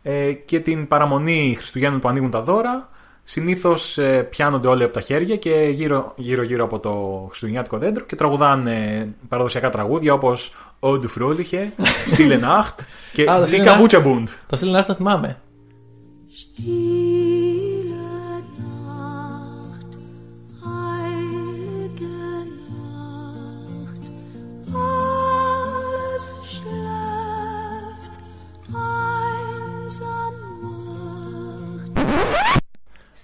[0.03, 2.89] Ε, και την παραμονή Χριστουγέννων που ανοίγουν τα δώρα,
[3.31, 8.05] συνήθως ε, πιάνονται όλοι από τα χέρια και γύρω, γύρω, γύρω από το Χριστουγεννιάτικο δέντρο
[8.05, 13.65] και τραγουδάνε παραδοσιακά τραγούδια όπως O du Fröhliche, Stille Nacht και Α, το Die Stille
[13.65, 13.89] Nacht.
[13.89, 14.25] Kavutschabund.
[14.47, 15.41] Το στείλω να έρθω, θυμάμαι.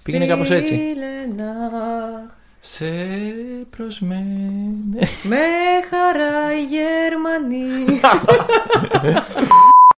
[0.05, 0.79] Πήγαινε κάπως έτσι.
[0.79, 2.33] Stille Nacht.
[2.59, 2.85] Σε
[3.69, 4.99] προσμένε.
[5.23, 5.37] Με
[5.89, 7.99] χαρά οι Γερμανοί.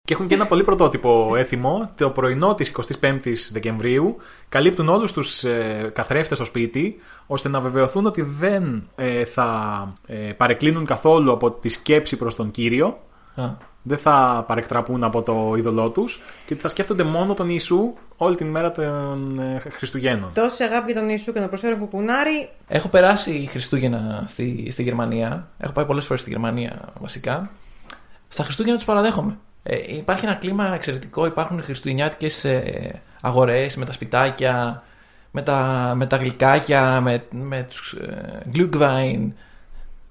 [0.05, 1.91] Και έχουν και ένα πολύ πρωτότυπο έθιμο.
[1.97, 4.17] Το πρωινό της 25η Δεκεμβρίου
[4.49, 10.15] καλύπτουν όλους τους ε, καθρέφτες στο σπίτι, ώστε να βεβαιωθούν ότι δεν ε, θα ε,
[10.15, 12.99] παρεκκλίνουν καθόλου από τη σκέψη προς τον κύριο.
[13.35, 13.45] Α.
[13.89, 18.37] Δεν θα παρεκτραπούν από το είδωλό τους και ότι θα σκέφτονται μόνο τον Ιησού όλη
[18.37, 20.31] την μέρα των ε, Χριστουγέννων.
[20.35, 22.49] Τόση αγάπη για τον Ιησού και να προσφέρω κουκουνάρι.
[22.69, 25.49] Έχω περάσει Χριστούγεννα στη, στη Γερμανία.
[25.59, 27.51] Έχω πάει πολλές φορές στη Γερμανία βασικά.
[28.29, 29.39] Στα Χριστούγεννα τους παραδέχομαι.
[29.63, 31.27] Ε, υπάρχει ένα κλίμα εξαιρετικό.
[31.27, 34.83] Υπάρχουν χριστουγεννιάτικες ε, αγορές με τα σπιτάκια,
[35.31, 39.33] με τα, με τα γλυκάκια, με, με τους ε, Glühwein,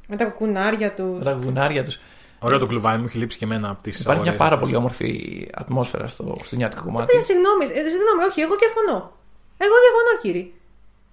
[0.09, 1.17] Με τα κουκουνάρια τους.
[1.17, 1.99] με τα γουνάρια τους.
[2.45, 5.09] Ωραίο το κλουβάι μου, έχει λείψει και εμένα από τις Υπάρχει μια πάρα πολύ όμορφη
[5.53, 7.05] ατμόσφαιρα στο χριστουγεννιάτικο κομμάτι.
[7.05, 8.97] Παιδιά, συγγνώμη, ε, συγγνώμη, όχι, εγώ διαφωνώ.
[9.65, 10.45] Εγώ διαφωνώ, κύριε.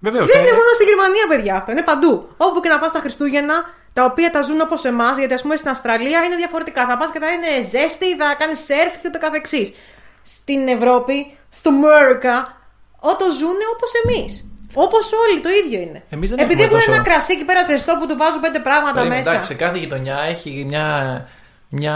[0.05, 0.27] Βεβαίως.
[0.31, 1.71] Δεν είναι μόνο στη Γερμανία, παιδιά αυτό.
[1.71, 2.13] Είναι παντού.
[2.37, 3.55] Όπου και να πας στα Χριστούγεννα,
[3.93, 6.81] τα οποία τα ζουν όπως εμάς, γιατί ας πούμε στην Αυστραλία είναι διαφορετικά.
[6.89, 9.67] Θα πας και θα είναι ζέστη, θα κάνεις σερφ και ούτω καθεξής.
[10.35, 12.35] Στην Ευρώπη, στο Μέρκα,
[13.09, 14.31] ό, το ζουν όπως εμείς.
[14.73, 16.03] Όπως όλοι, το ίδιο είναι.
[16.09, 18.59] Εμείς δεν Επειδή έχουμε έχουν ένα τόσο- κρασί εκεί πέρα ζεστό που του βάζουν πέντε
[18.59, 19.29] πράγματα Περίμενε, μέσα.
[19.31, 20.85] Εντάξει, σε κάθε γειτονιά έχει μια.
[21.69, 21.95] μια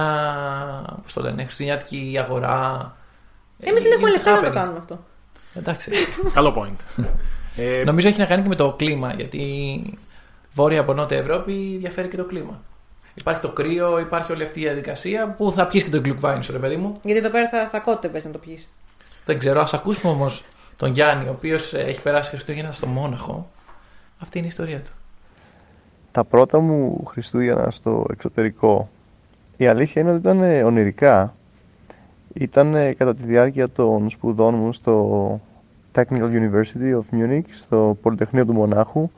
[1.03, 2.95] πώς το λένε, χριστουγεννιάτικη αγορά.
[3.59, 4.53] Εμείς δεν έχουμε Είναι λεφτά να το happening.
[4.53, 5.03] κάνουμε αυτό.
[5.53, 5.91] Εντάξει.
[6.33, 7.05] Καλό point.
[7.55, 9.43] Ε, Νομίζω έχει να κάνει και με το κλίμα, γιατί
[10.53, 12.61] βόρεια από νότια Ευρώπη διαφέρει και το κλίμα.
[13.13, 16.51] Υπάρχει το κρύο, υπάρχει όλη αυτή η διαδικασία που θα πιεις και τον γκλουκβάιν σου,
[16.51, 16.99] ρε παιδί μου.
[17.03, 18.69] Γιατί εδώ πέρα θα, θα κότευε να το πιεις.
[19.25, 20.43] Δεν ξέρω, ας ακούσουμε όμως
[20.77, 23.49] τον Γιάννη, ο οποίος έχει περάσει Χριστούγεννα στο Μόναχο.
[24.19, 24.91] Αυτή είναι η ιστορία του.
[26.11, 28.89] τα πρώτα μου Χριστούγεννα στο εξωτερικό
[29.57, 31.33] η αλήθεια είναι ότι ήταν ε, ονειρικά
[32.33, 35.41] ήταν ε, κατά τη διάρκεια των σπουδών μου στο
[35.95, 39.09] Technical University of Munich στο Πολυτεχνείο του Μονάχου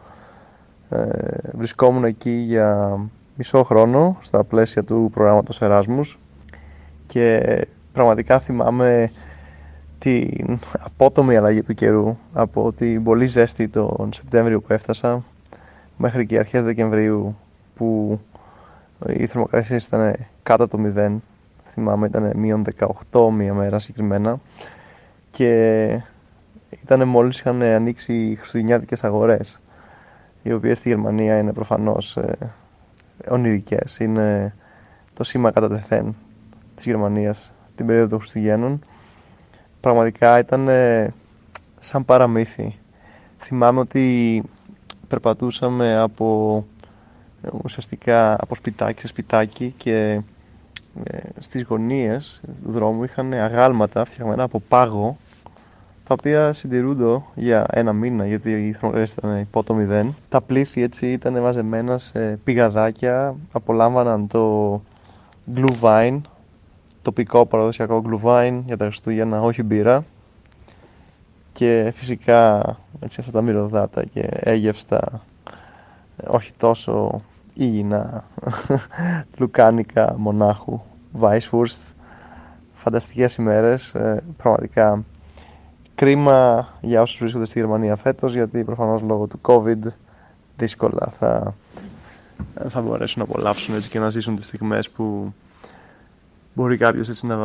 [0.89, 1.09] ε,
[1.53, 2.99] βρισκόμουν εκεί για
[3.35, 6.19] μισό χρόνο στα πλαίσια του προγράμματος Εράσμους
[7.07, 7.41] και
[7.93, 9.11] πραγματικά θυμάμαι
[9.99, 15.23] την απότομη αλλαγή του καιρού από την πολύ ζέστη τον Σεπτέμβριο που έφτασα
[15.97, 17.37] μέχρι και αρχές Δεκεμβρίου
[17.75, 18.19] που
[19.07, 21.15] οι θερμοκρασίες ήταν κάτω από το 0
[21.79, 22.63] θυμάμαι ήταν μείον
[23.11, 24.39] 18 μία μέρα συγκεκριμένα.
[25.31, 26.01] Και
[26.83, 29.61] ήταν μόλις είχαν ανοίξει οι χριστουγεννιάτικες αγορές
[30.43, 32.37] οι οποίες στη Γερμανία είναι προφανώς ε,
[33.29, 33.97] ονειρικές.
[33.99, 34.55] Είναι
[35.13, 36.15] το σήμα κατά τεθέν
[36.75, 38.83] της Γερμανίας την περίοδο των Χριστουγέννων
[39.81, 41.13] πραγματικά ήταν ε,
[41.79, 42.75] σαν παραμύθι
[43.39, 44.43] θυμάμαι ότι
[45.07, 46.65] περπατούσαμε από
[47.41, 50.21] ε, ουσιαστικά από σπιτάκι σε σπιτάκι και
[51.03, 55.17] ε, στις γωνίες του δρόμου είχαν αγάλματα φτιαγμένα από πάγο
[56.09, 60.15] τα οποία συντηρούνται για ένα μήνα γιατί οι θερμοκρασίες ήταν υπό το μηδέν.
[60.29, 64.81] Τα πλήθη έτσι ήταν μαζεμένα σε πηγαδάκια, απολάμβαναν το
[65.55, 66.21] glühwein,
[67.09, 70.05] τοπικό παραδοσιακό glühwein για τα Χριστούγεννα, όχι μπύρα.
[71.53, 72.63] Και φυσικά
[72.99, 75.21] έτσι αυτά τα μυρωδάτα και έγευστα
[76.17, 77.21] ε, όχι τόσο
[77.53, 78.23] υγιεινά
[79.37, 80.81] λουκάνικα μονάχου
[81.21, 81.81] Weisswurst.
[82.73, 85.03] Φανταστικές ημέρες ε, πραγματικά
[85.95, 89.91] κρίμα για όσους βρίσκονται στη Γερμανία φέτος γιατί προφανώς λόγω του COVID
[90.57, 91.53] δύσκολα θα,
[92.67, 95.33] θα μπορέσουν να απολαύσουν έτσι και να ζήσουν τις στιγμές που
[96.59, 97.37] μπορεί κάποιος έτσι να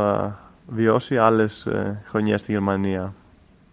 [0.67, 3.15] βιώσει άλλες ε, χρονιές στη Γερμανία.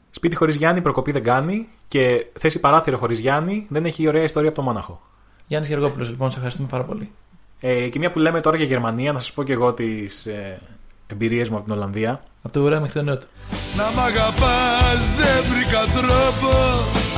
[0.09, 4.49] Σπίτι χωρίς Γιάννη προκοπή δεν κάνει και θέση παράθυρο χωρίς Γιάννη δεν έχει ωραία ιστορία
[4.49, 5.01] από το Μόναχο.
[5.47, 7.11] Γιάννης Γεργόπουλο, λοιπόν, σε ευχαριστούμε πάρα πολύ.
[7.59, 10.59] Ε, και μια που λέμε τώρα για Γερμανία, να σας πω και εγώ τις ε,
[11.07, 12.23] εμπειρίες μου από την Ολλανδία.
[12.41, 13.25] Από το ουρά μέχρι το νότο.
[13.77, 16.51] Να μ' αγαπάς δεν βρήκα τρόπο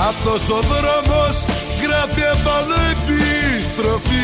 [0.09, 1.45] Αυτός ο δρόμος
[1.81, 2.21] γράφει
[2.91, 4.23] επιστροφή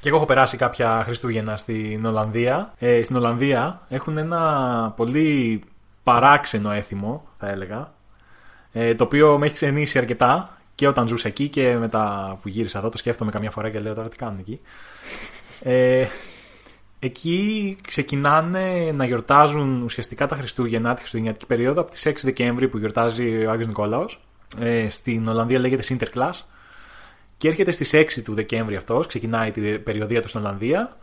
[0.00, 2.72] Και εγώ έχω περάσει κάποια Χριστούγεννα στην Ολλανδία.
[2.78, 5.62] Ε, στην Ολλανδία έχουν ένα πολύ
[6.02, 7.92] παράξενο έθιμο, θα έλεγα.
[8.72, 12.78] Ε, το οποίο με έχει ξενήσει αρκετά και όταν ζούσα εκεί και μετά που γύρισα
[12.78, 12.88] εδώ.
[12.88, 14.60] Το σκέφτομαι καμιά φορά και λέω τώρα τι κάνουν εκεί.
[15.62, 16.06] Ε,
[16.98, 22.78] εκεί ξεκινάνε να γιορτάζουν ουσιαστικά τα Χριστούγεννα, τη Χριστουγεννιάτικη περίοδο, από τις 6 Δεκέμβρη που
[22.78, 24.20] γιορτάζει ο Άγιος Νικόλαος.
[24.58, 26.40] Ε, στην Ολλανδία λέγεται Sinterklaas.
[27.38, 30.96] Και έρχεται στις 6 του Δεκέμβρη αυτός, ξεκινάει την περιοδία του στην Ολλανδία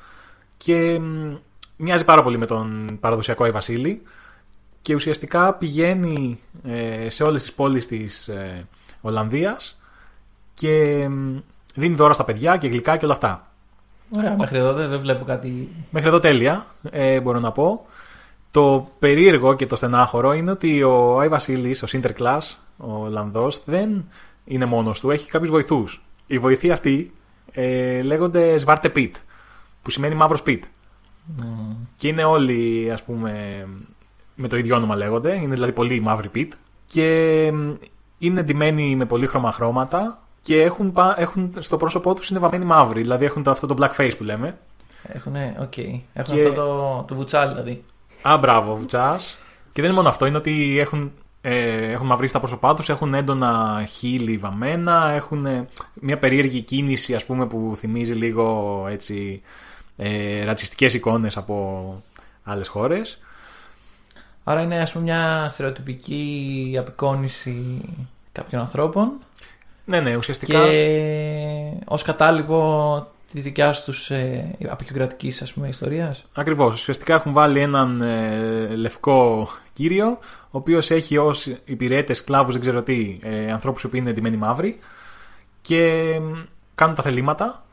[0.58, 1.36] και μ,
[1.78, 4.02] μοιάζει πάρα πολύ με τον παραδοσιακό Άι Βασίλη
[4.82, 8.68] και ουσιαστικά πηγαίνει ε, σε όλες τις πόλεις της ε,
[9.02, 9.80] Ολλανδίας
[10.54, 11.38] και μ,
[11.76, 13.48] δίνει δώρα στα παιδιά και γλυκά και όλα αυτά.
[14.18, 15.70] Ωραία, μέχρι εδώ δεν δεν βλέπω κάτι.
[15.90, 17.86] Μέχρι εδώ τέλεια, ε, μπορώ να πω.
[18.52, 24.10] Το περίεργο και το στενάχωρο είναι ότι ο Άι Βασίλης, ο Sinterklaas, ο Ολλανδός, δεν
[24.46, 26.05] είναι μόνος του, έχει κάποιους βοηθούς.
[26.28, 27.14] Οι βοηθοί αυτοί
[27.52, 29.12] ε, λέγονται Zwarte Piet,
[29.82, 30.64] που σημαίνει μαύρος Πιτ.
[31.98, 33.66] Και είναι όλοι, ας πούμε,
[34.36, 35.36] με το ίδιο όνομα λέγονται.
[35.36, 36.54] Είναι δηλαδή πολύ μαύροι πιτ.
[36.88, 37.72] Και μ,
[38.18, 43.02] είναι ντυμένοι με πολύχρωμα χρώματα και έχουν, πα- έχουν στο πρόσωπό τους είναι βαμμένοι μαύροι.
[43.02, 44.58] Δηλαδή έχουν το, αυτό το black face που λέμε.
[45.04, 45.78] Έχουνε, οκ.
[45.78, 46.04] Έχουν
[46.36, 47.84] Και- αυτό το, το βουτσάλι δηλαδή.
[48.22, 49.38] Α, μπράβο, βουτσάς.
[49.72, 51.12] Και δεν είναι μόνο αυτό, είναι ότι έχουν,
[51.48, 57.16] ε, έχουν μαυρίσει τα πρόσωπά τους, έχουν έντονα χείλη βαμμένα, έχουν ε, μια περίεργη κίνηση,
[57.16, 59.42] ας πούμε, που θυμίζει λίγο έτσι,
[59.98, 61.96] ε, ρατσιστικές εικόνες από
[62.44, 63.20] άλλες χώρες.
[64.44, 67.82] Άρα είναι ας πούμε μια στερεοτυπική απεικόνηση
[68.32, 69.12] κάποιων ανθρώπων.
[69.86, 70.68] Ναι, ναι, ουσιαστικά.
[70.68, 76.26] Και ως κατάλοιπο τη δικιά τους ε, απεικιοκρατικής ας πούμε ιστορίας.
[76.34, 76.74] Ακριβώς.
[76.74, 80.08] Ουσιαστικά έχουν βάλει έναν ε, λευκό κύριο,
[80.42, 84.80] ο οποίος έχει ως υπηρέτες, σκλάβους, δεν ξέρω τι, ε, ανθρώπους που είναι εντυμένοι μαύροι
[85.62, 86.34] και μ,
[86.76, 87.65] κάνουν τα θελήματα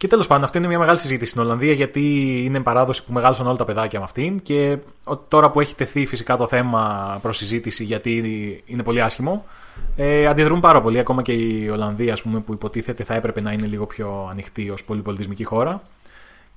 [0.00, 2.00] Και τέλος πάντων, αυτή είναι μια μεγάλη συζήτηση στην Ολλανδία γιατί
[2.44, 4.40] είναι παράδοση που μεγάλωσαν όλα τα παιδάκια με αυτήν.
[4.42, 8.12] Και ο- τώρα που έχει τεθεί φυσικά το θέμα προς συζήτηση γιατί
[8.66, 9.44] είναι πολύ άσχημο,
[9.96, 10.98] ε, αντιδρούν πάρα πολύ.
[10.98, 14.70] Ακόμα και η Ολλανδία, ας πούμε, που υποτίθεται θα έπρεπε να είναι λίγο πιο ανοιχτή
[14.70, 15.82] ως πολυπολιτισμική χώρα.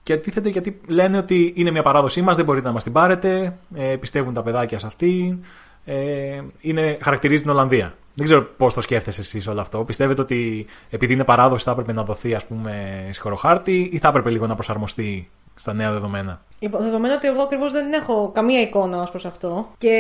[0.04, 3.58] Και αντίθεται γιατί λένε ότι είναι μια παράδοσή μας, δεν μπορείτε να μας την πάρετε.
[3.76, 5.40] Ε, πιστεύουν τα παιδάκια σε αυτή.
[5.86, 7.94] Ε, είναι, χαρακτηρίζει την Ολλανδία.
[8.16, 9.84] Δεν ξέρω πώς το σκέφτεσαι εσείς όλο αυτό.
[9.84, 14.30] Πιστεύετε ότι επειδή είναι παράδοση θα έπρεπε να δοθεί ας πούμε, συγχωροχάρτη ή θα έπρεπε
[14.30, 19.02] λίγο να προσαρμοστεί στα νέα δεδομένα; Λοιπόν, δεδομένου ότι εγώ ακριβώς δεν έχω καμία εικόνα
[19.02, 19.96] ως προς αυτό και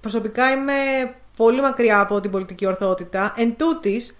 [0.00, 0.72] προσωπικά είμαι
[1.36, 4.16] πολύ μακριά από την πολιτική ορθότητα, εν τούτης,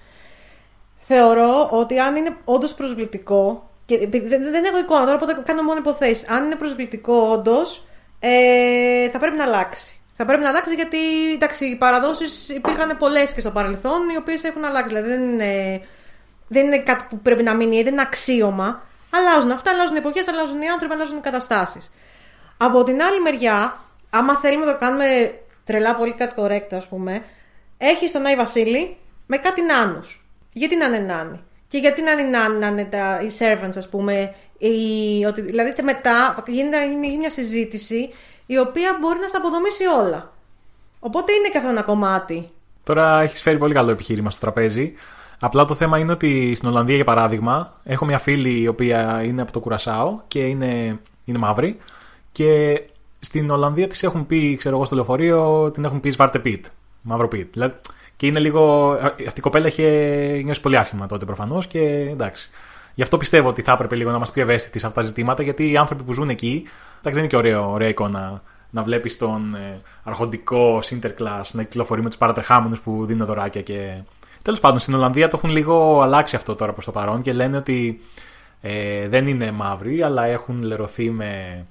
[1.01, 3.71] θεωρώ ότι αν είναι όντως προσβλητικό.
[3.87, 6.29] Και επειδή δεν, δεν έχω εικόνα τώρα, οπότε κάνω μόνο υποθέσεις.
[6.29, 7.87] Αν είναι προσβλητικό όντως,
[8.19, 10.00] ε, θα πρέπει να αλλάξει.
[10.23, 10.99] Θα πρέπει να αλλάξει γιατί
[11.35, 14.89] εντάξει, οι παραδόσεις υπήρχαν πολλές και στο παρελθόν, οι οποίες έχουν αλλάξει.
[14.89, 15.81] Δηλαδή δεν είναι,
[16.49, 18.83] δεν είναι κάτι που πρέπει να μείνει, δεν είναι αξίωμα.
[19.11, 21.93] Αλλάζουν αυτά, αλλάζουν οι εποχές, αλλάζουν οι άνθρωποι, αλλάζουν οι καταστάσεις.
[22.57, 23.81] Από την άλλη μεριά,
[24.11, 27.23] άμα θέλουμε να το κάνουμε τρελά πολύ κάτι correct, ας πούμε,
[27.79, 30.25] έχει τον Άι Βασίλη με κάτι νάνους.
[30.53, 33.89] Γιατί να είναι νάνοι; Και γιατί να είναι νάνοι, να είναι τα, οι servants, ας
[33.89, 34.35] πούμε.
[34.59, 38.11] Οι, ότι, δηλαδή μετά γίνεται, γίνει μια συζήτηση
[38.53, 40.33] η οποία μπορεί να στα αποδομήσει όλα.
[41.01, 42.49] Οπότε είναι και αυτό ένα κομμάτι.
[42.85, 44.93] Τώρα έχεις φέρει πολύ καλό επιχείρημα στο τραπέζι.
[45.41, 49.43] Απλά το θέμα είναι ότι στην Ολλανδία, για παράδειγμα, έχω μια φίλη η οποία είναι
[49.43, 51.79] από το Κουρασάο και είναι, είναι μαύρη.
[52.33, 52.83] Και
[53.21, 56.67] στην Ολλανδία της έχουν πει, ξέρω εγώ, στο λεωφορείο, την έχουν πει Σβάρτε Πιτ.
[57.03, 57.53] Μαύρο Πιτ.
[57.53, 57.75] Δηλαδή,
[58.17, 58.93] και είναι λίγο.
[59.27, 59.87] Αυτή η κοπέλα είχε
[60.45, 62.51] νιώσει πολύ άσχημα τότε προφανώς και εντάξει.
[62.95, 65.43] Γι' αυτό πιστεύω ότι θα έπρεπε λίγο να είμαστε πιο ευαίσθητοι σε αυτά τα ζητήματα,
[65.43, 66.65] γιατί οι άνθρωποι που ζουν εκεί.
[66.99, 72.03] Εντάξει, δεν είναι και ωραίο, ωραία εικόνα να βλέπεις τον ε, αρχοντικό Sinterklaas να κυκλοφορεί
[72.03, 74.03] με τους παρατρεχάμενους που δίνουν δωράκια και.
[74.43, 77.57] Τέλος πάντων, στην Ολλανδία το έχουν λίγο αλλάξει αυτό τώρα προς το παρόν και λένε
[77.57, 78.01] ότι
[78.61, 81.67] ε, δεν είναι μαύροι, αλλά έχουν λερωθεί με,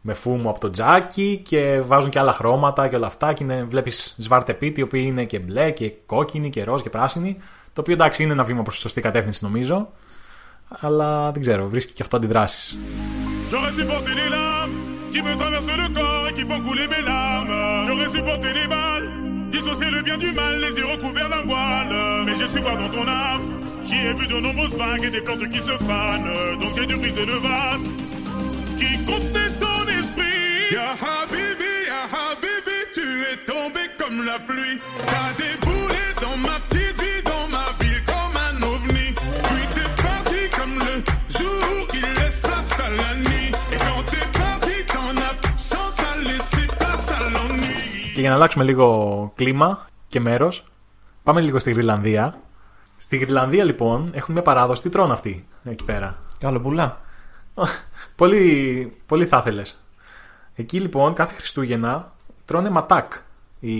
[0.00, 3.32] με φούμο από το τζάκι και βάζουν και άλλα χρώματα και όλα αυτά.
[3.32, 6.90] Και είναι, βλέπεις σβάρτε πίτι, οι οποίοι είναι και μπλε και κόκκινοι και ροζ και
[6.90, 7.36] πράσινοι.
[7.72, 9.88] Το οποίο εντάξει είναι ένα βήμα προς τη σωστή κατεύθυνση νομίζω.
[10.79, 12.77] Αλλά δεν ξέρω, βρίσκει και αυτό αντιδράσεις.
[13.51, 14.75] J'aurais supporté les larmes
[15.11, 17.53] qui me traversent le corps et qui font couler mes larmes.
[17.87, 19.07] J'aurais supporté les balles,
[19.55, 21.93] dissocier le bien du mal, les yeux recouverts d'un voile.
[22.25, 23.45] Mais j'ai su voir dans ton âme,
[23.87, 26.31] j'y ai vu de nombreuses vagues et des plantes qui se fanent.
[26.61, 27.85] Donc j'ai dû briser le vase
[28.79, 30.43] qui contenait ton esprit.
[30.77, 34.77] Ya Habibi, Ya Habibi, tu es tombé comme la pluie.
[35.11, 35.68] T'as déboulé
[48.20, 50.64] Και για να αλλάξουμε λίγο κλίμα και μέρος,
[51.22, 52.40] πάμε λίγο στη Γρυλανδία.
[52.96, 54.82] Στη Γρυλανδία λοιπόν έχουν μια παράδοση.
[54.82, 57.00] Τι τρώνε αυτοί εκεί πέρα; Καλοπουλά.
[58.16, 59.84] πολύ, πολύ θα ήθελες.
[60.54, 62.12] Εκεί λοιπόν κάθε Χριστούγεννα
[62.44, 63.12] τρώνε ματάκ
[63.60, 63.74] οι,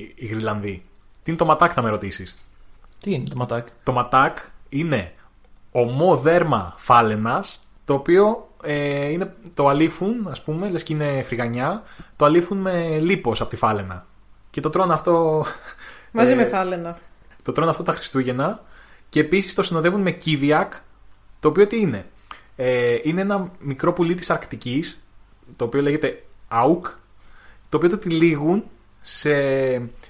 [0.00, 0.84] οι Γρυλανδοί.
[1.22, 2.34] Τι είναι το ματάκ, θα με ρωτήσεις;
[3.00, 4.38] Τι είναι το ματάκ; Το ματάκ
[4.68, 5.12] είναι
[5.72, 11.82] ομό δέρμα φάλαινας, το οποίο ε, είναι, το αλήφουν, ας πούμε, λες και είναι φρυγανιά,
[12.16, 14.06] το αλήφουν με λίπος από τη φάλαινα.
[14.50, 15.44] Και το τρώνε αυτό...
[16.12, 16.98] Μαζί ε, με φάλαινα.
[17.42, 18.62] Το τρώνε αυτό τα Χριστούγεννα
[19.08, 20.72] και επίσης το συνοδεύουν με κύβιακ,
[21.40, 22.06] το οποίο τι είναι;
[22.56, 25.02] Ε, είναι ένα μικρό πουλί της Αρκτικής,
[25.56, 26.86] το οποίο λέγεται αουκ,
[27.68, 28.64] το οποίο το τυλίγουν
[29.00, 29.32] σε,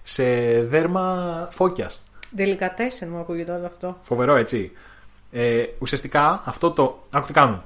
[0.03, 0.25] σε
[0.63, 2.03] δέρμα φώκιας.
[2.37, 3.99] Delicatessen μου ακούγεται όλο αυτό.
[4.03, 4.73] Φοβερό, έτσι.
[5.33, 7.07] Ε, ουσιαστικά αυτό το.
[7.11, 7.63] Άκου τι κάνουν.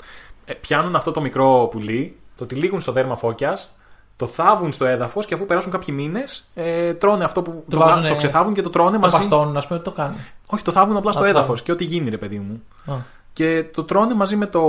[0.49, 3.75] Ε, πιάνουν αυτό το μικρό πουλί, το τυλίγουν στο δέρμα φώκιας,
[4.17, 7.65] το θάβουν στο έδαφος και αφού περάσουν κάποιοι μήνες, ε, τρώνε αυτό που.
[7.71, 9.17] Το, βάζουνε- θα- το ξεθάβουν και το τρώνε Το μαζί.
[9.17, 10.17] παστώνουν, ας πούμε, το κάνουν.
[10.47, 11.65] Όχι, το θάβουν απλά στο Α, το έδαφος θάβουν.
[11.65, 12.63] και ό,τι γίνει, ρε παιδί μου.
[12.87, 12.95] Α.
[13.33, 14.63] Και το τρώνε μαζί με το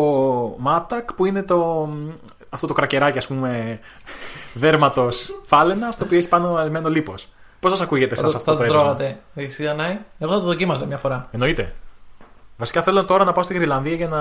[0.57, 1.89] μάτακ που είναι το.
[2.49, 3.79] Αυτό το κρακεράκι, ας πούμε,
[4.53, 7.27] δέρματος φάλαινας, το οποίο έχει πάνω αλμένο λίπος.
[7.59, 8.79] Πώς σας ακούγεται Θα εσά το- αυτό θα το το έτοιμο.
[8.79, 9.19] τρώγατε.
[9.35, 9.97] Εσύ, Ανάη.
[10.19, 11.27] Εγώ θα το δοκίμαζα μια φορά.
[11.31, 11.73] Εννοείται.
[12.57, 14.17] Βασικά θέλω τώρα να πάω στη Γρυλανδία για να,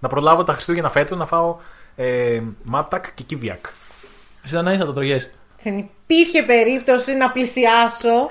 [0.00, 1.56] να προλάβω τα Χριστούγεννα φέτος να φάω
[1.96, 3.64] ε, μάτακ και κύβιακ.
[4.44, 5.30] Εσύ, Ανάη, θα το τρωγέ.
[5.62, 8.28] Δεν υπήρχε περίπτωση να πλησιάσω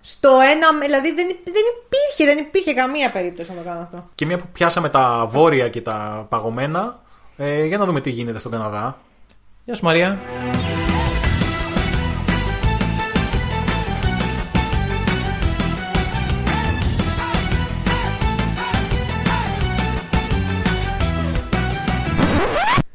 [0.00, 0.78] στο ένα.
[0.80, 4.08] Δηλαδή δεν, υπ- δεν υπήρχε, δεν υπήρχε καμία περίπτωση να το κάνω αυτό.
[4.14, 7.00] Και μια που πιάσαμε τα βόρεια και τα παγωμένα,
[7.36, 8.98] ε, για να δούμε τι γίνεται στον Καναδά.
[9.64, 10.18] Γεια σου, Μαρία.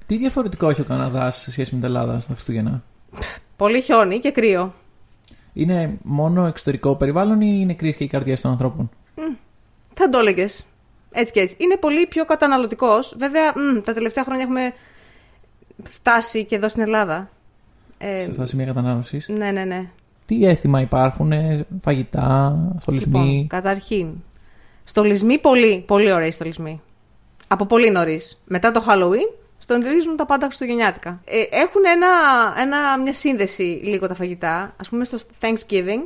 [0.06, 2.84] Τι διαφορετικό έχει ο Καναδάς σε σχέση με την Ελλάδα στα Χριστούγεννα;
[3.56, 4.74] Πολύ χιόνι και κρύο.
[5.54, 8.90] Είναι μόνο εξωτερικό περιβάλλον ή είναι κρίση και οι καρδιέ των ανθρώπων;
[9.94, 10.66] Θα το έλεγες.
[11.12, 11.56] Έτσι και έτσι.
[11.60, 13.16] Είναι πολύ πιο καταναλωτικός.
[13.18, 14.74] Βέβαια, μ, τα τελευταία χρόνια έχουμε
[15.84, 17.30] φτάσει και εδώ στην Ελλάδα.
[17.98, 19.24] Ε, Σε αυτά τα σημεία κατανάλωση.
[19.28, 19.90] ναι, ναι, ναι.
[20.26, 24.08] Τι έθιμα υπάρχουν, ε, φαγητά, στολισμοί; Λοιπόν, καταρχήν,
[24.84, 26.82] στολισμοί πολύ, πολύ ωραίοι στολισμοί.
[27.48, 28.42] Από πολύ νωρίς.
[28.46, 31.22] Μετά το Halloween, στολίζουν τα πάντα χριστουγεννιάτικα.
[31.26, 32.08] Ε, έχουν ένα,
[32.62, 34.54] ένα, μια σύνδεση λίγο τα φαγητά.
[34.54, 36.02] Α πούμε στο Thanksgiving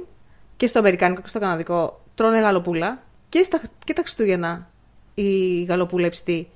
[0.57, 2.99] και στο Αμερικάνικο και στο Καναδικό τρώνε γαλοπούλα.
[3.29, 4.69] Και, στα, και τα Χριστούγεννα
[5.13, 6.47] η γαλοπούλα υψτή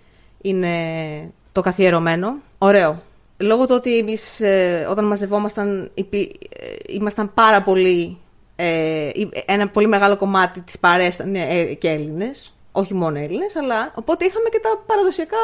[0.42, 0.74] είναι
[1.52, 2.36] το καθιερωμένο.
[2.58, 3.02] Ωραίο.
[3.38, 4.42] Λόγω του ότι εμείς
[4.90, 8.18] όταν μαζευόμασταν υπή- ε, ήμασταν πάρα πολύ.
[8.56, 9.10] ε,
[9.46, 12.56] ένα πολύ μεγάλο κομμάτι της παρέας ήταν ε, και Έλληνες.
[12.72, 15.38] Όχι μόνο Έλληνες, αλλά οπότε είχαμε και τα παραδοσιακά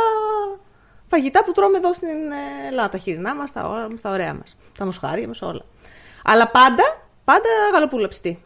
[1.09, 2.89] φαγητά που τρώμε εδώ στην ε, Ελλάδα.
[2.89, 4.57] Τα χοιρινά μας, τα, ώρα μας, τα ωραία μας.
[4.77, 5.65] Τα μοσχάρια μας, όλα.
[6.23, 8.39] Αλλά πάντα, πάντα γαλοπούλα ψητή.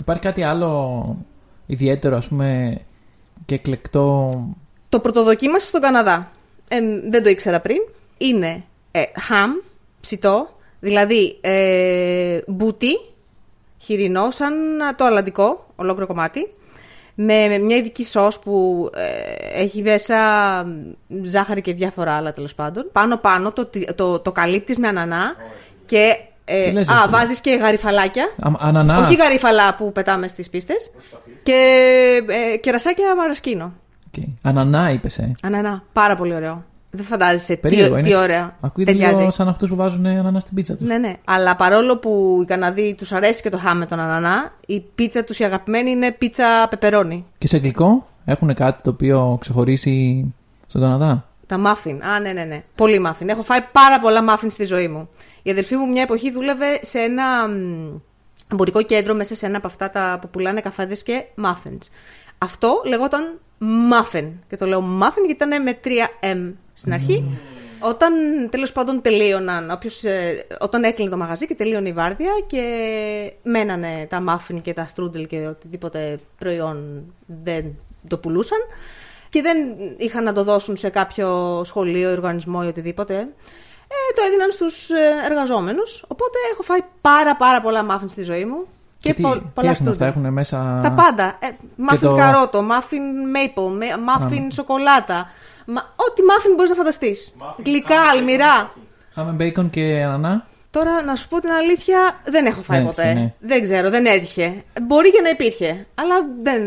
[0.00, 1.16] Υπάρχει κάτι άλλο
[1.66, 2.78] ιδιαίτερο, ας πούμε,
[3.44, 4.38] και εκλεκτό;
[4.88, 6.30] Το πρωτοδοκίμασα στον Καναδά.
[6.68, 7.78] Ε, δεν το ήξερα πριν.
[8.18, 9.50] Είναι ε, χαμ,
[10.00, 10.48] ψητό,
[10.80, 13.00] δηλαδή ε, μπούτι,
[13.78, 14.54] χοιρινό, σαν
[14.96, 16.54] το αλλαντικό, ολόκληρο κομμάτι,
[17.14, 20.16] με, με μια ειδική σως που ε, έχει μέσα
[21.22, 22.88] ζάχαρη και διάφορα άλλα τέλος πάντων.
[22.92, 25.34] Πάνω-πάνω το, το, το καλύπτεις με ανανά
[25.86, 28.24] και ε, Τι λες, α, ρε, βάζεις και γαριφαλάκια.
[28.24, 28.98] Α, ανανά.
[28.98, 30.90] Όχι γαριφαλά που πετάμε στις πίστες.
[31.42, 31.62] Και
[32.52, 33.72] ε, κερασάκια μαρασκίνο.
[34.16, 34.28] Okay.
[34.42, 35.18] Ανανά, είπες.
[35.18, 35.32] Ε.
[35.42, 35.82] Ανανά.
[35.92, 36.64] Πάρα πολύ ωραίο.
[36.94, 37.94] Δεν φαντάζεσαι τι, Περίεργο.
[37.94, 38.16] τι είναι...
[38.16, 38.56] ωραία.
[38.60, 39.18] Ακούγεται Ταιριάζει.
[39.18, 40.88] λίγο σαν αυτούς που βάζουν ανανά στην πίτσα τους.
[40.88, 41.12] Ναι, ναι.
[41.24, 45.24] Αλλά παρόλο που οι Καναδοί τους αρέσει και το χάμε με τον ανανά, η πίτσα
[45.24, 47.26] τους η αγαπημένη είναι πίτσα πεπερώνι.
[47.38, 50.26] Και σε γλυκό έχουν κάτι το οποίο ξεχωρίσει
[50.66, 52.04] στον Καναδά; Τα μάφιν.
[52.04, 52.62] Α, ναι, ναι, ναι.
[52.74, 53.28] Πολύ μάφιν.
[53.28, 55.08] Έχω φάει πάρα πολλά μάφιν στη ζωή μου.
[55.42, 57.52] Η αδελφή μου μια εποχή δούλευε σε ένα μ,
[58.52, 61.78] εμπορικό κέντρο μέσα σε ένα από αυτά τα που πουλάνε καφέδες και muffins.
[62.38, 64.32] Αυτό λεγόταν muffin.
[64.48, 67.38] Και το λέω muffin γιατί ήταν με 3M στην αρχή.
[67.84, 68.12] Όταν
[68.50, 72.62] τέλος πάντων τελείωναν, όποιος, ε, όταν έκλεινε το μαγαζί και τελείωνε η βάρδια και
[73.42, 77.64] μένανε τα muffin και τα strudel και οτιδήποτε προϊόν δεν
[78.08, 78.58] το πουλούσαν
[79.28, 79.56] και δεν
[79.96, 85.14] είχαν να το δώσουν σε κάποιο σχολείο, οργανισμό ή οτιδήποτε, ε, το έδιναν στους ε,
[85.24, 86.04] εργαζόμενους.
[86.08, 88.66] Οπότε έχω φάει πάρα πάρα πολλά muffin στη ζωή μου.
[89.02, 90.08] Και, τι, πο- τι πολλά έχουν αυτά, strudel.
[90.08, 90.80] έχουν μέσα.
[90.82, 91.38] Τα πάντα.
[91.40, 91.46] Ε,
[91.90, 95.26] muffin το- καρότο, muffin maple, με- muffin σοκολάτα.
[95.66, 97.34] Μα, ό,τι muffin μπορείς να φανταστείς.
[97.64, 98.70] Γλυκά, αλμυρά.
[99.14, 100.46] Χάμε μπέικον και ανανά.
[100.70, 103.12] Τώρα, να σου πω την αλήθεια, δεν έχω φάει Ναι, ποτέ.
[103.12, 103.32] ναι.
[103.40, 104.52] Δεν ξέρω, δεν έτυχε.
[104.82, 106.62] Μπορεί και να υπήρχε, αλλά δεν.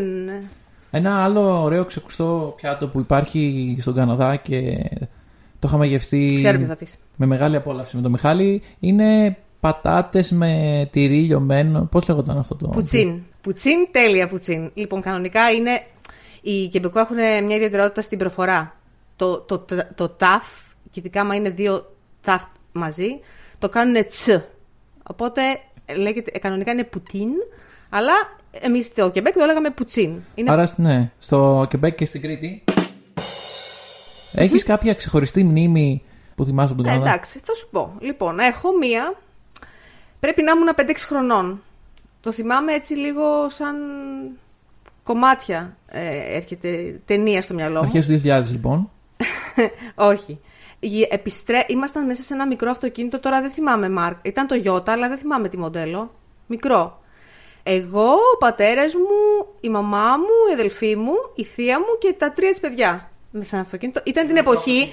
[0.90, 4.78] Ένα άλλο ωραίο ξεκουστό πιάτο που υπάρχει στον Καναδά και
[5.58, 6.98] το είχαμε γευστεί Ξέρω ποιο θα πεις.
[7.16, 11.88] με μεγάλη απόλαυση με τον Μιχάλη είναι πατάτες με τυρί λιωμένο.
[11.90, 12.68] Πώς λέγονταν αυτό το...
[12.68, 13.22] Πουτσίν.
[13.40, 14.70] Πουτσίν, τέλεια πουτσίν.
[14.74, 15.82] Λοιπόν, κανονικά είναι.
[16.40, 18.76] Οι Κεμπεκό έχουν μια ιδιαιτερότητα στην προφορά.
[19.16, 20.44] Το, το, το, το ταφ,
[20.90, 22.42] και ειδικά άμα είναι δύο ταφ
[22.72, 23.20] μαζί,
[23.58, 24.40] το κάνουν ts.
[25.10, 25.40] Οπότε
[25.96, 27.28] λέγεται, ε, κανονικά είναι poutine,
[27.90, 28.12] αλλά
[28.50, 30.20] εμείς στο Κεμπέκ το λέγαμε πουτσίν.
[30.34, 32.64] Είναι Άρα, ναι, στο Κεμπέκ και στην Κρήτη.
[34.32, 36.02] Έχεις κάποια ξεχωριστή μνήμη
[36.34, 37.10] που θυμάσαι από τον Ε, Καναδά.
[37.12, 37.92] εντάξει, θα σου πω.
[38.00, 39.14] Λοιπόν, έχω μία.
[40.26, 41.62] Πρέπει να ήμουν 5-6 χρονών.
[42.20, 43.76] Το θυμάμαι έτσι λίγο σαν
[45.02, 45.76] κομμάτια.
[45.86, 47.90] Ε, έρχεται ταινία στο μυαλό μου.
[47.94, 48.90] Αρχές του 2000 λοιπόν.
[50.12, 50.40] Όχι.
[50.78, 51.64] Η- Επιστρέ...
[51.68, 54.16] Ήμασταν μέσα σε ένα μικρό αυτοκίνητο, τώρα δεν θυμάμαι Μάρκ.
[54.22, 56.14] Ήταν το Ιώτα, αλλά δεν θυμάμαι τι μοντέλο.
[56.46, 57.02] Μικρό.
[57.62, 62.32] Εγώ, ο πατέρας μου, η μαμά μου, η αδελφή μου, η θεία μου και τα
[62.32, 63.10] τρία της παιδιά.
[63.30, 64.00] Μέσα σε ένα αυτοκίνητο.
[64.04, 64.92] Ήταν την εποχή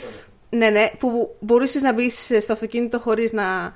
[0.49, 3.73] ναι, ναι, που μπορούσες να μπεις στο αυτοκίνητο χωρίς να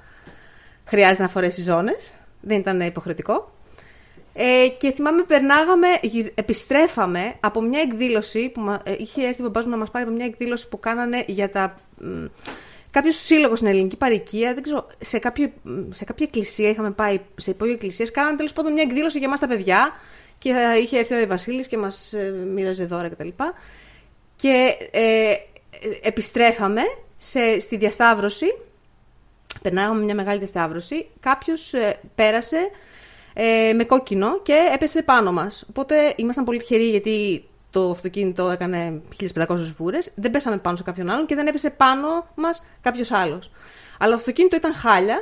[0.88, 2.14] χρειάζεται να φορέσει ζώνες.
[2.42, 3.52] Δεν ήταν υποχρεωτικό.
[4.34, 9.44] Ε, και θυμάμαι, περνάγαμε, γυρ- επιστρέφαμε από μια εκδήλωση που μα- ε, είχε έρθει ο
[9.46, 11.76] μπαμπάς μου να μας πάρει από μια εκδήλωση που κάνανε για τα.
[12.92, 17.20] Κάποιος σύλλογος στην ελληνική παροικία, δεν ξέρω, σε, κάποιο, μ, σε κάποια εκκλησία είχαμε πάει,
[17.36, 19.92] σε υπόγειο εκκλησίας, κάνανε τέλος πάντων μια εκδήλωση για εμάς τα παιδιά
[20.38, 22.14] και ε, είχε έρθει ο Βασίλης και μας
[22.54, 23.28] μοίραζε δώρα κτλ.
[24.36, 25.02] Και ε,
[25.32, 25.38] ε,
[26.02, 26.82] επιστρέφαμε
[27.18, 28.46] σε, στη διασταύρωση
[29.62, 31.74] περνάγαμε μια μεγάλη διασταύρωση, κάποιος
[32.16, 32.70] πέρασε
[33.34, 35.66] ε, με κόκκινο και έπεσε πάνω μας.
[35.70, 39.02] Οπότε ήμασταν πολύ τυχεροί γιατί το αυτοκίνητο έκανε
[39.36, 39.46] 1500
[39.78, 40.12] βούρες.
[40.16, 43.52] Δεν πέσαμε πάνω σε κάποιον άλλον και δεν έπεσε πάνω μας κάποιος άλλος.
[44.00, 45.22] Αλλά το αυτοκίνητο ήταν χάλια.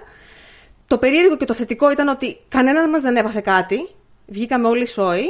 [0.87, 3.89] Το περίεργο και το θετικό ήταν ότι κανένας μας δεν έπαθε κάτι.
[4.27, 5.25] Βγήκαμε όλοι σόοι.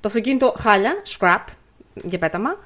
[0.00, 1.44] Το αυτοκίνητο χάλια, scrap,
[1.94, 2.56] για πέταμα.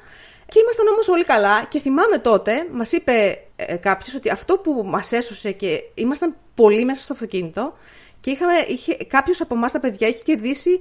[0.48, 1.64] Και ήμασταν όμως όλοι καλά.
[1.64, 6.84] Και θυμάμαι τότε, μας είπε ε, κάποιος ότι αυτό που μας έσωσε και ήμασταν πολύ
[6.84, 7.72] μέσα στο αυτοκίνητο
[8.20, 10.80] και είχαμε, είχε, κάποιος από εμάς τα παιδιά είχε κερδίσει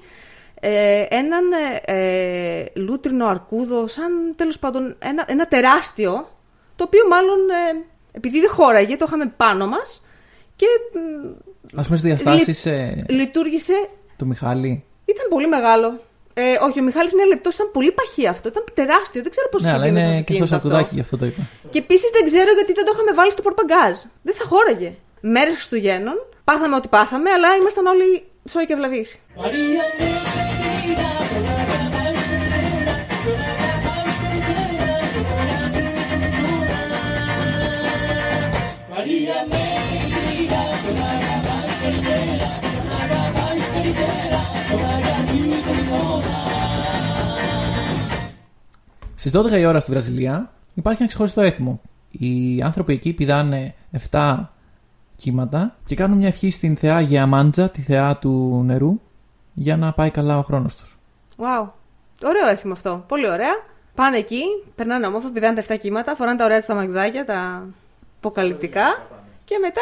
[0.60, 1.44] ε, έναν
[1.86, 6.30] ε, ε, λούτρινο αρκούδο, σαν τέλος πάντων ένα, ένα τεράστιο,
[6.76, 10.04] το οποίο μάλλον ε, επειδή δεν χώραγε, το είχαμε πάνω μας
[10.56, 14.84] και μ, Α πούμε στις διαστάσεις ε, λειτουργήσε, του Μιχάλη.
[15.06, 16.02] ήταν πολύ μεγάλο.
[16.40, 19.62] Ε, όχι, ο Μιχάλης είναι λεπτός, ήταν πολύ παχύ αυτό, ήταν τεράστιο, δεν ξέρω πώς
[19.62, 21.42] Ναι, αλλά είχε μπει μέσα είναι στο και αυτό αυτοκίνητο σακουδάκι, γι' αυτό το είπα.
[21.70, 23.98] και επίσης δεν ξέρω γιατί δεν το είχαμε βάλει στο πορπαγκάζ.
[24.22, 24.90] Δεν θα χώραγε.
[25.22, 28.08] Μέρες Χριστουγέννων, πάθαμε ό,τι πάθαμε, αλλά ήμασταν όλοι
[28.52, 29.04] σόι και ευλαβεί.
[49.20, 51.82] Στις 12 η ώρα στη Βραζιλία υπάρχει ένα ξεχωριστό έθιμο.
[52.12, 53.76] Οι άνθρωποι εκεί πηδάνε
[54.12, 54.46] 7
[55.16, 59.00] κύματα και κάνουν μια ευχή στην θεά Γεαμάντζα, τη θεά του νερού,
[59.54, 60.98] για να πάει καλά ο χρόνος τους.
[61.38, 61.70] Wow.
[62.24, 63.04] Ωραίο έθιμο αυτό.
[63.08, 63.64] Πολύ ωραία.
[63.96, 64.42] Πάνε εκεί,
[64.76, 67.68] περνάνε όμορφα, πηδάνε τα 7 κύματα, φοράνε τα ωραία του τα μαγδάκια, τα
[68.18, 69.08] αποκαλυπτικά
[69.46, 69.82] και μετά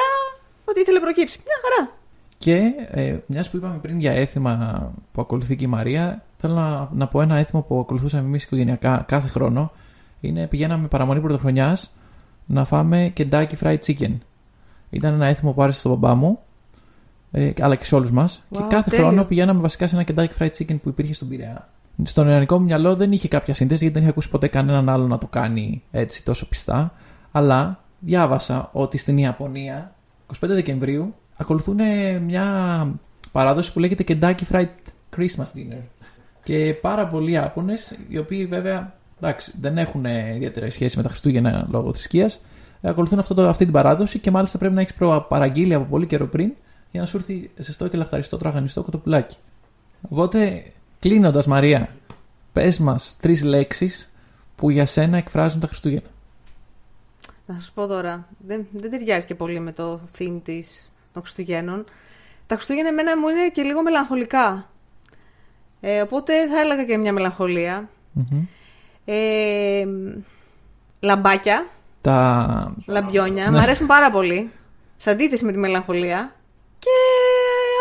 [0.65, 1.39] ό,τι ήθελε προκύψει.
[1.45, 1.91] Μια χαρά.
[2.37, 6.89] Και ε, μιας που είπαμε πριν για έθιμα που ακολουθεί και η Μαρία, θέλω να,
[6.93, 9.71] να πω ένα έθιμο που ακολουθούσαμε εμείς οικογενειακά κάθε χρόνο.
[10.19, 11.93] Είναι πηγαίναμε παραμονή πρωτοχρονιάς
[12.45, 14.17] να φάμε Kentucky Fried Chicken.
[14.89, 16.39] Ήταν ένα έθιμο που άρεσε στον μπαμπά μου,
[17.31, 18.43] ε, αλλά και σε όλους μας.
[18.51, 19.05] και κάθε τέλειο.
[19.05, 21.69] χρόνο πηγαίναμε βασικά σε ένα Kentucky Fried Chicken που υπήρχε στον Πειραιά.
[22.03, 25.07] Στο νεανικό μου μυαλό δεν είχε κάποια σύνδεση γιατί δεν είχα ακούσει ποτέ κανέναν άλλο
[25.07, 26.93] να το κάνει έτσι τόσο πιστά.
[27.31, 29.95] Αλλά διάβασα ότι στην Ιαπωνία
[30.33, 31.79] 25 Δεκεμβρίου ακολουθούν
[32.21, 32.87] μια
[33.31, 34.67] παράδοση που λέγεται Kentucky Fried
[35.17, 35.81] Christmas Dinner.
[36.45, 41.67] Και πάρα πολλοί Ιάπωνες, οι οποίοι βέβαια εντάξει, δεν έχουν ιδιαίτερη σχέση με τα Χριστούγεννα
[41.69, 42.39] λόγω θρησκείας,
[42.81, 44.93] ακολουθούν αυτό το, αυτή την παράδοση και μάλιστα πρέπει να έχεις
[45.27, 46.53] παραγγείλει από πολύ καιρό πριν
[46.91, 49.35] για να σου έρθει ζεστό και λαχταριστό τραγανιστό κοτοπουλάκι.
[50.09, 50.63] Οπότε,
[50.99, 51.89] κλείνοντας, Μαρία,
[52.53, 54.11] πες μας τρεις λέξεις
[54.55, 56.09] που για σένα εκφράζουν τα Χριστούγεννα.
[57.45, 61.85] Να σας πω τώρα, δεν, δεν ταιριάζει και πολύ με το theme της, των Χριστουγέννων.
[62.47, 64.69] Τα Χριστούγεννα εμένα μου είναι και λίγο μελαγχολικά.
[65.87, 67.89] Ε, οπότε θα έλεγα και μια μελαγχολία.
[69.05, 69.85] Ε,
[70.99, 71.65] λαμπάκια,
[72.01, 72.73] Τα.
[72.87, 73.51] λαμπιόνια, Ναι.
[73.51, 74.51] μου αρέσουν πάρα πολύ.
[74.97, 76.35] Σε αντίθεση με τη μελαγχολία.
[76.79, 76.89] Και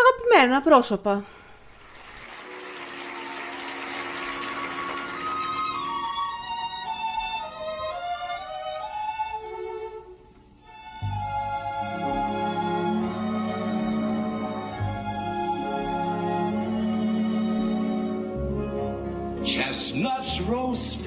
[0.05, 1.25] αγαπημένα πρόσωπα.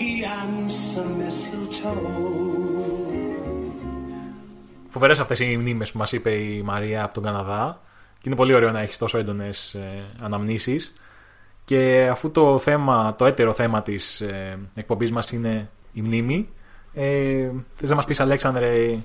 [0.00, 1.98] turkey and some mistletoe.
[4.88, 7.80] Φοβερές αυτές οι μνήμες που μας είπε η Μαρία από τον Καναδά.
[8.14, 10.92] Και είναι πολύ ωραίο να έχεις τόσο έντονες ε, αναμνήσεις.
[11.64, 16.48] Και αφού το θέμα, το έτερο θέμα της ε, εκπομπής μας είναι η μνήμη,
[16.94, 18.98] ε, θες να μας πεις, Αλέξανδρε,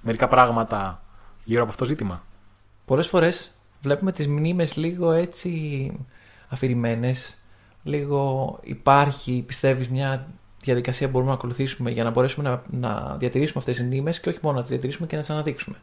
[0.00, 1.02] μερικά πράγματα
[1.44, 2.22] γύρω από αυτό το ζήτημα;
[2.84, 5.92] Πολλές φορές βλέπουμε τις μνήμες λίγο έτσι
[6.48, 7.38] αφηρημένες.
[7.86, 10.28] Λίγο υπάρχει, πιστεύεις, μια
[10.60, 14.28] διαδικασία που μπορούμε να ακολουθήσουμε για να μπορέσουμε να, να διατηρήσουμε αυτές τις μνήμες και
[14.28, 15.76] όχι μόνο να τις διατηρήσουμε και να τις αναδείξουμε.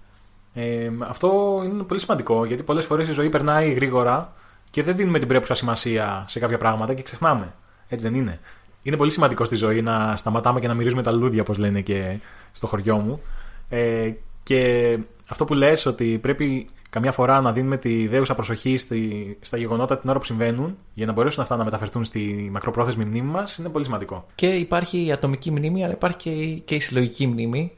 [0.54, 4.34] Ε, αυτό είναι πολύ σημαντικό γιατί πολλές φορές η ζωή περνάει γρήγορα
[4.70, 7.54] και δεν δίνουμε την πρέπουσα σημασία σε κάποια πράγματα και ξεχνάμε.
[7.88, 8.40] Έτσι δεν είναι.
[8.84, 12.20] Είναι πολύ σημαντικό στη ζωή να σταματάμε και να μυρίζουμε τα λουλούδια, όπως λένε και
[12.52, 13.22] στο χωριό μου.
[13.70, 14.12] Ε,
[14.44, 14.98] και
[15.28, 19.98] αυτό που λες ότι πρέπει καμιά φορά να δίνουμε τη δέουσα προσοχή στη, στα γεγονότα
[19.98, 23.70] την ώρα που συμβαίνουν για να μπορέσουν αυτά να μεταφερθούν στη μακροπρόθεσμη μνήμη μας είναι
[23.70, 24.26] πολύ σημαντικό.
[24.36, 27.72] Και υπάρχει η ατομική μνήμη, αλλά υπάρχει και η, και η συλλογική μνήμη.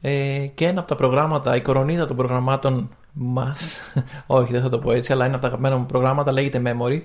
[0.00, 3.80] Ε, και ένα από τα προγράμματα, η κορονίδα των προγραμμάτων μας,
[4.26, 7.02] όχι δεν θα το πω έτσι, αλλά ένα από τα αγαπημένα μου προγράμματα λέγεται Memory.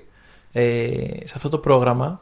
[0.51, 2.21] Ε, σε αυτό το πρόγραμμα,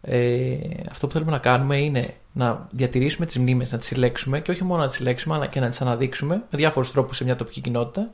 [0.00, 0.56] ε,
[0.90, 4.64] αυτό που θέλουμε να κάνουμε είναι να διατηρήσουμε τις μνήμες, να τις συλλέξουμε και όχι
[4.64, 7.60] μόνο να τις συλλέξουμε, αλλά και να τις αναδείξουμε με διάφορους τρόπους σε μια τοπική
[7.60, 8.10] κοινότητα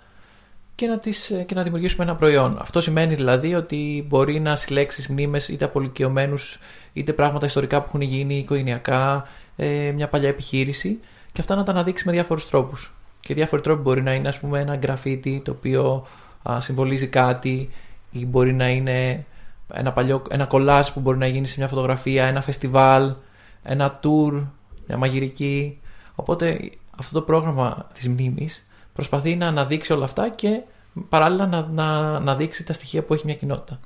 [0.74, 2.58] και να, τις, και να δημιουργήσουμε ένα προϊόν.
[2.60, 6.58] Αυτό σημαίνει δηλαδή ότι μπορεί να συλλέξεις μνήμες είτε από ηλικιωμένους,
[6.92, 11.00] είτε πράγματα ιστορικά που έχουν γίνει οικογενειακά, ε, μια παλιά επιχείρηση
[11.32, 12.94] και αυτά να τα αναδείξει με διάφορους τρόπους.
[13.20, 16.06] Και διάφοροι τρόποι μπορεί να είναι, ας πούμε, ένα γκραφίτι το οποίο
[16.50, 17.70] α, συμβολίζει κάτι,
[18.10, 19.24] ή μπορεί να είναι
[19.72, 23.14] ένα, παλιό, ένα κολλάζ που μπορεί να γίνει σε μια φωτογραφία, ένα φεστιβάλ,
[23.62, 24.46] ένα tour,
[24.86, 25.80] μια μαγειρική.
[26.14, 30.60] Οπότε αυτό το πρόγραμμα της μνήμης προσπαθεί να αναδείξει όλα αυτά και
[31.08, 33.80] παράλληλα να, να, να δείξει τα στοιχεία που έχει μια κοινότητα.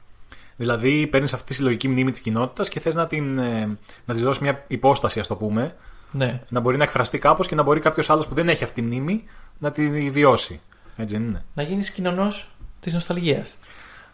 [0.57, 4.23] Δηλαδή, παίρνεις αυτή τη συλλογική μνήμη της κοινότητας και θες να, την, ε, να της
[4.23, 5.75] δώσεις μια υπόσταση, ας το πούμε.
[6.11, 6.41] Ναι.
[6.49, 8.87] Να μπορεί να εκφραστεί κάπως και να μπορεί κάποιος άλλος που δεν έχει αυτή τη
[8.87, 9.25] μνήμη
[9.59, 10.61] να τη βιώσει.
[10.97, 11.45] Έτσι δεν είναι.
[11.55, 12.51] Να γίνεις κοινωνός
[12.81, 13.57] της νοσταλγίας.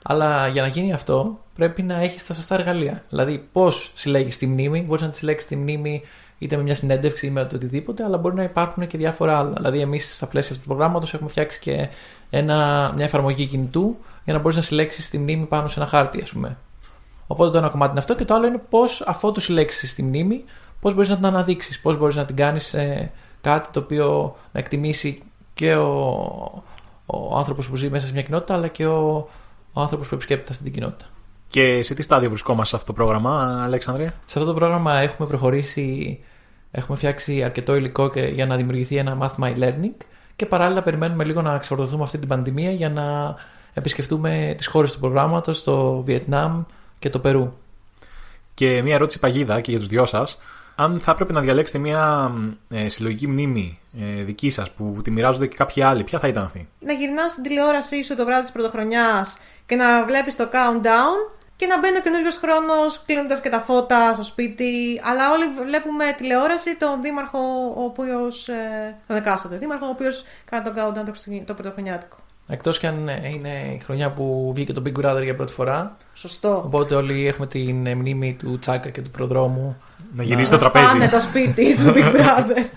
[0.02, 3.05] Αλλά για να γίνει αυτό πρέπει να έχεις τα σωστά εργαλεία.
[3.09, 6.02] Δηλαδή, πώς συλλέγεις τη μνήμη, μπορείς να τη συλλέξεις τη μνήμη
[6.43, 9.52] είτε με μια συνέντευξη ή με το οτιδήποτε, αλλά μπορεί να υπάρχουν και διάφορα άλλα.
[9.52, 11.89] Δηλαδή, εμείς στα πλαίσια του προγράμματος έχουμε φτιάξει και
[12.31, 16.20] ένα, μια εφαρμογή κινητού για να μπορείς να συλλέξεις τη μνήμη πάνω σε ένα χάρτη,
[16.23, 16.56] ας πούμε.
[17.27, 20.02] Οπότε το ένα κομμάτι είναι αυτό και το άλλο είναι πώς αφού του συλλέξεις τη
[20.02, 20.44] μνήμη,
[20.81, 22.74] πώς μπορείς να την αναδείξεις, πώς μπορείς να την κάνεις
[23.40, 25.23] κάτι το οποίο να εκτιμήσει
[25.55, 26.64] και ο,
[27.06, 29.28] ο άνθρωπος που ζει μέσα σε μια κοινότητα, αλλά και ο,
[29.73, 31.05] ο άνθρωπος που επισκέπτεται αυτή την κοινότητα.
[31.48, 35.28] Και σε τι στάδιο βρισκόμαστε σε αυτό το πρόγραμμα, Αλέξανδρε; Σε αυτό το πρόγραμμα έχουμε
[35.28, 36.19] προχωρήσει,
[36.73, 40.05] έχουμε φτιάξει αρκετό υλικό και, για να δημιουργηθεί ένα Math My Learning
[40.36, 43.35] και παράλληλα περιμένουμε λίγο να ξεφορτωθούμε αυτή την πανδημία για να
[43.74, 46.62] επισκεφτούμε τις χώρες του προγράμματος, το Βιετνάμ
[46.99, 47.53] και το Περού.
[48.55, 50.40] Και μια ερώτηση παγίδα και για τους δυο σας.
[50.74, 52.32] Αν θα έπρεπε να διαλέξετε μια
[52.69, 56.44] ε, συλλογική μνήμη ε, δική σας που τη μοιράζονται και κάποιοι άλλοι, ποια θα ήταν
[56.44, 61.41] αυτή; Να γυρνάς στην τηλεόρασή σου το βράδυ της πρωτοχρονιάς και να βλέπεις το countdown
[61.56, 65.00] και να μπαίνει ο καινούριος χρόνος κλείνοντας και τα φώτα στο σπίτι.
[65.04, 67.38] Αλλά όλοι βλέπουμε τηλεόραση τον δήμαρχο,
[67.76, 68.48] ο οποίος.
[68.48, 72.16] Ε, τον εκάστοτε δήμαρχο, ο οποίος κάνει τον countdown το, Χριστουγεν- το πρωτοχρονιάτικο.
[72.48, 75.96] Εκτός και αν ε, είναι η χρονιά που βγήκε το Big Brother για πρώτη φορά.
[76.14, 76.62] Σωστό.
[76.64, 79.76] Οπότε όλοι έχουμε την ε, μνήμη του Τσάκα και του προδρόμου.
[80.14, 80.84] Να γυρίζει το τραπέζι.
[80.84, 82.68] Πάνε το σπίτι του Big Brother.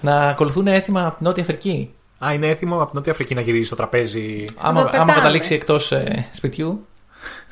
[0.00, 1.94] Να ακολουθούν έθιμα από την Νότια Αφρική.
[2.18, 4.44] Α, είναι έθιμο από την Νότια Αφρική να γυρίζει στο τραπέζι.
[4.60, 5.92] Άμα, άμα καταλήξει εκτός
[6.32, 6.86] σπιτιού,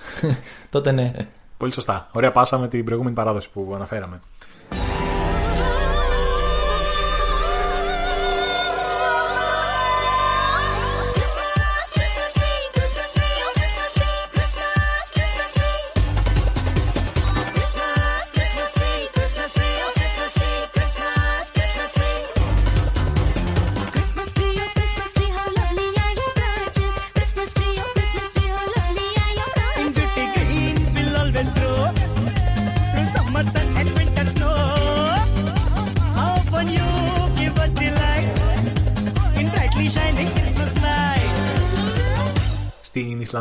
[0.71, 1.13] τότε ναι.
[1.57, 2.09] Πολύ σωστά.
[2.13, 4.21] Ωραία πάσα με την προηγούμενη παράδοση που αναφέραμε.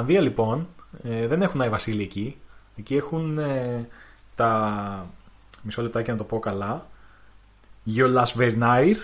[0.02, 0.68] Ισλανδία λοιπόν
[1.04, 2.38] ε, δεν έχουν Άι Βασίλη εκεί.
[2.78, 3.88] Εκεί έχουν ε,
[4.36, 5.10] τα.
[5.62, 6.88] Μισό λεπτάκι να το πω καλά.
[7.84, 8.98] Γιολασβερνάιρ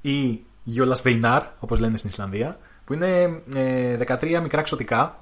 [0.00, 5.18] ή Γιολασβεϊνάρ, όπως λένε στην Ισλανδία, που είναι ε, 13 μικρά ξωτικά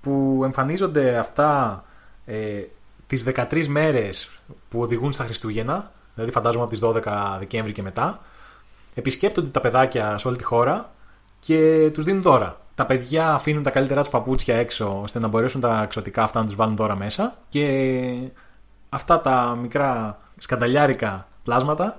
[0.00, 1.84] που εμφανίζονται αυτά
[2.24, 2.62] ε,
[3.06, 4.30] τις 13 μέρες
[4.68, 8.20] που οδηγούν στα Χριστούγεννα, δηλαδή φαντάζομαι από τις 12 Δεκέμβρη και μετά,
[8.94, 10.90] επισκέπτονται τα παιδάκια σε όλη τη χώρα
[11.40, 12.56] και τους δίνουν δώρα.
[12.78, 16.46] Τα παιδιά αφήνουν τα καλύτερά τους παπούτσια έξω ώστε να μπορέσουν τα εξωτικά αυτά να
[16.46, 17.66] τους βάλουν δώρα μέσα και
[18.88, 21.98] αυτά τα μικρά σκανταλιάρικα πλάσματα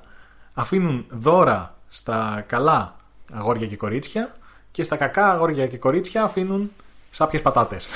[0.53, 2.95] αφήνουν δώρα στα καλά
[3.33, 4.35] αγόρια και κορίτσια
[4.71, 6.71] και στα κακά αγόρια και κορίτσια αφήνουν
[7.09, 7.87] σάπιες πατάτες.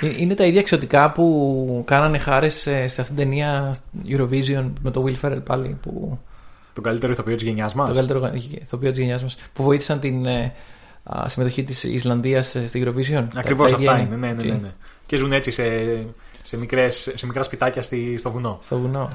[0.00, 3.74] Ε, Είναι τα ίδια εξωτικά που κάνανε χάρες σε αυτή την ταινία
[4.06, 5.78] Eurovision με το Will Ferrell πάλι.
[5.82, 6.18] Που...
[6.72, 7.88] Τον καλύτερο ηθοποιό της γενιάς μας.
[7.88, 8.30] Το καλύτερο
[8.62, 9.36] ηθοποιό της γενιάς μας.
[9.52, 10.52] Που βοήθησαν την ε, α,
[11.26, 13.26] συμμετοχή της Ισλανδίας στην Eurovision.
[13.36, 14.14] Ακριβώς Τα- τα αυτά γέννη.
[14.16, 14.26] είναι.
[14.26, 14.70] Ναι, ναι, Και- ναι, ναι.
[15.06, 15.64] Και ζουν έτσι σε,
[16.42, 18.58] σε, μικρές, σε μικρά σπιτάκια στη, στο βουνό.
[18.62, 19.08] Στο βουνό.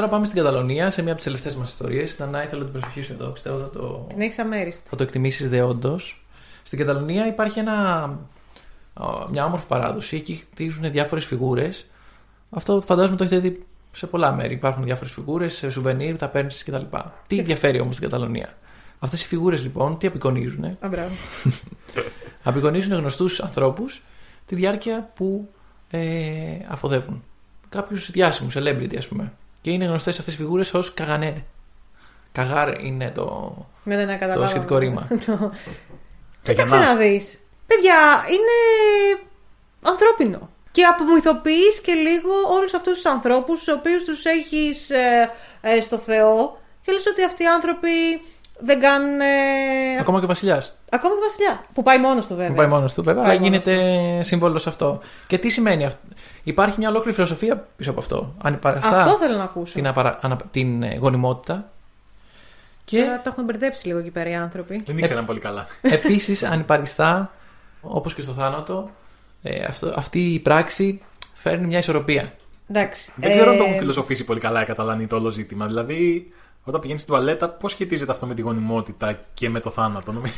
[0.00, 2.14] Τώρα πάμε στην Καταλωνία, σε μία από τις τελευταίες μας ιστορίες.
[2.14, 3.28] Θανάη, θέλω την προσοχή σου εδώ.
[3.28, 4.88] Πιστεύω θα το, Την έχεις αμέριστη.
[4.88, 5.98] θα το εκτιμήσεις δεόντω.
[6.62, 7.72] Στην Καταλωνία υπάρχει ένα,
[8.94, 10.16] α, μια όμορφη παράδοση.
[10.16, 11.86] Εκεί χτίζουν διάφορες φιγούρες.
[12.50, 14.54] Αυτό φαντάζομαι το έχετε δει σε πολλά μέρη.
[14.54, 16.96] Υπάρχουν διάφορες φιγούρες, σουβενίρ, τα παίρνεις κτλ.
[17.26, 18.54] Τι ενδιαφέρει όμως την Καταλωνία;
[18.98, 20.64] Αυτές οι φιγούρες λοιπόν τι απεικονίζουν.
[20.64, 21.14] Α, μπράβο.
[22.42, 24.02] απεικονίζουν γνωστούς ανθρώπους
[24.46, 25.48] τη διάρκεια που
[25.90, 26.00] ε,
[26.68, 27.24] αφοδεύουν.
[27.68, 29.32] Κάποιους διάσημους, celebrity ας πούμε.
[29.60, 31.32] Και είναι γνωστές αυτές οι φιγούρες ως καγανέρ.
[32.32, 34.46] Καγάρ είναι το, Με δεν το καταλάβω.
[34.46, 35.08] σχετικό ρήμα.
[36.42, 37.38] Κοίταξε να δεις.
[37.66, 38.56] Παιδιά, είναι
[39.82, 40.50] ανθρώπινο.
[40.70, 45.30] Και απομυθοποιείς και λίγο όλους αυτούς τους ανθρώπους, τους οποίους τους έχεις ε,
[45.60, 47.88] ε, στο Θεό και λες ότι αυτοί οι άνθρωποι
[48.58, 49.20] δεν κάνουν.
[49.20, 49.26] ε,
[50.00, 50.76] Ακόμα και ο Βασιλιάς.
[50.90, 51.58] Ακόμα και ο Βασιλιάς.
[51.74, 52.48] Που πάει μόνος του βέβαια.
[52.50, 55.00] Που πάει μόνος του, βέβαια, αλλά Πάει μόνος γίνεται σύμβολος σε αυτό.
[55.26, 55.98] Και τι σημαίνει αυτό.
[56.42, 58.34] Υπάρχει μια ολόκληρη φιλοσοφία πίσω από αυτό.
[58.42, 59.72] Ανυπαραστά Αυτό θέλω να ακούσω.
[59.72, 60.18] την, απαρα...
[60.22, 61.70] ανα- την ε, γονιμότητα.
[62.84, 63.02] Και...
[63.02, 64.82] Τώρα το έχουν μπερδέψει λίγο εκεί πέρα οι άνθρωποι.
[64.86, 65.66] Δεν ήξεραν πολύ καλά.
[65.82, 67.32] Επίσης, ανυπαριστά,
[67.80, 68.90] όπως και στο θάνατο,
[69.42, 71.00] ε, αυτό, αυτή η πράξη
[71.34, 72.32] φέρνει μια ισορροπία.
[72.68, 73.12] Εντάξει.
[73.16, 75.66] Δεν ξέρω αν το Ε, έχουν φιλοσοφήσει πολύ καλά οι Καταλανοί το όλο ζήτημα.
[75.66, 76.32] Δηλαδή,
[76.64, 80.12] όταν πηγαίνει στην τουαλέτα, πώς σχετίζεται αυτό με τη γονιμότητα και με το θάνατο.
[80.12, 80.34] νομίζω;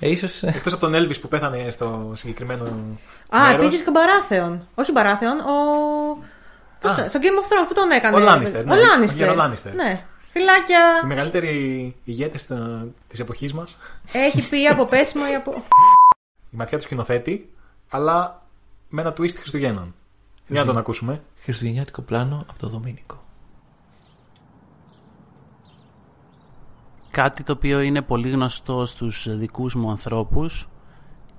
[0.00, 0.42] Ε, ίσως...
[0.42, 2.64] Εκτός από τον Έλβη που πέθανε στο συγκεκριμένο.
[2.64, 3.54] Α, μέρος.
[3.54, 4.68] επίσης και ο Μπαράθεον.
[4.74, 5.52] Όχι Μπαράθεον, ο.
[6.80, 8.72] Πώς το- στο Game of Thrones που τον έκανε; Ο Λάνιστερ, ναι.
[8.74, 9.20] Ο Λάνιστερ.
[9.20, 9.74] Ο γέρο Λάνιστερ.
[9.74, 10.04] Ναι.
[10.32, 11.00] Φυλάκια.
[11.04, 12.46] Οι μεγαλύτεροι ηγέτες
[13.08, 13.76] της εποχής μας.
[14.12, 15.52] Έχει πει από πέσιμο ή από.
[16.52, 17.52] Η ματιά του σκηνοθέτη,
[17.90, 18.38] αλλά
[18.88, 19.94] με ένα twist Χριστουγέννων.
[20.48, 21.22] Για να τον ακούσουμε.
[21.42, 23.24] Χριστουγεννιάτικο πλάνο από το Δομήνικο.
[27.16, 30.68] Κάτι το οποίο είναι πολύ γνωστό στους δικούς μου ανθρώπους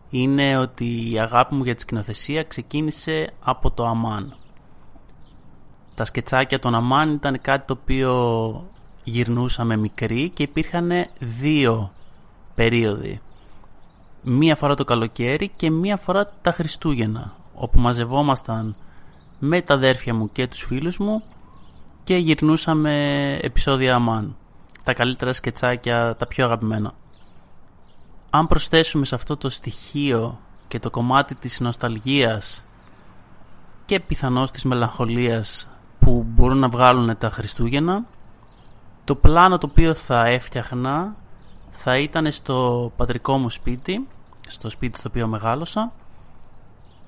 [0.09, 4.35] είναι ότι η αγάπη μου για τη σκηνοθεσία ξεκίνησε από το Αμάν.
[5.95, 8.69] Τα σκετσάκια των Αμάν ήταν κάτι το οποίο
[9.03, 11.91] γυρνούσαμε μικροί και υπήρχαν δύο
[12.55, 13.21] περίοδοι.
[14.21, 18.75] Μία φορά το καλοκαίρι και μία φορά τα Χριστούγεννα όπου μαζευόμασταν
[19.39, 21.23] με τα αδέρφια μου και τους φίλους μου
[22.03, 24.35] και γυρνούσαμε επεισόδια Αμάν.
[24.87, 26.91] Τα καλύτερα σκετσάκια, τα πιο αγαπημένα.
[28.29, 32.65] Αν προσθέσουμε σε αυτό το στοιχείο και το κομμάτι της νοσταλγίας
[33.85, 35.67] και πιθανώς της μελαγχολίας
[35.99, 38.05] που μπορούν να βγάλουν τα Χριστούγεννα,
[39.03, 41.15] το πλάνο το οποίο θα έφτιαχνα
[41.69, 44.07] θα ήταν στο πατρικό μου σπίτι,
[44.47, 45.91] στο σπίτι στο οποίο μεγάλωσα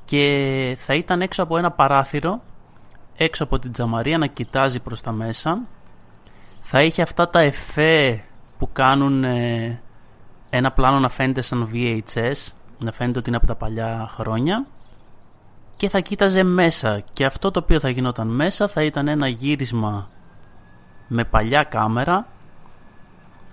[0.06, 2.41] και θα ήταν έξω από ένα παράθυρο,
[3.15, 5.60] έξω από την τζαμαρία να κοιτάζει προς τα μέσα.
[6.71, 8.23] Θα είχε αυτά τα εφέ
[8.57, 9.81] που κάνουν ε,
[10.49, 14.65] ένα πλάνο να φαίνεται σαν VHS, να φαίνεται ότι είναι από τα παλιά χρόνια
[15.77, 20.09] και θα κοίταζε μέσα και αυτό το οποίο θα γινόταν μέσα θα ήταν ένα γύρισμα
[21.07, 22.27] με παλιά κάμερα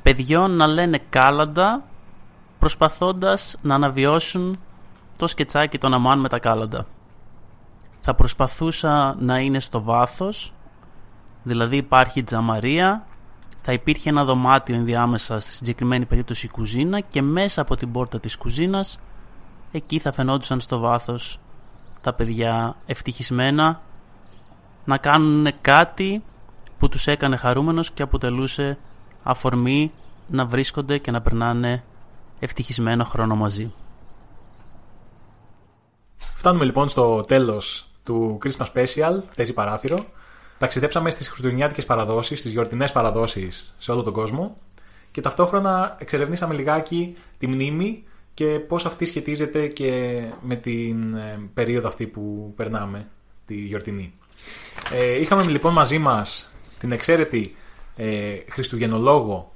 [0.02, 1.82] παιδιών να λένε κάλαντα
[2.58, 4.58] προσπαθώντας να αναβιώσουν
[5.18, 6.86] το σκετσάκι των αμάν με τα κάλαντα.
[8.00, 10.52] Θα προσπαθούσα να είναι στο βάθος,
[11.46, 13.06] δηλαδή υπάρχει τζαμαρία,
[13.62, 18.20] θα υπήρχε ένα δωμάτιο ενδιάμεσα στη συγκεκριμένη περίπτωση η κουζίνα και μέσα από την πόρτα
[18.20, 18.98] της κουζίνας
[19.72, 21.40] εκεί θα φαινόντουσαν στο βάθος
[22.00, 23.80] τα παιδιά ευτυχισμένα
[24.84, 26.22] να κάνουν κάτι
[26.78, 28.78] που τους έκανε χαρούμενος και αποτελούσε
[29.22, 29.92] αφορμή
[30.26, 31.84] να βρίσκονται και να περνάνε
[32.38, 33.72] ευτυχισμένο χρόνο μαζί.
[36.16, 39.98] Φτάνουμε λοιπόν στο τέλος του Christmas Special, θέση παράθυρο.
[40.58, 44.56] Ταξιδέψαμε στις χριστουγεννιάτικες παραδόσεις, στις γιορτινές παραδόσεις σε όλο τον κόσμο
[45.10, 48.02] και ταυτόχρονα εξερευνήσαμε λιγάκι τη μνήμη
[48.34, 53.08] και πώς αυτή σχετίζεται και με την ε, περίοδο αυτή που περνάμε,
[53.46, 54.12] τη γιορτινή.
[54.92, 57.56] Ε, είχαμε λοιπόν μαζί μας την εξαίρετη
[57.96, 59.52] ε, χριστουγεννολόγο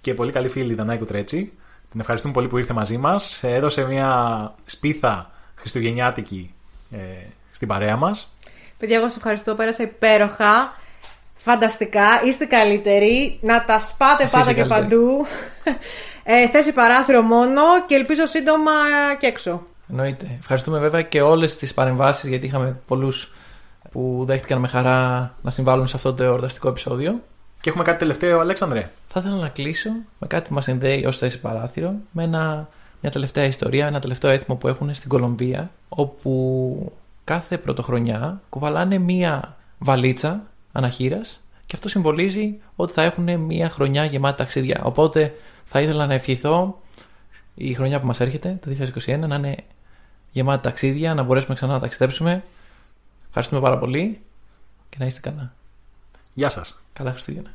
[0.00, 1.52] και πολύ καλή φίλη Δανάη Κουτρέτσι.
[1.90, 3.40] Την ευχαριστούμε πολύ που ήρθε μαζί μας.
[3.42, 6.54] Έδωσε μια σπίθα χριστουγεννιάτικη
[6.90, 6.98] ε,
[7.50, 8.33] στην παρέα μας.
[8.84, 9.54] Παιδιά, εγώ σα ευχαριστώ.
[9.54, 10.74] Πέρασα υπέροχα.
[11.34, 12.22] Φανταστικά.
[12.24, 13.38] Είστε καλύτεροι.
[13.40, 14.90] Να τα σπάτε Εσύ πάντα είσαι και καλύτερη.
[14.90, 15.26] παντού.
[16.26, 18.72] Ε, θέση παράθυρο μόνο και ελπίζω σύντομα
[19.18, 19.66] και έξω.
[19.90, 20.36] Εννοείται.
[20.38, 23.32] Ευχαριστούμε βέβαια και όλες τις παρεμβάσεις γιατί είχαμε πολλούς
[23.90, 27.20] που δέχτηκαν με χαρά να συμβάλλουν σε αυτό το εορταστικό επεισόδιο.
[27.60, 28.90] Και έχουμε κάτι τελευταίο, Αλέξανδρε.
[29.08, 32.68] Θα ήθελα να κλείσω με κάτι που μας συνδέει ως θέση παράθυρο με ένα,
[33.00, 36.92] μια τελευταία ιστορία, ένα τελευταίο έθιμο που έχουν στην Κολομβία, όπου
[37.24, 44.36] κάθε πρωτοχρονιά κουβαλάνε μία βαλίτσα αναχείρας και αυτό συμβολίζει ότι θα έχουν μία χρονιά γεμάτη
[44.36, 44.80] ταξίδια.
[44.84, 45.34] Οπότε
[45.64, 46.80] θα ήθελα να ευχηθώ
[47.54, 48.70] η χρονιά που μας έρχεται, το
[49.06, 49.56] 2021, να είναι
[50.30, 52.44] γεμάτη ταξίδια, να μπορέσουμε ξανά να ταξιδέψουμε.
[53.26, 54.20] Ευχαριστούμε πάρα πολύ
[54.88, 55.54] και να είστε καλά.
[56.34, 56.80] Γεια σας.
[56.92, 57.53] Καλά Χριστούγεννα.